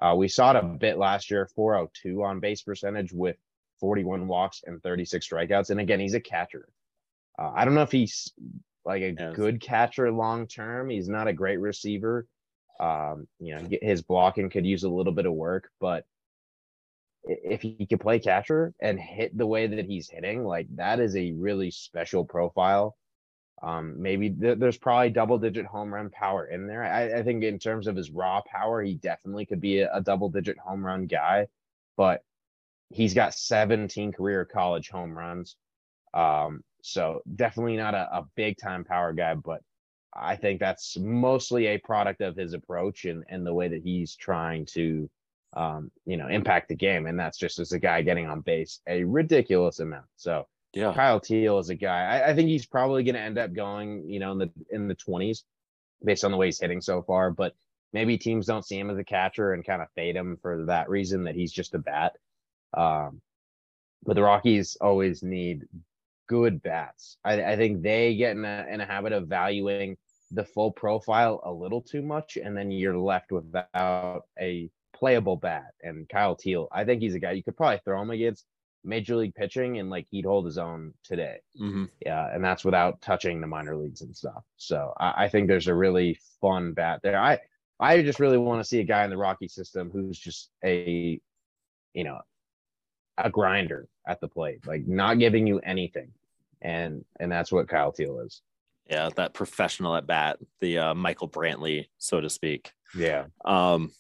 Uh, 0.02 0.16
we 0.16 0.28
saw 0.28 0.52
it 0.52 0.58
a 0.58 0.64
bit 0.64 0.98
last 0.98 1.32
year, 1.32 1.48
402 1.56 2.24
on 2.24 2.40
base 2.40 2.62
percentage 2.62 3.12
with 3.14 3.38
41 3.80 4.28
walks 4.28 4.64
and 4.66 4.82
36 4.82 5.28
strikeouts. 5.28 5.70
And 5.70 5.80
again, 5.80 6.00
he's 6.00 6.14
a 6.14 6.20
catcher. 6.20 6.70
Uh, 7.40 7.52
I 7.56 7.66
don't 7.66 7.76
know 7.76 7.82
if 7.84 7.92
he's 7.92 8.32
like 8.86 9.02
a 9.02 9.16
Yes. 9.18 9.36
good 9.36 9.60
catcher 9.62 10.12
long 10.12 10.48
term. 10.48 10.90
He's 10.90 11.10
not 11.10 11.28
a 11.28 11.34
great 11.34 11.58
receiver. 11.58 12.28
Um, 12.80 13.28
you 13.40 13.56
know, 13.56 13.68
his 13.82 14.02
blocking 14.04 14.50
could 14.50 14.66
use 14.66 14.84
a 14.84 14.90
little 14.90 15.14
bit 15.14 15.26
of 15.26 15.34
work, 15.34 15.72
but 15.80 16.06
if 17.24 17.62
he 17.62 17.86
could 17.86 18.00
play 18.00 18.20
catcher 18.20 18.74
and 18.80 19.00
hit 19.00 19.38
the 19.38 19.48
way 19.48 19.68
that 19.68 19.86
he's 19.86 20.10
hitting, 20.10 20.44
like 20.44 20.68
that 20.76 21.00
is 21.00 21.16
a 21.16 21.34
really 21.34 21.72
special 21.72 22.26
profile. 22.26 22.96
Um, 23.62 24.02
maybe 24.02 24.30
th- 24.30 24.60
there's 24.60 24.78
probably 24.78 25.10
double 25.10 25.40
digit 25.40 25.66
home 25.66 25.94
run 25.94 26.10
power 26.12 26.46
in 26.46 26.68
there. 26.68 26.84
I, 26.84 27.20
I 27.20 27.24
think 27.24 27.44
in 27.44 27.58
terms 27.58 27.88
of 27.88 27.96
his 27.96 28.12
raw 28.12 28.42
power, 28.46 28.84
he 28.84 28.96
definitely 28.96 29.46
could 29.46 29.62
be 29.62 29.80
a, 29.80 29.94
a 29.94 30.02
double 30.02 30.30
digit 30.30 30.58
home 30.60 30.86
run 30.86 31.08
guy, 31.08 31.48
but 31.96 32.22
he's 32.90 33.14
got 33.14 33.34
17 33.34 34.14
career 34.14 34.46
college 34.46 34.90
home 34.90 35.18
runs. 35.18 35.56
Um, 36.14 36.64
so 36.82 37.22
definitely 37.36 37.78
not 37.78 37.96
a, 37.96 38.18
a 38.18 38.28
big 38.36 38.58
time 38.58 38.84
power 38.84 39.12
guy, 39.12 39.34
but 39.34 39.62
I 40.14 40.36
think 40.36 40.60
that's 40.60 40.98
mostly 40.98 41.68
a 41.68 41.78
product 41.80 42.22
of 42.22 42.36
his 42.36 42.54
approach 42.54 43.06
and, 43.06 43.24
and 43.30 43.46
the 43.46 43.54
way 43.54 43.68
that 43.68 43.84
he's 43.84 44.16
trying 44.16 44.66
to, 44.74 45.10
um, 45.54 45.92
you 46.06 46.18
know, 46.18 46.28
impact 46.28 46.70
the 46.70 46.76
game. 46.76 47.08
And 47.08 47.20
that's 47.20 47.38
just 47.38 47.60
as 47.60 47.72
a 47.72 47.80
guy 47.80 48.02
getting 48.02 48.28
on 48.28 48.42
base 48.42 48.82
a 48.88 49.04
ridiculous 49.04 49.80
amount. 49.80 50.06
So 50.18 50.48
Yeah. 50.74 50.94
Kyle 50.94 51.20
Teel 51.20 51.60
is 51.60 51.70
a 51.70 51.76
guy. 51.76 52.04
I, 52.04 52.30
I 52.30 52.36
think 52.36 52.50
he's 52.50 52.66
probably 52.66 53.04
going 53.04 53.16
to 53.16 53.22
end 53.22 53.38
up 53.38 53.54
going, 53.54 54.10
you 54.10 54.20
know, 54.20 54.32
in 54.34 54.38
the 54.38 54.52
in 54.70 54.88
the 54.88 54.96
twenties, 54.96 55.44
based 56.04 56.24
on 56.24 56.32
the 56.32 56.38
way 56.38 56.48
he's 56.48 56.60
hitting 56.60 56.82
so 56.82 57.02
far. 57.02 57.32
But 57.32 57.56
maybe 57.94 58.18
teams 58.18 58.46
don't 58.46 58.66
see 58.66 58.78
him 58.78 58.90
as 58.90 58.98
a 58.98 59.04
catcher 59.04 59.54
and 59.54 59.66
kind 59.66 59.82
of 59.82 59.88
fade 59.96 60.16
him 60.16 60.38
for 60.42 60.66
that 60.66 60.90
reason 60.90 61.24
that 61.24 61.36
he's 61.36 61.52
just 61.52 61.74
a 61.74 61.80
bat. 61.80 62.18
Um, 62.76 63.22
but 64.04 64.16
the 64.16 64.22
Rockies 64.22 64.78
always 64.80 65.24
need 65.24 65.68
good 66.28 66.62
bats. 66.62 67.18
I, 67.24 67.42
I 67.54 67.56
think 67.56 67.82
they 67.82 68.16
get 68.16 68.36
in 68.36 68.46
a 68.46 68.68
in 68.70 68.82
a 68.82 68.86
habit 68.86 69.14
of 69.14 69.28
valuing 69.28 69.98
the 70.32 70.44
full 70.44 70.72
profile 70.72 71.40
a 71.44 71.52
little 71.52 71.82
too 71.82 72.02
much, 72.02 72.38
and 72.38 72.56
then 72.56 72.70
you're 72.70 72.98
left 72.98 73.32
without 73.32 74.24
a 74.40 74.70
playable 74.94 75.36
bat. 75.38 75.74
And 75.82 76.08
Kyle 76.10 76.36
Teel, 76.36 76.68
I 76.72 76.84
think 76.86 77.02
he's 77.02 77.16
a 77.16 77.20
guy 77.20 77.32
you 77.34 77.44
could 77.44 77.58
probably 77.58 77.80
throw 77.84 78.02
him 78.02 78.10
against 78.12 78.46
major 78.84 79.16
league 79.16 79.36
pitching 79.36 79.80
and 79.80 79.90
like 79.90 80.08
he'd 80.10 80.26
hold 80.26 80.46
his 80.46 80.58
own 80.58 80.94
today. 81.04 81.38
hmm 81.58 81.86
Yeah, 82.06 82.34
and 82.34 82.44
that's 82.44 82.64
without 82.64 83.02
touching 83.02 83.42
the 83.42 83.48
minor 83.48 83.76
leagues 83.76 84.02
and 84.02 84.16
stuff. 84.16 84.44
So 84.56 84.94
I, 85.00 85.26
I 85.26 85.30
think 85.30 85.48
there's 85.48 85.68
a 85.68 85.74
really 85.76 86.20
fun 86.42 86.74
bat 86.74 87.02
there. 87.04 87.20
I 87.20 87.40
I 87.80 88.02
just 88.02 88.20
really 88.20 88.38
want 88.38 88.60
to 88.62 88.68
see 88.68 88.80
a 88.80 88.84
guy 88.86 89.04
in 89.04 89.10
the 89.12 89.18
Rocky 89.18 89.48
system 89.48 89.92
who's 89.92 90.18
just 90.18 90.50
a, 90.64 91.20
you 91.94 92.04
know, 92.04 92.20
a 93.18 93.30
grinder 93.30 93.88
at 94.08 94.20
the 94.22 94.28
plate, 94.28 94.66
like 94.66 94.88
not 94.88 95.20
giving 95.20 95.46
you 95.46 95.60
anything, 95.60 96.12
and 96.62 97.04
and 97.20 97.32
that's 97.32 97.52
what 97.52 97.68
Kyle 97.68 97.92
Teel 97.92 98.20
is. 98.22 98.42
Yeah, 98.90 99.10
that 99.18 99.34
professional 99.34 99.96
at 99.96 100.08
bat, 100.08 100.40
the 100.62 100.78
uh, 100.78 100.94
Michael 100.96 101.28
Brantley, 101.28 101.88
so 101.98 102.22
to 102.22 102.30
speak. 102.30 102.72
Yeah, 102.96 103.26
Um, 103.44 103.92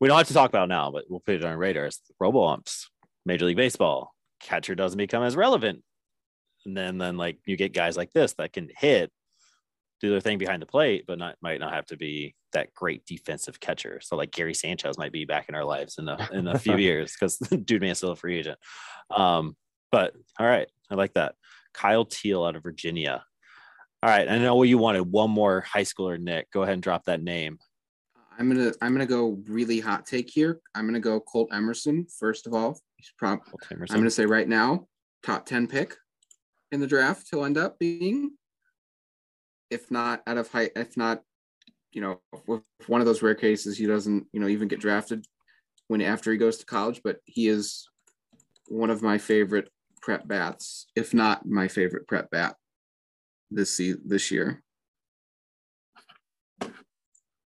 we 0.00 0.08
don't 0.08 0.18
have 0.18 0.28
to 0.28 0.34
talk 0.34 0.50
about 0.50 0.64
it 0.64 0.68
now, 0.68 0.90
but 0.90 1.04
we'll 1.08 1.20
put 1.20 1.36
it 1.36 1.44
on 1.44 1.50
our 1.50 1.58
radar. 1.58 1.86
It's 1.86 2.00
robo 2.20 2.44
umps, 2.44 2.90
Major 3.26 3.46
League 3.46 3.56
Baseball. 3.56 4.14
Catcher 4.40 4.74
doesn't 4.74 4.98
become 4.98 5.22
as 5.22 5.36
relevant, 5.36 5.82
and 6.64 6.76
then 6.76 6.98
then 6.98 7.16
like 7.16 7.38
you 7.46 7.56
get 7.56 7.72
guys 7.72 7.96
like 7.96 8.12
this 8.12 8.34
that 8.34 8.52
can 8.52 8.68
hit, 8.76 9.10
do 10.00 10.10
their 10.10 10.20
thing 10.20 10.38
behind 10.38 10.62
the 10.62 10.66
plate, 10.66 11.04
but 11.06 11.18
not 11.18 11.36
might 11.42 11.60
not 11.60 11.74
have 11.74 11.86
to 11.86 11.96
be 11.96 12.34
that 12.52 12.72
great 12.74 13.04
defensive 13.04 13.58
catcher. 13.60 14.00
So 14.02 14.16
like 14.16 14.30
Gary 14.30 14.54
Sanchez 14.54 14.96
might 14.96 15.12
be 15.12 15.24
back 15.24 15.48
in 15.48 15.54
our 15.54 15.64
lives 15.64 15.98
in 15.98 16.08
a 16.08 16.28
in 16.32 16.46
a 16.46 16.58
few 16.58 16.76
years 16.78 17.14
because 17.18 17.38
dude 17.64 17.82
man 17.82 17.94
still 17.94 18.12
a 18.12 18.16
free 18.16 18.38
agent. 18.38 18.58
Um, 19.10 19.56
but 19.90 20.14
all 20.38 20.46
right, 20.46 20.68
I 20.90 20.94
like 20.94 21.14
that. 21.14 21.34
Kyle 21.74 22.04
Teel 22.04 22.44
out 22.44 22.56
of 22.56 22.62
Virginia. 22.62 23.24
All 24.02 24.10
right, 24.10 24.28
I 24.28 24.38
know 24.38 24.54
what 24.54 24.68
you 24.68 24.78
wanted 24.78 25.10
one 25.10 25.30
more 25.30 25.62
high 25.62 25.82
schooler, 25.82 26.20
Nick. 26.20 26.50
Go 26.52 26.62
ahead 26.62 26.74
and 26.74 26.82
drop 26.82 27.06
that 27.06 27.20
name. 27.20 27.58
I'm 28.38 28.48
gonna 28.48 28.72
I'm 28.80 28.92
gonna 28.92 29.06
go 29.06 29.38
really 29.48 29.80
hot 29.80 30.06
take 30.06 30.30
here. 30.30 30.60
I'm 30.74 30.86
gonna 30.86 31.00
go 31.00 31.18
Colt 31.20 31.48
Emerson 31.52 32.06
first 32.18 32.46
of 32.46 32.54
all. 32.54 32.78
He's 32.96 33.12
prob- 33.18 33.40
I'm 33.70 34.00
gonna 34.00 34.10
say 34.10 34.26
right 34.26 34.48
now, 34.48 34.86
top 35.24 35.44
ten 35.44 35.66
pick 35.66 35.96
in 36.70 36.80
the 36.80 36.86
draft. 36.86 37.26
He'll 37.30 37.44
end 37.44 37.58
up 37.58 37.78
being, 37.78 38.30
if 39.70 39.90
not 39.90 40.22
out 40.26 40.38
of 40.38 40.48
height, 40.48 40.70
if 40.76 40.96
not, 40.96 41.22
you 41.92 42.00
know, 42.00 42.20
with 42.46 42.62
one 42.86 43.00
of 43.00 43.06
those 43.06 43.22
rare 43.22 43.34
cases 43.34 43.76
he 43.76 43.86
doesn't, 43.86 44.26
you 44.32 44.38
know, 44.38 44.48
even 44.48 44.68
get 44.68 44.80
drafted 44.80 45.26
when 45.88 46.00
after 46.00 46.30
he 46.30 46.38
goes 46.38 46.58
to 46.58 46.66
college. 46.66 47.00
But 47.02 47.18
he 47.24 47.48
is 47.48 47.88
one 48.68 48.90
of 48.90 49.02
my 49.02 49.18
favorite 49.18 49.68
prep 50.00 50.28
bats, 50.28 50.86
if 50.94 51.12
not 51.12 51.44
my 51.44 51.66
favorite 51.66 52.06
prep 52.06 52.30
bat 52.30 52.54
this 53.50 53.80
this 54.04 54.30
year. 54.30 54.62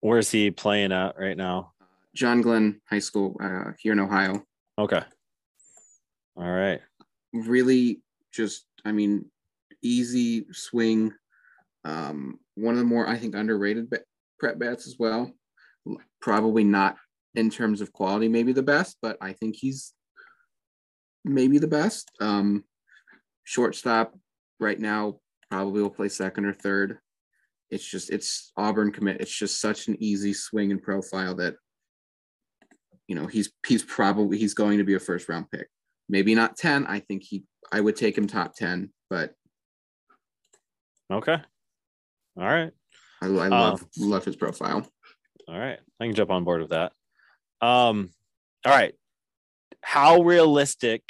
Where's 0.03 0.31
he 0.31 0.51
playing 0.51 0.93
at 0.93 1.19
right 1.19 1.37
now? 1.37 1.73
John 2.15 2.43
Glenn 2.43 2.81
High 2.91 2.99
School 2.99 3.37
uh, 3.43 3.73
here 3.79 3.93
in 3.93 4.01
Ohio. 4.01 4.45
Okay. 4.79 5.01
All 6.37 6.51
right. 6.51 6.81
really 7.33 8.03
just 8.33 8.65
i 8.85 8.93
mean 8.93 9.25
easy 9.83 10.47
swing 10.53 11.13
um 11.85 12.39
one 12.55 12.75
of 12.75 12.79
the 12.79 12.85
more 12.85 13.07
i 13.07 13.17
think 13.17 13.35
underrated 13.35 13.89
ba- 13.91 14.01
prep 14.41 14.59
bats 14.59 14.87
as 14.87 14.97
well 14.99 15.31
probably 16.21 16.65
not 16.65 16.97
in 17.35 17.51
terms 17.51 17.81
of 17.83 17.93
quality 17.93 18.29
maybe 18.29 18.53
the 18.53 18.63
best 18.63 18.97
but 19.03 19.17
i 19.21 19.33
think 19.33 19.55
he's 19.57 19.93
maybe 21.25 21.59
the 21.59 21.69
best 21.69 22.11
um 22.21 22.65
shortstop 23.45 24.15
right 24.59 24.81
now 24.81 25.17
probably 25.51 25.83
will 25.83 25.91
play 25.91 26.09
second 26.09 26.47
or 26.47 26.55
third 26.55 26.99
it's 27.73 27.85
just 27.85 28.11
it's 28.11 28.53
auburn 28.57 28.93
commit 28.93 29.21
it's 29.21 29.37
just 29.37 29.61
such 29.61 29.89
an 29.89 29.97
easy 29.99 30.33
swing 30.33 30.71
and 30.71 30.83
profile 30.83 31.35
that 31.35 31.57
you 33.09 33.17
know 33.17 33.27
he's 33.27 33.51
he's 33.67 33.83
probably 33.83 34.39
he's 34.39 34.55
going 34.55 34.79
to 34.79 34.85
be 34.85 34.95
a 34.95 35.01
first 35.01 35.29
round 35.29 35.51
pick 35.51 35.67
maybe 36.09 36.35
not 36.35 36.57
10 36.57 36.87
i 36.87 37.01
think 37.01 37.23
he 37.23 37.45
i 37.73 37.81
would 37.81 37.97
take 37.97 38.17
him 38.17 38.27
top 38.27 38.55
10 38.55 38.93
but 39.11 39.35
Okay. 41.11 41.37
All 42.39 42.45
right. 42.45 42.73
i, 43.21 43.27
I 43.27 43.49
love 43.49 43.85
love 43.99 44.25
his 44.25 44.37
profile 44.37 44.87
All 45.49 45.59
right. 45.59 45.79
I 46.01 46.07
can 46.07 46.15
jump 46.15 46.31
on 46.31 46.45
board 46.45 46.63
with 46.63 46.71
that. 46.71 46.93
Um, 47.61 48.11
all 48.65 48.73
right. 48.73 48.95
How 49.83 50.23
realistic 50.23 51.03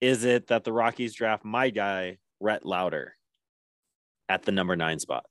is 0.00 0.24
it 0.24 0.48
that 0.48 0.64
the 0.64 0.72
Rockies 0.72 1.14
draft 1.14 1.44
my 1.44 1.70
guy, 1.70 2.18
Rhett 2.40 2.66
Lowder, 2.66 3.14
at 4.28 4.42
the 4.42 4.52
number 4.52 4.76
nine 4.76 4.98
spot? 4.98 5.24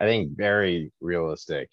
I 0.00 0.04
think 0.06 0.36
very 0.36 0.92
realistic. 1.00 1.70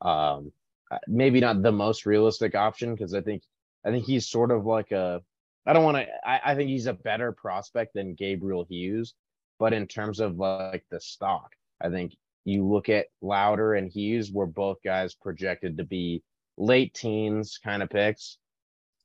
Um, 0.00 0.52
uh, 0.90 0.98
maybe 1.06 1.40
not 1.40 1.62
the 1.62 1.72
most 1.72 2.04
realistic 2.06 2.54
option 2.54 2.94
because 2.94 3.14
I 3.14 3.20
think 3.20 3.42
I 3.84 3.90
think 3.90 4.04
he's 4.04 4.28
sort 4.28 4.50
of 4.50 4.66
like 4.66 4.90
a. 4.92 5.22
I 5.64 5.72
don't 5.72 5.84
want 5.84 5.98
to. 5.98 6.06
I, 6.28 6.52
I 6.52 6.54
think 6.54 6.70
he's 6.70 6.86
a 6.86 6.92
better 6.92 7.32
prospect 7.32 7.94
than 7.94 8.14
Gabriel 8.14 8.66
Hughes, 8.68 9.14
but 9.58 9.72
in 9.72 9.86
terms 9.86 10.20
of 10.20 10.36
like 10.36 10.84
the 10.90 11.00
stock, 11.00 11.52
I 11.80 11.88
think 11.88 12.16
you 12.44 12.66
look 12.66 12.88
at 12.88 13.06
Lowder 13.20 13.74
and 13.74 13.88
Hughes 13.90 14.32
were 14.32 14.46
both 14.46 14.78
guys 14.84 15.14
projected 15.14 15.78
to 15.78 15.84
be 15.84 16.22
late 16.58 16.92
teens 16.94 17.58
kind 17.62 17.82
of 17.82 17.90
picks. 17.90 18.38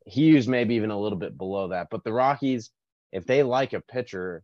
Hughes 0.08 0.48
maybe 0.48 0.76
even 0.76 0.90
a 0.90 1.00
little 1.00 1.18
bit 1.18 1.38
below 1.38 1.68
that, 1.70 1.90
but 1.92 2.04
the 2.04 2.14
Rockies, 2.14 2.72
if 3.12 3.26
they 3.26 3.44
like 3.44 3.74
a 3.74 3.82
pitcher, 3.82 4.44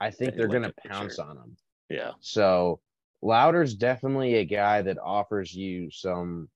I 0.00 0.10
think 0.10 0.32
They 0.32 0.38
they're 0.38 0.48
like 0.48 0.58
going 0.60 0.72
to 0.72 0.88
pounce 0.88 1.16
pitcher. 1.16 1.28
on 1.28 1.36
him. 1.36 1.56
Yeah. 1.92 2.12
So 2.20 2.80
Lowder's 3.20 3.74
definitely 3.74 4.36
a 4.36 4.44
guy 4.44 4.82
that 4.82 4.98
offers 4.98 5.54
you 5.54 5.90
some 5.90 6.48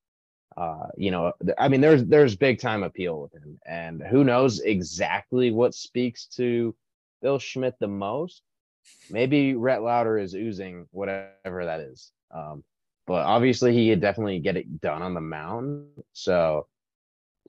uh 0.57 0.87
you 0.97 1.11
know 1.11 1.33
I 1.59 1.69
mean 1.69 1.83
there's 1.83 2.05
there's 2.07 2.35
big 2.35 2.59
time 2.59 2.83
appeal 2.83 3.21
with 3.21 3.35
him 3.35 3.59
and 3.67 4.03
who 4.03 4.25
knows 4.25 4.61
exactly 4.61 5.51
what 5.51 5.75
speaks 5.75 6.25
to 6.37 6.75
Bill 7.21 7.39
Schmidt 7.39 7.75
the 7.79 7.89
most. 7.89 8.43
Maybe 9.11 9.55
Rhett 9.55 9.83
Lowder 9.83 10.19
is 10.19 10.35
oozing 10.35 10.87
whatever 10.93 11.67
that 11.67 11.81
is. 11.81 12.11
Um 12.31 12.65
but 13.07 13.27
obviously 13.27 13.75
he 13.75 13.91
could 13.91 14.01
definitely 14.01 14.39
get 14.39 14.57
it 14.57 14.81
done 14.81 15.03
on 15.03 15.13
the 15.13 15.21
mound. 15.21 15.89
So 16.15 16.67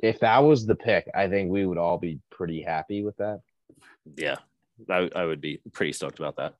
if 0.03 0.19
that 0.19 0.39
was 0.39 0.65
the 0.65 0.75
pick, 0.75 1.09
I 1.15 1.29
think 1.29 1.49
we 1.49 1.65
would 1.65 1.79
all 1.79 1.97
be 1.97 2.19
pretty 2.29 2.61
happy 2.61 3.03
with 3.03 3.17
that. 3.17 3.39
Yeah. 4.15 4.35
I, 4.89 5.09
I 5.15 5.25
would 5.25 5.41
be 5.41 5.59
pretty 5.73 5.93
stoked 5.93 6.19
about 6.19 6.35
that. 6.35 6.53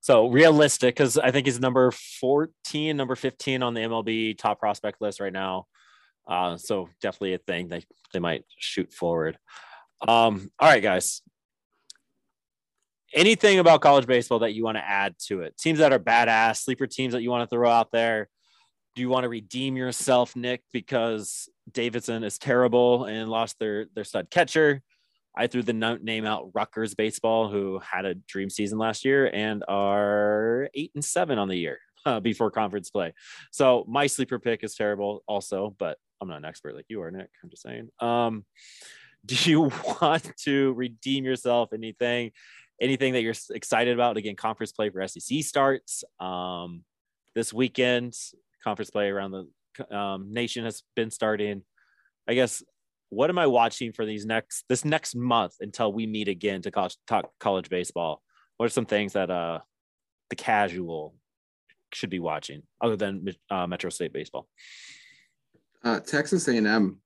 So 0.00 0.28
realistic, 0.28 0.94
because 0.94 1.18
I 1.18 1.30
think 1.30 1.46
he's 1.46 1.60
number 1.60 1.90
14, 1.90 2.96
number 2.96 3.14
15 3.14 3.62
on 3.62 3.74
the 3.74 3.82
MLB 3.82 4.38
top 4.38 4.58
prospect 4.58 5.00
list 5.00 5.20
right 5.20 5.32
now. 5.32 5.66
Uh, 6.26 6.56
so 6.56 6.88
definitely 7.02 7.34
a 7.34 7.38
thing 7.38 7.68
they, 7.68 7.84
they 8.12 8.18
might 8.18 8.44
shoot 8.56 8.92
forward. 8.92 9.38
Um, 10.06 10.50
all 10.58 10.68
right, 10.68 10.82
guys. 10.82 11.20
Anything 13.12 13.58
about 13.58 13.80
college 13.80 14.06
baseball 14.06 14.38
that 14.38 14.54
you 14.54 14.64
want 14.64 14.78
to 14.78 14.88
add 14.88 15.16
to 15.26 15.40
it? 15.40 15.58
Teams 15.58 15.80
that 15.80 15.92
are 15.92 15.98
badass, 15.98 16.58
sleeper 16.58 16.86
teams 16.86 17.12
that 17.12 17.22
you 17.22 17.30
want 17.30 17.48
to 17.48 17.54
throw 17.54 17.68
out 17.68 17.90
there. 17.90 18.28
Do 18.94 19.02
you 19.02 19.08
want 19.08 19.24
to 19.24 19.28
redeem 19.28 19.76
yourself, 19.76 20.34
Nick, 20.36 20.62
because 20.72 21.48
Davidson 21.70 22.24
is 22.24 22.38
terrible 22.38 23.04
and 23.04 23.28
lost 23.28 23.58
their 23.58 23.86
their 23.94 24.04
stud 24.04 24.30
catcher? 24.30 24.82
I 25.36 25.46
threw 25.46 25.62
the 25.62 25.72
name 25.72 26.26
out 26.26 26.50
Rutgers 26.54 26.94
baseball, 26.94 27.48
who 27.48 27.78
had 27.78 28.04
a 28.04 28.14
dream 28.14 28.50
season 28.50 28.78
last 28.78 29.04
year 29.04 29.30
and 29.32 29.64
are 29.68 30.68
eight 30.74 30.90
and 30.94 31.04
seven 31.04 31.38
on 31.38 31.48
the 31.48 31.56
year 31.56 31.78
uh, 32.04 32.20
before 32.20 32.50
conference 32.50 32.90
play. 32.90 33.14
So 33.52 33.84
my 33.88 34.06
sleeper 34.06 34.38
pick 34.38 34.64
is 34.64 34.74
terrible, 34.74 35.22
also, 35.26 35.74
but 35.78 35.98
I'm 36.20 36.28
not 36.28 36.38
an 36.38 36.44
expert 36.44 36.74
like 36.74 36.86
you 36.88 37.02
are, 37.02 37.10
Nick. 37.10 37.30
I'm 37.42 37.50
just 37.50 37.62
saying. 37.62 37.88
Um, 38.00 38.44
do 39.26 39.36
you 39.50 39.70
want 40.00 40.32
to 40.44 40.72
redeem 40.72 41.24
yourself? 41.24 41.72
Anything, 41.72 42.32
anything 42.80 43.12
that 43.12 43.22
you're 43.22 43.34
excited 43.50 43.94
about? 43.94 44.16
Again, 44.16 44.36
conference 44.36 44.72
play 44.72 44.90
for 44.90 45.06
SEC 45.06 45.42
starts 45.42 46.04
um, 46.18 46.84
this 47.34 47.52
weekend. 47.52 48.16
Conference 48.64 48.90
play 48.90 49.08
around 49.08 49.30
the 49.30 49.96
um, 49.96 50.32
nation 50.32 50.64
has 50.64 50.82
been 50.96 51.10
starting. 51.10 51.62
I 52.26 52.34
guess 52.34 52.62
what 53.10 53.28
am 53.28 53.38
I 53.38 53.46
watching 53.46 53.92
for 53.92 54.06
these 54.06 54.24
next 54.24 54.64
this 54.68 54.84
next 54.84 55.14
month 55.14 55.54
until 55.60 55.92
we 55.92 56.06
meet 56.06 56.28
again 56.28 56.62
to 56.62 56.70
college, 56.70 56.96
talk 57.06 57.30
college 57.38 57.68
baseball? 57.68 58.22
What 58.56 58.66
are 58.66 58.70
some 58.70 58.86
things 58.86 59.12
that 59.12 59.30
uh 59.30 59.58
the 60.30 60.36
casual 60.36 61.14
should 61.92 62.10
be 62.10 62.20
watching 62.20 62.62
other 62.80 62.96
than 62.96 63.26
uh, 63.50 63.66
Metro 63.66 63.90
State 63.90 64.12
baseball? 64.12 64.46
Uh, 65.82 65.98
Texas 65.98 66.46
A&M 66.46 67.00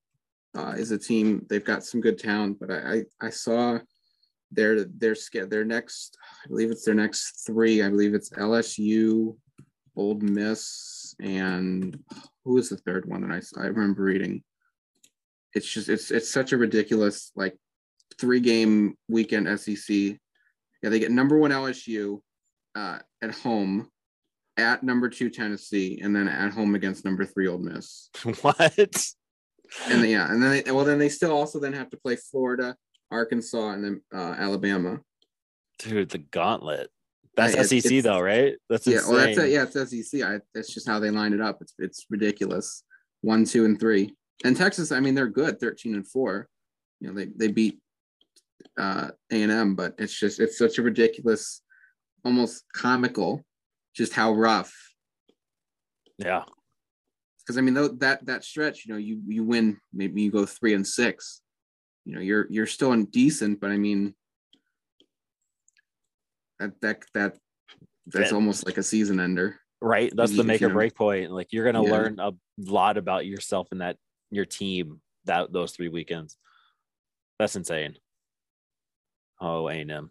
uh, 0.56 0.74
is 0.76 0.90
a 0.90 0.98
team. 0.98 1.46
They've 1.48 1.64
got 1.64 1.84
some 1.84 2.02
good 2.02 2.18
talent, 2.18 2.58
but 2.60 2.70
I 2.70 2.76
I, 3.20 3.26
I 3.26 3.30
saw 3.30 3.78
their 4.50 4.84
their 4.84 5.16
their 5.46 5.64
next. 5.64 6.18
I 6.44 6.48
believe 6.48 6.70
it's 6.70 6.84
their 6.84 6.94
next 6.94 7.46
three. 7.46 7.82
I 7.82 7.88
believe 7.88 8.14
it's 8.14 8.30
LSU, 8.30 9.36
Ole 9.96 10.18
Miss, 10.20 11.14
and 11.20 11.98
who 12.44 12.54
was 12.54 12.68
the 12.68 12.76
third 12.76 13.08
one 13.08 13.26
that 13.26 13.34
I 13.34 13.62
I 13.62 13.66
remember 13.68 14.02
reading. 14.02 14.42
It's 15.54 15.68
just 15.70 15.88
it's 15.88 16.10
it's 16.10 16.30
such 16.30 16.52
a 16.52 16.56
ridiculous 16.56 17.30
like 17.36 17.56
three 18.18 18.40
game 18.40 18.96
weekend 19.08 19.48
SEC. 19.60 19.88
Yeah, 20.82 20.90
they 20.90 20.98
get 20.98 21.10
number 21.10 21.38
one 21.38 21.50
LSU 21.50 22.20
uh, 22.74 22.98
at 23.22 23.34
home, 23.34 23.88
at 24.56 24.82
number 24.82 25.08
two 25.08 25.30
Tennessee, 25.30 26.00
and 26.02 26.14
then 26.14 26.28
at 26.28 26.52
home 26.52 26.74
against 26.74 27.04
number 27.04 27.24
three 27.24 27.48
Ole 27.48 27.58
Miss. 27.58 28.10
what? 28.42 28.76
And 29.88 30.02
then, 30.02 30.10
yeah, 30.10 30.30
and 30.30 30.42
then 30.42 30.62
they, 30.64 30.70
well, 30.70 30.84
then 30.84 30.98
they 30.98 31.08
still 31.08 31.32
also 31.32 31.58
then 31.58 31.72
have 31.72 31.90
to 31.90 31.96
play 31.96 32.16
Florida, 32.16 32.76
Arkansas, 33.10 33.70
and 33.70 33.84
then 33.84 34.02
uh, 34.14 34.34
Alabama. 34.38 35.00
Dude, 35.78 36.10
the 36.10 36.18
gauntlet. 36.18 36.90
That's 37.36 37.56
Yeah, 37.72 37.80
SEC 37.80 38.02
though, 38.02 38.20
right? 38.20 38.54
That's 38.68 38.86
Yeah, 38.86 38.96
insane. 38.98 39.14
well, 39.14 39.26
that's 39.26 39.38
it. 39.38 39.50
Yeah, 39.50 39.66
it's 39.68 40.10
SEC. 40.10 40.22
I, 40.22 40.40
that's 40.54 40.72
just 40.72 40.86
how 40.86 41.00
they 41.00 41.10
line 41.10 41.32
it 41.32 41.40
up. 41.40 41.58
It's 41.60 41.74
it's 41.78 42.06
ridiculous. 42.10 42.84
One, 43.22 43.44
two, 43.44 43.64
and 43.64 43.80
three. 43.80 44.14
And 44.42 44.56
Texas, 44.56 44.90
I 44.90 45.00
mean, 45.00 45.14
they're 45.14 45.28
good, 45.28 45.60
thirteen 45.60 45.94
and 45.94 46.06
four. 46.06 46.48
You 47.00 47.08
know, 47.08 47.14
they 47.14 47.26
they 47.26 47.48
beat 47.48 47.78
uh 48.78 49.10
A 49.30 49.42
and 49.42 49.52
M, 49.52 49.74
but 49.74 49.94
it's 49.98 50.18
just 50.18 50.40
it's 50.40 50.58
such 50.58 50.78
a 50.78 50.82
ridiculous, 50.82 51.62
almost 52.24 52.64
comical, 52.74 53.44
just 53.94 54.12
how 54.12 54.32
rough. 54.32 54.74
Yeah. 56.18 56.44
Because 57.40 57.58
I 57.58 57.60
mean, 57.60 57.74
though 57.74 57.88
that 57.88 58.26
that 58.26 58.44
stretch, 58.44 58.86
you 58.86 58.92
know, 58.92 58.98
you 58.98 59.20
you 59.26 59.44
win, 59.44 59.78
maybe 59.92 60.22
you 60.22 60.30
go 60.30 60.46
three 60.46 60.74
and 60.74 60.86
six. 60.86 61.42
You 62.04 62.14
know, 62.16 62.20
you're 62.20 62.46
you're 62.50 62.66
still 62.66 62.92
in 62.92 63.04
decent, 63.06 63.60
but 63.60 63.70
I 63.70 63.76
mean, 63.78 64.14
that 66.58 66.80
that 66.80 67.04
that 67.14 67.38
that's 68.06 68.30
Yeah. 68.30 68.34
almost 68.34 68.66
like 68.66 68.78
a 68.78 68.82
season 68.82 69.20
ender. 69.20 69.60
Right. 69.80 70.12
That's 70.14 70.36
the 70.36 70.44
make 70.44 70.62
or 70.62 70.70
break 70.70 70.94
point. 70.94 71.30
Like 71.30 71.52
you're 71.52 71.64
gonna 71.64 71.84
Yeah. 71.84 71.90
learn 71.92 72.18
a 72.18 72.32
lot 72.58 72.96
about 72.96 73.26
yourself 73.26 73.68
in 73.72 73.78
that 73.78 73.96
your 74.30 74.44
team 74.44 75.00
that 75.24 75.52
those 75.52 75.72
three 75.72 75.88
weekends. 75.88 76.36
That's 77.38 77.56
insane. 77.56 77.96
Oh, 79.40 79.68
A&M. 79.68 80.10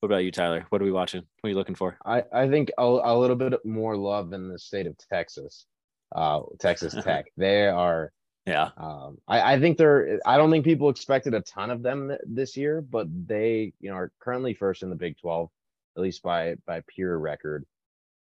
What 0.00 0.06
about 0.06 0.24
you, 0.24 0.30
Tyler? 0.30 0.66
What 0.68 0.82
are 0.82 0.84
we 0.84 0.92
watching? 0.92 1.22
What 1.40 1.48
are 1.48 1.50
you 1.50 1.56
looking 1.56 1.74
for? 1.74 1.96
I, 2.04 2.24
I 2.32 2.48
think 2.48 2.70
a, 2.76 2.82
a 2.82 3.18
little 3.18 3.36
bit 3.36 3.54
more 3.64 3.96
love 3.96 4.34
in 4.34 4.48
the 4.48 4.58
state 4.58 4.86
of 4.86 4.96
Texas, 4.98 5.66
uh, 6.14 6.40
Texas 6.60 6.94
Tech. 7.02 7.26
They 7.38 7.66
are. 7.68 8.12
Yeah. 8.44 8.68
Um, 8.76 9.16
I, 9.26 9.54
I 9.54 9.60
think 9.60 9.78
they're. 9.78 10.20
I 10.26 10.36
don't 10.36 10.50
think 10.50 10.66
people 10.66 10.90
expected 10.90 11.32
a 11.32 11.40
ton 11.40 11.70
of 11.70 11.82
them 11.82 12.08
th- 12.08 12.20
this 12.26 12.54
year, 12.54 12.82
but 12.82 13.06
they, 13.26 13.72
you 13.80 13.88
know, 13.88 13.96
are 13.96 14.12
currently 14.20 14.52
first 14.52 14.82
in 14.82 14.90
the 14.90 14.96
Big 14.96 15.16
Twelve, 15.18 15.48
at 15.96 16.02
least 16.02 16.22
by 16.22 16.56
by 16.66 16.82
pure 16.86 17.18
record, 17.18 17.64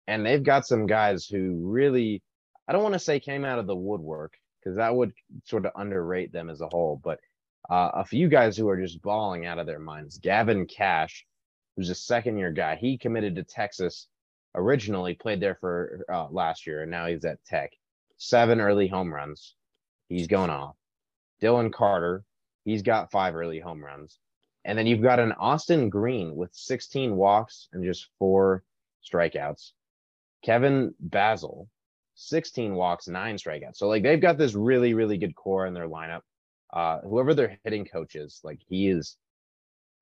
and 0.07 0.25
they've 0.25 0.43
got 0.43 0.67
some 0.67 0.87
guys 0.87 1.27
who 1.27 1.59
really. 1.65 2.23
I 2.73 2.75
don't 2.75 2.85
want 2.85 2.95
to 2.95 2.99
say 2.99 3.21
came 3.21 3.45
out 3.45 3.59
of 3.59 3.67
the 3.67 3.77
woodwork 3.77 4.33
because 4.59 4.79
that 4.79 4.97
would 4.97 5.13
sort 5.45 5.67
of 5.67 5.73
underrate 5.77 6.33
them 6.33 6.49
as 6.49 6.63
a 6.63 6.69
whole, 6.69 6.99
but 7.05 7.21
uh, 7.69 7.91
a 7.97 8.05
few 8.07 8.31
guys 8.31 8.57
who 8.57 8.67
are 8.71 8.81
just 8.81 9.03
balling 9.03 9.45
out 9.45 9.59
of 9.59 9.67
their 9.67 9.79
minds. 9.79 10.17
Gavin 10.17 10.65
Kash, 10.65 11.27
who's 11.77 11.91
a 11.91 11.95
second 11.95 12.39
year 12.39 12.51
guy, 12.51 12.77
he 12.77 12.97
committed 12.97 13.37
to 13.37 13.45
Texas 13.45 14.09
originally, 14.55 15.13
played 15.13 15.39
there 15.39 15.59
for 15.61 16.07
uh, 16.11 16.29
last 16.31 16.67
year, 16.67 16.81
and 16.81 16.91
now 16.91 17.05
he's 17.05 17.27
at 17.27 17.45
Tech. 17.45 17.73
Seven 18.17 18.59
early 18.59 18.89
home 18.89 19.13
runs. 19.13 19.55
He's 20.09 20.27
going 20.27 20.49
off. 20.49 20.75
Dylan 21.43 21.75
Carter, 21.75 22.25
he's 22.65 22.81
got 22.81 23.11
five 23.11 23.37
early 23.37 23.61
home 23.61 23.85
runs. 23.85 24.19
And 24.65 24.79
then 24.79 24.87
you've 24.87 25.03
got 25.03 25.21
an 25.21 25.33
Austin 25.33 25.91
Green 25.91 26.37
with 26.37 26.55
16 26.55 27.17
walks 27.17 27.69
and 27.75 27.85
just 27.85 28.09
four 28.19 28.65
strikeouts. 29.07 29.73
Kevin 30.43 30.95
Bazzell, 31.07 31.67
16 32.29 32.75
walks, 32.75 33.09
nine 33.09 33.37
strikeouts. 33.37 33.77
So 33.77 33.89
like 33.89 34.03
they've 34.03 34.21
got 34.21 34.39
this 34.39 34.55
really, 34.55 34.95
really 34.95 35.19
good 35.19 35.35
core 35.35 35.67
in 35.67 35.75
their 35.75 35.89
lineup. 35.89 36.21
Uh, 36.73 37.01
whoever 37.01 37.35
their 37.35 37.59
hitting 37.65 37.85
coach 37.85 38.15
is, 38.15 38.41
like 38.43 38.61
he 38.67 38.89
is, 38.89 39.17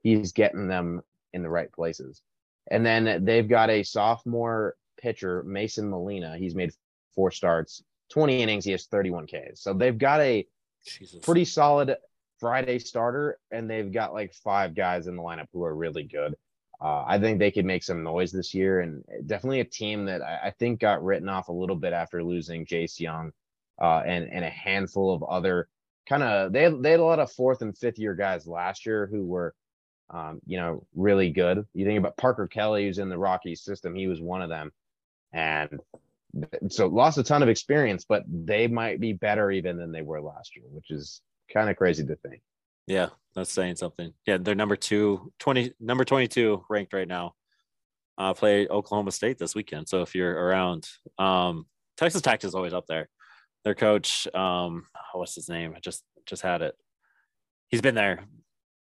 he's 0.03 0.33
getting 0.33 0.68
them 0.68 1.01
in 1.33 1.43
the 1.43 1.51
right 1.51 1.71
places. 1.73 2.23
And 2.71 2.87
then 2.87 3.25
they've 3.25 3.49
got 3.49 3.71
a 3.71 3.83
sophomore 3.83 4.77
pitcher, 5.01 5.43
Mason 5.45 5.91
Molina. 5.91 6.37
He's 6.39 6.55
made 6.55 6.71
four 7.14 7.31
starts, 7.31 7.83
20 8.11 8.43
innings. 8.43 8.64
He 8.64 8.73
has 8.73 8.87
31 8.87 9.27
Ks. 9.27 9.62
So 9.62 9.73
they've 9.73 9.97
got 9.97 10.21
a 10.21 10.47
Jesus. 10.87 11.25
pretty 11.25 11.45
solid 11.45 11.97
Friday 12.39 12.79
starter, 12.79 13.39
and 13.51 13.68
they've 13.68 13.93
got 13.93 14.12
like 14.12 14.33
five 14.33 14.75
guys 14.75 15.07
in 15.07 15.16
the 15.16 15.23
lineup 15.23 15.47
who 15.53 15.64
are 15.64 15.75
really 15.75 16.05
good. 16.05 16.35
Uh, 16.83 17.05
I 17.07 17.18
think 17.18 17.39
they 17.39 17.51
could 17.51 17.66
make 17.66 17.83
some 17.83 18.03
noise 18.03 18.33
this 18.33 18.55
year, 18.55 18.81
and 18.81 19.05
definitely 19.26 19.61
a 19.61 19.64
team 19.64 20.07
that 20.07 20.22
I, 20.22 20.47
I 20.47 20.51
think 20.51 20.81
got 20.81 21.05
written 21.05 21.28
off 21.28 21.49
a 21.49 21.53
little 21.53 21.76
bit 21.76 21.93
after 21.93 22.24
losing 22.24 22.64
Jace 22.64 22.99
Jung 22.99 23.33
uh, 23.81 24.03
and 24.07 24.31
and 24.31 24.45
a 24.45 24.51
handful 24.51 25.12
of 25.12 25.22
other 25.22 25.68
kind 26.09 26.22
of 26.22 26.53
they 26.53 26.70
they 26.81 26.93
had 26.93 27.01
a 27.01 27.05
lot 27.05 27.20
of 27.20 27.33
fourth 27.33 27.62
and 27.62 27.76
fifth 27.76 27.99
year 27.99 28.14
guys 28.14 28.47
last 28.47 28.87
year 28.87 29.07
who 29.11 29.24
were 29.24 29.55
um, 30.11 30.41
you 30.47 30.59
know 30.59 30.85
really 30.95 31.31
good. 31.31 31.66
You 31.74 31.85
think 31.85 31.99
about 31.99 32.16
Parker 32.16 32.49
Kelly, 32.49 32.87
who's 32.87 32.99
in 32.99 33.09
the 33.09 33.18
Rockies 33.18 33.62
system, 33.62 33.95
he 33.95 34.07
was 34.07 34.20
one 34.20 34.43
of 34.43 34.49
them, 34.49 34.72
and 35.33 35.81
so 36.68 36.87
lost 36.87 37.18
a 37.18 37.22
ton 37.22 37.43
of 37.43 37.49
experience, 37.49 38.05
but 38.09 38.24
they 38.26 38.68
might 38.68 39.01
be 39.01 39.12
better 39.12 39.51
even 39.51 39.76
than 39.76 39.93
they 39.93 40.03
were 40.03 40.20
last 40.20 40.57
year, 40.57 40.64
which 40.70 40.91
is 40.91 41.20
kind 41.53 41.68
of 41.68 41.76
crazy 41.76 42.07
to 42.07 42.16
think. 42.16 42.41
Yeah, 42.87 43.11
that's 43.35 43.53
saying 43.53 43.76
something. 43.76 44.12
Yeah, 44.26 44.39
they're 44.41 44.55
number 44.55 44.76
two, 44.76 45.33
20, 45.39 45.74
number 45.81 46.05
22 46.05 46.64
ranked 46.68 46.93
right 46.93 47.09
now. 47.09 47.35
Uh, 48.18 48.35
play 48.35 48.68
Oklahoma 48.68 49.12
State 49.12 49.39
this 49.39 49.55
weekend. 49.55 49.89
So 49.89 50.03
if 50.03 50.14
you're 50.14 50.33
around, 50.33 50.89
um, 51.18 51.66
Texas 51.97 52.20
Tech 52.22 52.45
is 52.45 52.55
always 52.55 52.74
up 52.74 52.87
there. 52.87 53.09
Their 53.64 53.74
coach, 53.74 54.26
um, 54.35 54.87
what's 55.12 55.35
his 55.35 55.49
name? 55.49 55.74
I 55.76 55.81
just 55.81 56.03
just 56.26 56.43
had 56.43 56.62
it. 56.62 56.74
He's 57.68 57.81
been 57.81 57.95
there 57.95 58.24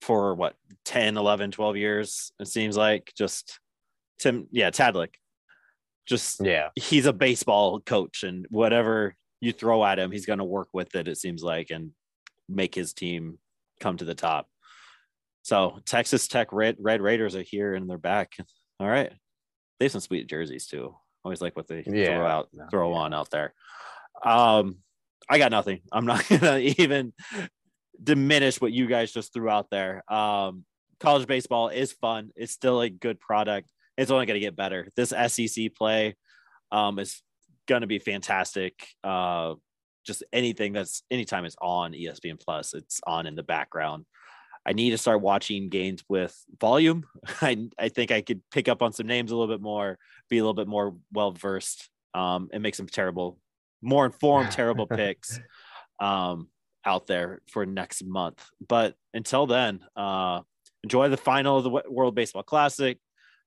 for 0.01 0.35
what 0.35 0.55
10, 0.85 1.17
11, 1.17 1.51
12 1.51 1.77
years, 1.77 2.31
it 2.39 2.47
seems 2.47 2.77
like. 2.77 3.11
Just 3.17 3.59
Tim, 4.19 4.47
yeah, 4.51 4.69
Tadlock. 4.69 5.09
Just 6.05 6.39
Yeah. 6.45 6.69
he's 6.75 7.05
a 7.05 7.13
baseball 7.13 7.79
coach, 7.81 8.23
and 8.23 8.45
whatever 8.49 9.15
you 9.41 9.51
throw 9.51 9.83
at 9.83 9.99
him, 9.99 10.11
he's 10.11 10.25
gonna 10.25 10.45
work 10.45 10.69
with 10.73 10.95
it, 10.95 11.07
it 11.07 11.17
seems 11.17 11.43
like, 11.43 11.71
and 11.71 11.91
make 12.47 12.75
his 12.75 12.93
team 12.93 13.39
come 13.79 13.97
to 13.97 14.05
the 14.05 14.15
top. 14.15 14.47
So 15.43 15.79
Texas 15.85 16.27
Tech 16.27 16.51
Red 16.51 16.77
Red 16.79 17.01
Raiders 17.01 17.35
are 17.35 17.41
here 17.43 17.73
and 17.75 17.89
they're 17.89 17.97
back. 17.97 18.33
All 18.79 18.87
right. 18.87 19.11
They 19.79 19.85
have 19.85 19.91
some 19.91 20.01
sweet 20.01 20.27
jerseys 20.27 20.67
too. 20.67 20.95
Always 21.23 21.41
like 21.41 21.55
what 21.55 21.67
they 21.67 21.83
Yeah. 21.85 22.15
throw 22.17 22.25
out, 22.27 22.49
throw 22.71 22.93
on 22.93 23.13
out 23.13 23.29
there. 23.29 23.53
Um, 24.23 24.77
I 25.29 25.37
got 25.37 25.51
nothing. 25.51 25.81
I'm 25.91 26.05
not 26.05 26.27
gonna 26.29 26.59
even 26.59 27.13
diminish 28.01 28.59
what 28.59 28.71
you 28.71 28.87
guys 28.87 29.11
just 29.11 29.33
threw 29.33 29.49
out 29.49 29.69
there. 29.69 30.03
Um, 30.11 30.65
college 30.99 31.27
baseball 31.27 31.69
is 31.69 31.91
fun. 31.93 32.31
It's 32.35 32.51
still 32.53 32.81
a 32.81 32.89
good 32.89 33.19
product. 33.19 33.69
It's 33.97 34.11
only 34.11 34.25
gonna 34.25 34.39
get 34.39 34.55
better. 34.55 34.89
This 34.95 35.09
SEC 35.27 35.69
play 35.75 36.15
um 36.71 36.97
is 36.99 37.21
gonna 37.67 37.87
be 37.87 37.99
fantastic. 37.99 38.87
Uh 39.03 39.55
just 40.05 40.23
anything 40.31 40.73
that's 40.73 41.03
anytime 41.11 41.45
it's 41.45 41.55
on 41.61 41.93
ESPN 41.93 42.39
Plus, 42.39 42.73
it's 42.73 43.01
on 43.05 43.27
in 43.27 43.35
the 43.35 43.43
background. 43.43 44.05
I 44.65 44.73
need 44.73 44.91
to 44.91 44.97
start 44.97 45.21
watching 45.21 45.69
games 45.69 46.03
with 46.09 46.35
volume. 46.59 47.05
I 47.41 47.69
I 47.77 47.89
think 47.89 48.11
I 48.11 48.21
could 48.21 48.41
pick 48.51 48.67
up 48.67 48.81
on 48.81 48.93
some 48.93 49.07
names 49.07 49.31
a 49.31 49.35
little 49.35 49.53
bit 49.53 49.61
more, 49.61 49.97
be 50.29 50.37
a 50.37 50.41
little 50.41 50.53
bit 50.53 50.67
more 50.67 50.95
well 51.11 51.31
versed, 51.31 51.89
um, 52.13 52.49
and 52.53 52.63
make 52.63 52.75
some 52.75 52.87
terrible, 52.87 53.39
more 53.81 54.05
informed, 54.05 54.51
terrible 54.51 54.87
picks 54.87 55.39
um, 55.99 56.49
out 56.85 57.07
there 57.07 57.41
for 57.51 57.65
next 57.65 58.03
month. 58.05 58.43
But 58.65 58.95
until 59.13 59.45
then, 59.47 59.81
uh, 59.95 60.41
enjoy 60.83 61.09
the 61.09 61.17
final 61.17 61.57
of 61.57 61.63
the 61.63 61.83
World 61.89 62.15
Baseball 62.15 62.43
Classic. 62.43 62.97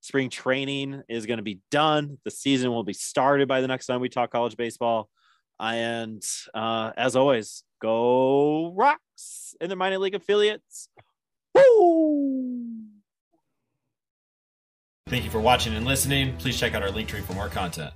Spring 0.00 0.30
training 0.30 1.02
is 1.08 1.26
going 1.26 1.38
to 1.38 1.42
be 1.42 1.58
done. 1.72 2.18
The 2.24 2.30
season 2.30 2.70
will 2.70 2.84
be 2.84 2.92
started 2.92 3.48
by 3.48 3.60
the 3.60 3.66
next 3.66 3.86
time 3.86 4.00
we 4.00 4.08
talk 4.08 4.30
college 4.30 4.56
baseball. 4.56 5.08
And 5.60 6.22
uh, 6.54 6.92
as 6.96 7.16
always, 7.16 7.64
go 7.80 8.72
Rocks 8.74 9.54
in 9.60 9.70
the 9.70 9.76
minor 9.76 9.98
league 9.98 10.14
affiliates. 10.14 10.88
Woo! 11.54 12.66
Thank 15.08 15.24
you 15.24 15.30
for 15.30 15.40
watching 15.40 15.74
and 15.74 15.86
listening. 15.86 16.36
Please 16.36 16.58
check 16.58 16.74
out 16.74 16.82
our 16.82 16.90
link 16.90 17.08
tree 17.08 17.22
for 17.22 17.32
more 17.32 17.48
content. 17.48 17.92